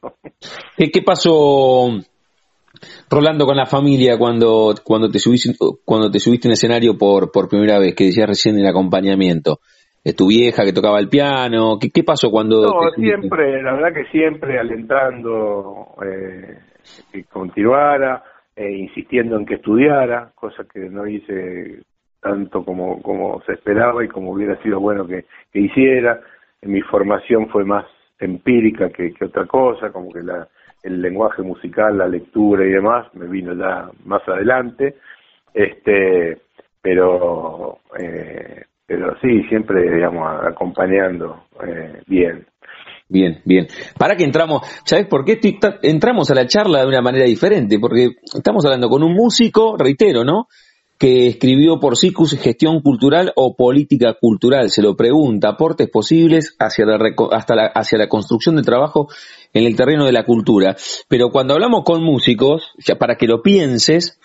¿Qué, 0.77 0.91
qué 0.91 1.01
pasó, 1.01 1.89
Rolando, 3.09 3.45
con 3.45 3.57
la 3.57 3.65
familia 3.65 4.17
cuando, 4.17 4.75
cuando, 4.83 5.09
te, 5.09 5.19
subiste, 5.19 5.53
cuando 5.83 6.09
te 6.09 6.19
subiste 6.19 6.47
en 6.47 6.53
escenario 6.53 6.97
por, 6.97 7.31
por 7.31 7.49
primera 7.49 7.79
vez, 7.79 7.95
que 7.95 8.05
decías 8.05 8.27
recién 8.27 8.57
el 8.57 8.67
acompañamiento? 8.67 9.59
¿Es 10.03 10.15
tu 10.15 10.27
vieja 10.27 10.63
que 10.65 10.73
tocaba 10.73 10.99
el 10.99 11.09
piano? 11.09 11.77
¿Qué, 11.79 11.91
qué 11.91 12.03
pasó 12.03 12.31
cuando...? 12.31 12.61
No, 12.63 12.91
te 12.91 13.01
siempre, 13.01 13.61
la 13.61 13.73
verdad 13.73 13.93
que 13.93 14.05
siempre 14.05 14.57
alentando 14.57 15.89
eh, 16.03 16.57
que 17.11 17.23
continuara, 17.25 18.23
eh, 18.55 18.71
insistiendo 18.71 19.37
en 19.37 19.45
que 19.45 19.55
estudiara, 19.55 20.31
cosa 20.33 20.63
que 20.71 20.79
no 20.89 21.05
hice 21.05 21.83
tanto 22.19 22.63
como, 22.63 23.01
como 23.01 23.41
se 23.45 23.53
esperaba 23.53 24.03
y 24.03 24.07
como 24.07 24.31
hubiera 24.31 24.61
sido 24.63 24.79
bueno 24.79 25.05
que, 25.05 25.25
que 25.51 25.59
hiciera. 25.59 26.19
Mi 26.63 26.81
formación 26.81 27.49
fue 27.49 27.65
más 27.65 27.85
empírica 28.19 28.89
que, 28.89 29.13
que 29.13 29.25
otra 29.25 29.45
cosa, 29.45 29.91
como 29.91 30.11
que 30.11 30.21
la, 30.21 30.47
el 30.83 31.01
lenguaje 31.01 31.41
musical, 31.41 31.97
la 31.97 32.07
lectura 32.07 32.65
y 32.65 32.69
demás 32.69 33.07
me 33.13 33.27
vino 33.27 33.53
ya 33.53 33.89
más 34.05 34.27
adelante. 34.27 34.95
Este, 35.53 36.39
pero 36.81 37.79
eh, 37.99 38.63
pero 38.91 39.15
sí, 39.21 39.41
siempre, 39.47 39.89
digamos, 39.89 40.27
acompañando 40.45 41.45
eh, 41.65 42.01
bien. 42.07 42.45
Bien, 43.07 43.41
bien. 43.45 43.67
Para 43.97 44.17
que 44.17 44.25
entramos, 44.25 44.67
¿sabes 44.83 45.07
por 45.07 45.23
qué? 45.23 45.39
Entramos 45.81 46.29
a 46.29 46.35
la 46.35 46.45
charla 46.45 46.81
de 46.81 46.87
una 46.87 47.01
manera 47.01 47.23
diferente, 47.23 47.79
porque 47.79 48.09
estamos 48.33 48.65
hablando 48.65 48.89
con 48.89 49.01
un 49.03 49.13
músico, 49.13 49.77
reitero, 49.77 50.25
¿no? 50.25 50.47
Que 50.97 51.27
escribió 51.27 51.79
por 51.79 51.95
SICUS 51.95 52.37
Gestión 52.37 52.81
Cultural 52.81 53.31
o 53.37 53.55
Política 53.55 54.13
Cultural. 54.19 54.69
Se 54.69 54.81
lo 54.81 54.97
pregunta, 54.97 55.49
aportes 55.49 55.89
posibles 55.89 56.55
hacia 56.59 56.85
la, 56.85 56.97
hasta 57.31 57.71
hacia 57.73 57.97
la 57.97 58.09
construcción 58.09 58.57
de 58.57 58.63
trabajo 58.63 59.07
en 59.53 59.65
el 59.65 59.75
terreno 59.77 60.05
de 60.05 60.11
la 60.11 60.25
cultura. 60.25 60.75
Pero 61.07 61.29
cuando 61.29 61.53
hablamos 61.53 61.83
con 61.85 62.03
músicos, 62.03 62.73
ya 62.85 62.95
para 62.95 63.15
que 63.15 63.27
lo 63.27 63.41
pienses, 63.41 64.19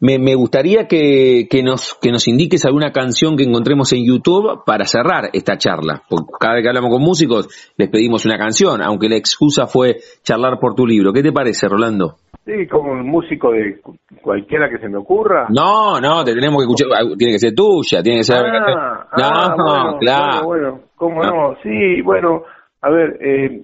me, 0.00 0.18
me 0.18 0.34
gustaría 0.34 0.86
que, 0.86 1.46
que, 1.50 1.62
nos, 1.62 1.94
que 2.00 2.10
nos 2.10 2.28
indiques 2.28 2.64
alguna 2.64 2.92
canción 2.92 3.36
que 3.36 3.44
encontremos 3.44 3.92
en 3.92 4.04
YouTube 4.06 4.62
para 4.64 4.84
cerrar 4.86 5.30
esta 5.32 5.56
charla. 5.58 6.02
Porque 6.08 6.32
cada 6.38 6.54
vez 6.54 6.62
que 6.62 6.68
hablamos 6.68 6.90
con 6.90 7.02
músicos 7.02 7.48
les 7.76 7.88
pedimos 7.88 8.24
una 8.24 8.38
canción, 8.38 8.82
aunque 8.82 9.08
la 9.08 9.16
excusa 9.16 9.66
fue 9.66 9.96
charlar 10.22 10.58
por 10.60 10.74
tu 10.74 10.86
libro. 10.86 11.12
¿Qué 11.12 11.22
te 11.22 11.32
parece, 11.32 11.68
Rolando? 11.68 12.16
Sí, 12.44 12.66
como 12.70 12.92
un 12.92 13.06
músico 13.06 13.50
de 13.52 13.78
cu- 13.82 13.96
cualquiera 14.22 14.70
que 14.70 14.78
se 14.78 14.88
me 14.88 14.96
ocurra. 14.96 15.46
No, 15.50 16.00
no, 16.00 16.24
te 16.24 16.32
tenemos 16.34 16.58
que 16.58 16.62
escuchar, 16.62 16.88
ah, 16.98 17.14
tiene 17.18 17.34
que 17.34 17.38
ser 17.38 17.54
tuya, 17.54 18.02
tiene 18.02 18.20
que 18.20 18.24
ser... 18.24 18.38
Ah, 18.38 19.06
no, 19.16 19.24
ah, 19.24 19.54
bueno, 19.56 19.98
claro. 19.98 20.46
Bueno, 20.46 20.70
bueno, 20.70 20.80
cómo 20.96 21.22
No. 21.22 21.30
no. 21.50 21.56
Sí, 21.62 22.00
bueno, 22.02 22.42
a 22.80 22.90
ver, 22.90 23.18
eh, 23.20 23.62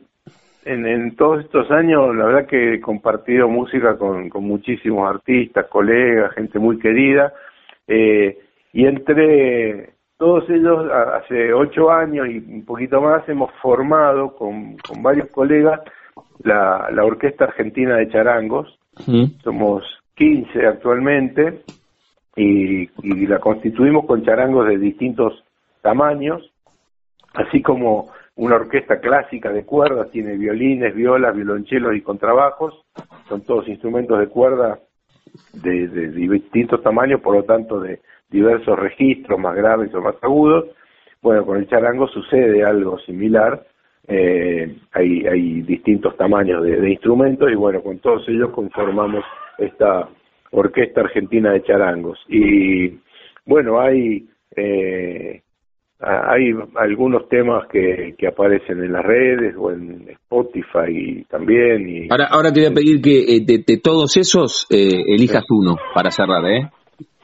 en, 0.64 0.86
en 0.86 1.16
todos 1.16 1.44
estos 1.44 1.70
años, 1.70 2.14
la 2.16 2.24
verdad 2.26 2.46
que 2.46 2.74
he 2.74 2.80
compartido 2.80 3.48
música 3.48 3.96
con, 3.96 4.28
con 4.28 4.44
muchísimos 4.44 5.08
artistas, 5.08 5.66
colegas, 5.68 6.34
gente 6.34 6.58
muy 6.58 6.78
querida, 6.78 7.32
eh, 7.86 8.38
y 8.72 8.86
entre 8.86 9.94
todos 10.16 10.48
ellos, 10.48 10.90
hace 10.90 11.52
ocho 11.52 11.90
años 11.90 12.28
y 12.28 12.38
un 12.38 12.64
poquito 12.64 13.00
más, 13.00 13.28
hemos 13.28 13.52
formado 13.60 14.34
con, 14.36 14.76
con 14.78 15.02
varios 15.02 15.28
colegas 15.30 15.80
la, 16.42 16.88
la 16.90 17.04
Orquesta 17.04 17.44
Argentina 17.44 17.96
de 17.96 18.08
Charangos, 18.08 18.78
somos 19.42 19.82
15 20.14 20.66
actualmente 20.66 21.62
y, 22.36 22.88
y 23.02 23.26
la 23.26 23.38
constituimos 23.40 24.06
con 24.06 24.24
charangos 24.24 24.68
de 24.68 24.78
distintos 24.78 25.42
tamaños, 25.82 26.48
así 27.34 27.60
como 27.60 28.10
una 28.36 28.56
orquesta 28.56 29.00
clásica 29.00 29.52
de 29.52 29.64
cuerdas, 29.64 30.10
tiene 30.10 30.36
violines, 30.36 30.94
violas, 30.94 31.34
violonchelos 31.34 31.94
y 31.94 32.00
contrabajos, 32.00 32.84
son 33.28 33.42
todos 33.42 33.68
instrumentos 33.68 34.18
de 34.18 34.28
cuerda 34.28 34.80
de, 35.52 35.88
de 35.88 36.08
distintos 36.10 36.82
tamaños, 36.82 37.20
por 37.20 37.36
lo 37.36 37.44
tanto 37.44 37.80
de 37.80 38.00
diversos 38.30 38.78
registros, 38.78 39.38
más 39.38 39.54
graves 39.54 39.94
o 39.94 40.00
más 40.00 40.16
agudos. 40.22 40.66
Bueno, 41.22 41.46
con 41.46 41.58
el 41.58 41.68
charango 41.68 42.08
sucede 42.08 42.64
algo 42.64 42.98
similar, 42.98 43.64
eh, 44.06 44.76
hay, 44.92 45.26
hay 45.26 45.62
distintos 45.62 46.16
tamaños 46.16 46.62
de, 46.62 46.90
instrumentos 46.90 47.50
y 47.50 47.54
bueno, 47.54 47.82
con 47.82 47.98
todos 48.00 48.28
ellos 48.28 48.50
conformamos 48.50 49.24
esta 49.56 50.08
Orquesta 50.50 51.00
Argentina 51.00 51.52
de 51.52 51.62
Charangos. 51.62 52.18
Y 52.28 52.98
bueno, 53.46 53.80
hay, 53.80 54.28
eh, 54.56 55.42
hay 56.00 56.50
algunos 56.76 57.28
temas 57.28 57.66
que, 57.70 58.14
que 58.18 58.26
aparecen 58.26 58.82
en 58.84 58.92
las 58.92 59.02
redes 59.04 59.54
o 59.58 59.70
en 59.70 60.06
Spotify 60.10 61.24
también. 61.30 61.88
Y, 61.88 62.08
Ahora, 62.10 62.26
ahora 62.30 62.52
te 62.52 62.60
voy 62.60 62.70
a 62.70 62.74
pedir 62.74 63.00
que 63.00 63.36
eh, 63.36 63.40
de, 63.44 63.64
de 63.66 63.78
todos 63.78 64.16
esos 64.16 64.66
eh, 64.70 65.02
elijas 65.08 65.44
uno 65.50 65.76
para 65.94 66.10
cerrar, 66.10 66.44
¿eh? 66.46 66.70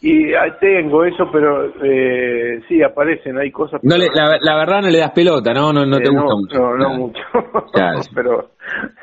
Y 0.00 0.32
ahí 0.34 0.50
tengo 0.60 1.04
eso, 1.04 1.24
pero 1.32 1.66
eh, 1.84 2.60
sí, 2.68 2.80
aparecen, 2.82 3.36
hay 3.38 3.50
cosas... 3.50 3.80
No 3.82 3.96
le, 3.96 4.06
la, 4.14 4.38
la 4.40 4.56
verdad 4.56 4.82
no 4.82 4.90
le 4.90 4.98
das 4.98 5.10
pelota, 5.10 5.52
¿no? 5.52 5.72
No, 5.72 5.84
no 5.84 5.96
te 5.98 6.04
Eh, 6.04 6.10
gusta 6.10 6.24
no, 6.24 6.36
mucho. 6.38 6.58
No, 6.58 6.76
no 6.76 6.90
mucho. 6.94 7.20
Claro. 7.72 8.00
pero 8.14 8.50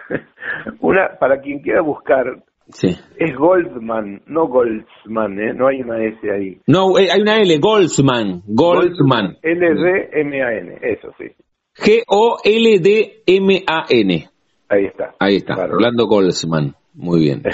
una 0.79 1.09
para 1.19 1.41
quien 1.41 1.59
quiera 1.59 1.81
buscar, 1.81 2.25
Sí. 2.69 2.97
es 3.19 3.35
Goldman, 3.35 4.23
no 4.25 4.47
Goldsman, 4.47 5.37
¿eh? 5.39 5.53
no 5.53 5.67
hay 5.67 5.81
una 5.81 6.03
S 6.03 6.17
ahí. 6.31 6.57
No, 6.65 6.97
eh, 6.97 7.09
hay 7.11 7.21
una 7.21 7.37
L, 7.41 7.57
Goldsman. 7.59 8.41
Goldsman. 8.47 9.37
L-D-M-A-N, 9.43 10.79
eso 10.81 11.11
sí. 11.19 11.25
G-O-L-D-M-A-N. 12.95 14.29
Ahí 14.69 14.85
está. 14.85 15.13
Ahí 15.19 15.35
está, 15.35 15.53
Claro. 15.55 15.73
Rolando 15.73 16.07
Goldsman. 16.07 16.73
Muy 16.93 17.19
bien. 17.19 17.43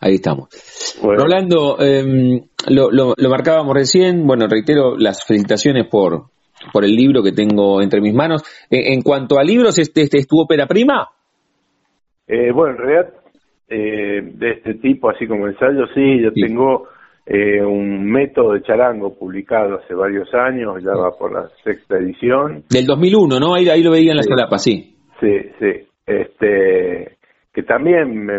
Ahí 0.00 0.14
estamos. 0.14 0.48
Bueno. 1.02 1.22
Rolando, 1.24 1.76
eh, 1.80 2.42
lo, 2.68 2.90
lo, 2.90 3.14
lo 3.16 3.28
marcábamos 3.28 3.74
recién. 3.74 4.26
Bueno, 4.26 4.46
reitero 4.48 4.96
las 4.96 5.24
felicitaciones 5.26 5.86
por, 5.88 6.26
por 6.72 6.84
el 6.84 6.94
libro 6.94 7.22
que 7.22 7.32
tengo 7.32 7.82
entre 7.82 8.00
mis 8.00 8.14
manos. 8.14 8.42
Eh, 8.70 8.92
en 8.94 9.02
cuanto 9.02 9.38
a 9.38 9.44
libros, 9.44 9.78
¿este, 9.78 10.02
este 10.02 10.18
es 10.18 10.28
tu 10.28 10.40
ópera 10.40 10.66
prima? 10.66 11.08
Eh, 12.26 12.52
bueno, 12.52 12.74
en 12.74 12.78
realidad, 12.78 13.14
eh, 13.68 14.20
de 14.34 14.50
este 14.52 14.74
tipo, 14.74 15.10
así 15.10 15.26
como 15.26 15.46
ensayo, 15.48 15.86
sí, 15.94 16.22
yo 16.22 16.30
Sí. 16.34 16.42
tengo 16.42 16.88
eh, 17.30 17.60
un 17.62 18.04
método 18.10 18.52
de 18.54 18.62
charango 18.62 19.14
publicado 19.14 19.78
hace 19.78 19.92
varios 19.94 20.32
años, 20.32 20.82
ya 20.82 20.92
va 20.92 21.10
por 21.18 21.30
la 21.32 21.48
sexta 21.62 21.98
edición. 21.98 22.64
Del 22.70 22.86
2001, 22.86 23.38
¿no? 23.38 23.54
Ahí, 23.54 23.68
ahí 23.68 23.82
lo 23.82 23.90
veía 23.90 24.12
en 24.12 24.16
la 24.16 24.22
Sí. 24.22 24.30
solapa, 24.30 24.58
sí. 24.58 24.96
Sí, 25.20 25.36
sí. 25.58 25.86
Este, 26.06 27.18
que 27.52 27.62
también 27.64 28.14
me, 28.24 28.38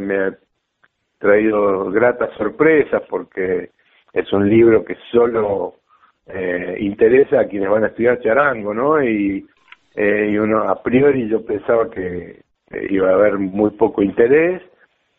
traído 1.20 1.91
gratas 1.91 2.32
sorpresas 2.38 3.03
porque 3.09 3.70
es 4.13 4.34
un 4.34 4.49
libro 4.49 4.84
que 4.84 4.95
solo 5.11 5.76
eh, 6.26 6.78
interesa 6.80 7.41
a 7.41 7.47
quienes 7.47 7.70
van 7.70 7.84
a 7.84 7.88
estudiar 7.88 8.20
charango, 8.22 8.74
¿no? 8.74 9.03
Y, 9.03 9.45
eh, 9.95 10.39
uno 10.39 10.63
a 10.70 10.82
priori 10.82 11.28
yo 11.28 11.45
pensaba 11.45 11.89
que 11.89 12.41
iba 12.89 13.09
a 13.09 13.15
haber 13.15 13.38
muy 13.38 13.72
poco 13.72 14.01
interés, 14.01 14.61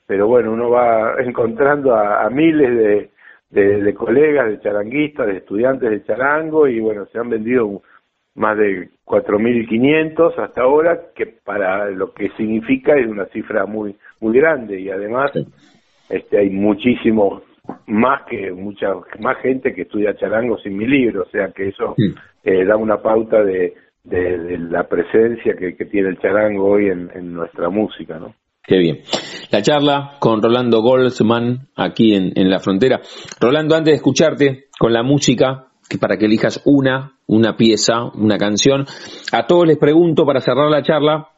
pero 0.07 0.27
bueno, 0.27 0.53
uno 0.53 0.71
va 0.71 1.17
encontrando 1.19 1.95
a, 1.95 2.25
a 2.25 2.31
miles 2.31 3.11
de, 3.51 3.81
de, 3.83 3.95
colegas, 3.95 4.49
de 4.49 4.61
charanguistas, 4.61 5.27
de 5.27 5.39
estudiantes 5.39 5.91
de 5.91 6.05
charango 6.05 6.67
y 6.67 6.81
bueno, 6.81 7.07
se 7.07 7.19
han 7.19 7.29
vendido 7.29 7.83
más 8.37 8.57
de 8.57 8.89
4.500 9.05 10.39
hasta 10.39 10.63
ahora, 10.63 11.01
que 11.15 11.27
para 11.27 11.91
lo 11.91 12.15
que 12.15 12.31
significa 12.37 12.97
es 12.97 13.07
una 13.09 13.27
cifra 13.27 13.67
muy 13.67 13.97
muy 14.21 14.39
grande 14.39 14.79
y 14.81 14.91
además. 14.91 15.33
Este 16.11 16.39
hay 16.39 16.51
muchísimo 16.51 17.43
más 17.87 18.23
que 18.29 18.51
mucha 18.53 18.89
más 19.21 19.37
gente 19.43 19.73
que 19.75 19.83
estudia 19.83 20.17
charango 20.17 20.59
sin 20.59 20.77
mi 20.77 20.87
libro, 20.87 21.23
o 21.23 21.31
sea 21.31 21.53
que 21.55 21.69
eso 21.69 21.95
Sí. 21.97 22.15
eh, 22.45 22.65
da 22.65 22.77
una 22.77 22.99
pauta 22.99 23.43
de, 23.45 23.75
de, 24.05 24.39
de 24.39 24.59
la 24.59 24.85
presencia 24.89 25.55
que, 25.59 25.77
que 25.77 25.85
tiene 25.85 26.09
el 26.09 26.19
charango 26.19 26.65
hoy 26.71 26.87
en, 26.89 27.11
en 27.15 27.33
nuestra 27.33 27.69
música, 27.71 28.19
¿no? 28.19 28.35
Qué 28.63 28.77
bien. 28.79 28.99
La 29.51 29.63
charla 29.63 30.17
con 30.21 30.43
Rolando 30.43 30.81
Goldsman 30.83 31.69
aquí 31.77 32.15
en, 32.15 32.33
en 32.37 32.51
la 32.51 32.61
frontera. 32.61 33.01
Rolando, 33.41 33.75
antes 33.75 33.93
de 33.93 33.97
escucharte 33.97 34.65
con 34.79 34.93
la 34.93 35.03
música, 35.03 35.67
que 35.89 35.99
para 35.99 36.17
que 36.19 36.27
elijas 36.27 36.63
una, 36.67 37.13
una 37.27 37.57
pieza, 37.57 38.05
una 38.15 38.37
canción, 38.39 38.85
a 39.33 39.47
todos 39.47 39.67
les 39.67 39.79
pregunto 39.79 40.25
para 40.25 40.41
cerrar 40.41 40.71
la 40.71 40.83
charla 40.83 41.29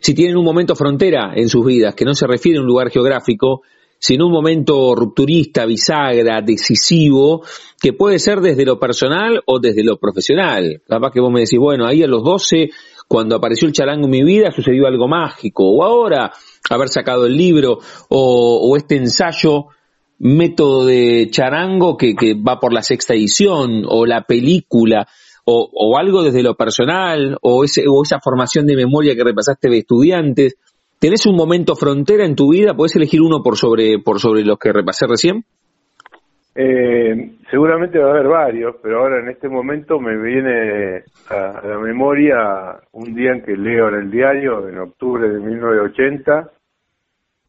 si 0.00 0.14
tienen 0.14 0.36
un 0.36 0.44
momento 0.44 0.74
frontera 0.74 1.32
en 1.34 1.48
sus 1.48 1.64
vidas, 1.64 1.94
que 1.94 2.04
no 2.04 2.14
se 2.14 2.26
refiere 2.26 2.58
a 2.58 2.62
un 2.62 2.66
lugar 2.66 2.90
geográfico, 2.90 3.62
sino 3.98 4.26
un 4.26 4.32
momento 4.32 4.94
rupturista, 4.94 5.64
bisagra, 5.64 6.42
decisivo, 6.42 7.42
que 7.80 7.94
puede 7.94 8.18
ser 8.18 8.40
desde 8.40 8.66
lo 8.66 8.78
personal 8.78 9.42
o 9.46 9.58
desde 9.58 9.82
lo 9.82 9.96
profesional. 9.96 10.82
Capaz 10.86 11.10
que 11.10 11.20
vos 11.20 11.32
me 11.32 11.40
decís, 11.40 11.58
bueno, 11.58 11.86
ahí 11.86 12.02
a 12.02 12.06
los 12.06 12.22
12, 12.22 12.68
cuando 13.08 13.36
apareció 13.36 13.66
el 13.66 13.72
charango 13.72 14.04
en 14.04 14.10
mi 14.10 14.22
vida, 14.22 14.50
sucedió 14.50 14.86
algo 14.86 15.08
mágico, 15.08 15.64
o 15.70 15.82
ahora 15.82 16.32
haber 16.68 16.88
sacado 16.90 17.24
el 17.24 17.34
libro, 17.34 17.78
o, 18.10 18.70
o 18.70 18.76
este 18.76 18.96
ensayo 18.96 19.68
método 20.18 20.84
de 20.84 21.28
charango 21.30 21.96
que, 21.96 22.14
que 22.14 22.34
va 22.34 22.60
por 22.60 22.72
la 22.72 22.82
sexta 22.82 23.14
edición, 23.14 23.84
o 23.88 24.04
la 24.04 24.24
película, 24.24 25.08
o, 25.44 25.98
algo 25.98 26.22
desde 26.22 26.42
lo 26.42 26.54
personal, 26.54 27.36
o, 27.42 27.64
ese, 27.64 27.84
o 27.88 28.02
esa 28.02 28.18
formación 28.20 28.66
de 28.66 28.76
memoria 28.76 29.14
que 29.14 29.24
repasaste 29.24 29.68
de 29.68 29.78
estudiantes. 29.78 30.56
¿Tenés 30.98 31.26
un 31.26 31.36
momento 31.36 31.74
frontera 31.76 32.24
en 32.24 32.34
tu 32.34 32.52
vida? 32.52 32.74
¿Podés 32.74 32.96
elegir 32.96 33.20
uno 33.20 33.42
por 33.42 33.56
sobre, 33.56 33.98
por 33.98 34.20
sobre 34.20 34.42
los 34.42 34.58
que 34.58 34.72
repasé 34.72 35.06
recién? 35.06 35.44
Eh, 36.56 37.32
seguramente 37.50 37.98
va 37.98 38.08
a 38.08 38.10
haber 38.12 38.28
varios, 38.28 38.76
pero 38.80 39.00
ahora 39.00 39.20
en 39.20 39.28
este 39.28 39.48
momento 39.48 39.98
me 39.98 40.16
viene 40.16 41.02
a, 41.28 41.58
a 41.58 41.66
la 41.66 41.78
memoria 41.78 42.78
un 42.92 43.14
día 43.14 43.32
en 43.32 43.42
que 43.42 43.56
leo 43.56 43.88
en 43.88 43.94
el 43.96 44.10
diario, 44.10 44.68
en 44.68 44.78
octubre 44.78 45.28
de 45.28 45.40
1980, 45.40 46.52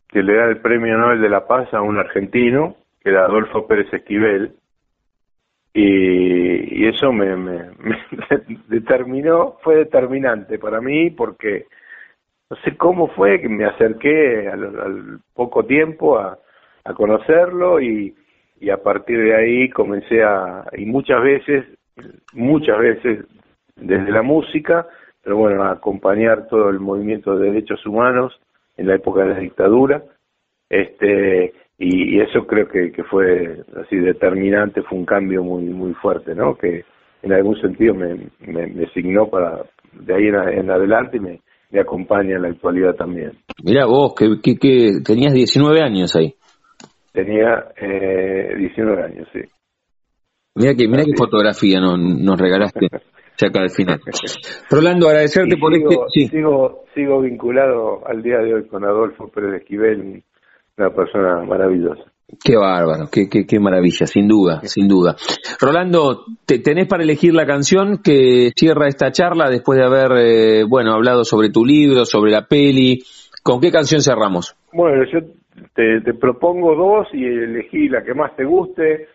que 0.10 0.24
le 0.24 0.36
da 0.36 0.46
el 0.46 0.58
Premio 0.58 0.98
Nobel 0.98 1.22
de 1.22 1.30
la 1.30 1.46
Paz 1.46 1.72
a 1.74 1.82
un 1.82 1.98
argentino, 2.00 2.76
que 3.00 3.12
era 3.12 3.26
Adolfo 3.26 3.68
Pérez 3.68 3.94
Esquivel, 3.94 4.56
y, 5.78 6.88
eso 6.88 7.12
me, 7.12 7.36
me, 7.36 7.72
me 7.80 7.98
determinó, 8.68 9.58
fue 9.62 9.76
determinante 9.76 10.58
para 10.58 10.80
mí 10.80 11.10
porque 11.10 11.66
no 12.50 12.56
sé 12.58 12.78
cómo 12.78 13.10
fue 13.10 13.42
que 13.42 13.50
me 13.50 13.66
acerqué 13.66 14.48
al, 14.48 14.64
al 14.80 15.20
poco 15.34 15.66
tiempo 15.66 16.18
a, 16.18 16.40
a 16.86 16.94
conocerlo 16.94 17.82
y, 17.82 18.16
y 18.62 18.70
a 18.70 18.78
partir 18.78 19.20
de 19.20 19.36
ahí 19.36 19.70
comencé 19.70 20.24
a, 20.24 20.66
y 20.78 20.86
muchas 20.86 21.22
veces, 21.22 21.66
muchas 22.32 22.80
veces 22.80 23.26
desde 23.76 24.12
la 24.12 24.22
música, 24.22 24.88
pero 25.22 25.36
bueno, 25.36 25.64
a 25.64 25.72
acompañar 25.72 26.48
todo 26.48 26.70
el 26.70 26.80
movimiento 26.80 27.38
de 27.38 27.52
derechos 27.52 27.86
humanos 27.86 28.40
en 28.78 28.88
la 28.88 28.96
época 28.96 29.24
de 29.24 29.34
la 29.34 29.40
dictadura, 29.40 30.04
este, 30.70 31.54
y, 31.78 32.16
y 32.18 32.22
eso 32.22 32.46
creo 32.48 32.68
que, 32.68 32.92
que 32.92 33.04
fue 33.04 33.62
así 33.84 33.98
determinante, 33.98 34.82
fue 34.84 34.98
un 34.98 35.06
cambio 35.06 35.44
muy 35.44 35.64
muy 35.66 35.94
fuerte, 35.96 36.34
¿no? 36.36 36.56
Que 36.56 36.84
en 37.22 37.34
algún 37.34 37.60
sentido 37.60 37.94
me, 37.94 38.16
me, 38.40 38.68
me 38.68 38.88
signó 38.94 39.28
para 39.30 39.64
de 39.94 40.14
ahí 40.14 40.28
en, 40.28 40.36
a- 40.36 40.52
en 40.52 40.70
adelante 40.72 41.18
y 41.18 41.20
me, 41.20 41.40
me 41.72 41.80
acompaña 41.82 42.36
en 42.36 42.44
la 42.44 42.50
actualidad 42.50 42.96
también. 42.96 43.32
Mirá 43.64 43.86
vos, 43.86 44.14
que, 44.16 44.28
que, 44.44 44.58
que 44.58 44.92
tenías 45.04 45.34
19 45.34 45.82
años 45.82 46.16
ahí. 46.16 46.34
Tenía 47.12 47.66
eh, 47.82 48.54
19 48.58 49.04
años, 49.04 49.28
sí. 49.34 49.40
Mirá 50.56 50.74
que, 50.76 50.88
mirá 50.88 51.04
qué 51.04 51.12
fotografía 51.18 51.80
nos, 51.80 51.98
nos 52.00 52.40
regalaste 52.40 52.88
ya 53.38 53.48
acá 53.48 53.62
al 53.62 53.70
final. 53.70 54.00
Rolando, 54.70 55.08
agradecerte 55.08 55.56
Y 55.56 55.60
por 55.60 55.74
sigo, 55.74 55.90
este... 55.90 56.04
Sí. 56.14 56.28
sigo, 56.28 56.84
sigo 56.94 57.22
vinculado 57.22 58.06
al 58.08 58.22
día 58.24 58.38
de 58.40 58.54
hoy 58.54 58.68
con 58.68 58.84
Adolfo 58.86 59.28
Pérez 59.30 59.62
Esquivel, 59.62 60.24
una 60.78 60.90
persona 60.90 61.44
maravillosa. 61.44 62.04
Qué 62.44 62.56
bárbaro, 62.58 63.06
qué, 63.12 63.30
qué, 63.30 63.46
qué 63.46 63.60
maravilla, 63.60 64.08
sin 64.08 64.28
duda, 64.28 64.60
sin 64.64 64.88
duda. 64.88 65.16
Rolando, 65.62 66.26
te, 66.46 66.60
tenés 66.60 66.88
para 66.88 67.04
elegir 67.04 67.34
la 67.34 67.46
canción 67.46 68.00
que 68.04 68.52
cierra 68.56 68.88
esta 68.88 69.12
charla 69.12 69.50
después 69.50 69.80
de 69.80 69.86
haber, 69.86 70.12
eh, 70.18 70.64
bueno, 70.68 70.94
hablado 70.94 71.24
sobre 71.24 71.50
tu 71.50 71.64
libro, 71.64 72.04
sobre 72.04 72.32
la 72.32 72.46
peli. 72.48 73.00
¿Con 73.44 73.62
qué 73.62 73.72
canción 73.72 74.02
cerramos? 74.02 74.56
Bueno, 74.74 75.04
yo 75.06 75.20
te, 75.76 76.02
te 76.02 76.14
propongo 76.16 76.76
dos 76.76 77.08
y 77.14 77.24
elegí 77.24 77.88
la 77.88 78.04
que 78.04 78.14
más 78.14 78.36
te 78.36 78.44
guste. 78.44 79.08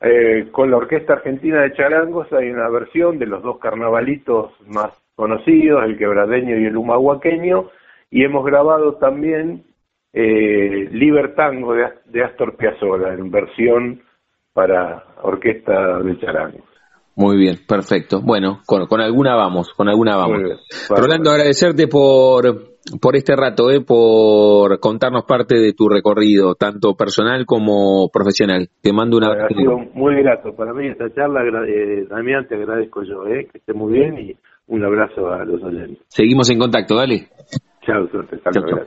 Eh, 0.00 0.48
con 0.52 0.70
la 0.70 0.76
Orquesta 0.76 1.14
Argentina 1.14 1.62
de 1.62 1.72
Charangos 1.72 2.30
hay 2.32 2.50
una 2.50 2.68
versión 2.68 3.18
de 3.18 3.26
los 3.26 3.42
dos 3.42 3.58
carnavalitos 3.58 4.52
más 4.66 4.92
conocidos, 5.16 5.82
el 5.84 5.96
quebradeño 5.96 6.58
y 6.58 6.66
el 6.66 6.76
humahuaqueño, 6.76 7.70
y 8.10 8.22
hemos 8.22 8.44
grabado 8.44 8.96
también 8.96 9.64
eh, 10.14 10.88
Libertango 10.92 11.74
de, 11.74 11.84
As- 11.84 12.04
de 12.06 12.24
Astor 12.24 12.56
Piazzolla 12.56 13.12
en 13.14 13.30
versión 13.30 14.00
para 14.52 15.04
Orquesta 15.22 15.98
de 15.98 16.18
Charangos. 16.20 16.62
Muy 17.16 17.36
bien, 17.36 17.56
perfecto. 17.68 18.20
Bueno, 18.20 18.60
con, 18.66 18.86
con 18.86 19.00
alguna 19.00 19.36
vamos, 19.36 19.72
con 19.74 19.88
alguna 19.88 20.16
vamos. 20.16 20.42
Bien. 20.42 20.56
Rolando, 20.88 21.30
agradecerte 21.30 21.86
por, 21.86 22.42
por 23.00 23.14
este 23.14 23.36
rato, 23.36 23.70
eh, 23.70 23.82
por 23.82 24.80
contarnos 24.80 25.24
parte 25.24 25.54
de 25.54 25.74
tu 25.74 25.88
recorrido, 25.88 26.56
tanto 26.56 26.94
personal 26.94 27.46
como 27.46 28.08
profesional. 28.12 28.68
Te 28.80 28.92
mando 28.92 29.16
una... 29.16 29.32
Ha 29.44 29.48
sido 29.48 29.78
muy 29.94 30.16
grato 30.22 30.56
para 30.56 30.72
mí 30.72 30.88
esta 30.88 31.12
charla, 31.14 31.42
eh, 31.68 32.04
Damián, 32.10 32.48
te 32.48 32.56
agradezco 32.56 33.04
yo, 33.04 33.28
eh, 33.28 33.46
que 33.50 33.58
esté 33.58 33.72
muy 33.72 33.92
bien 33.92 34.18
y 34.18 34.36
un 34.66 34.84
abrazo 34.84 35.32
a 35.32 35.44
los 35.44 35.62
oyentes. 35.62 35.98
Seguimos 36.08 36.50
en 36.50 36.58
contacto, 36.58 36.96
dale. 36.96 37.28
Chao, 37.86 38.08
suerte, 38.08 38.40
hasta 38.44 38.60
luego, 38.60 38.86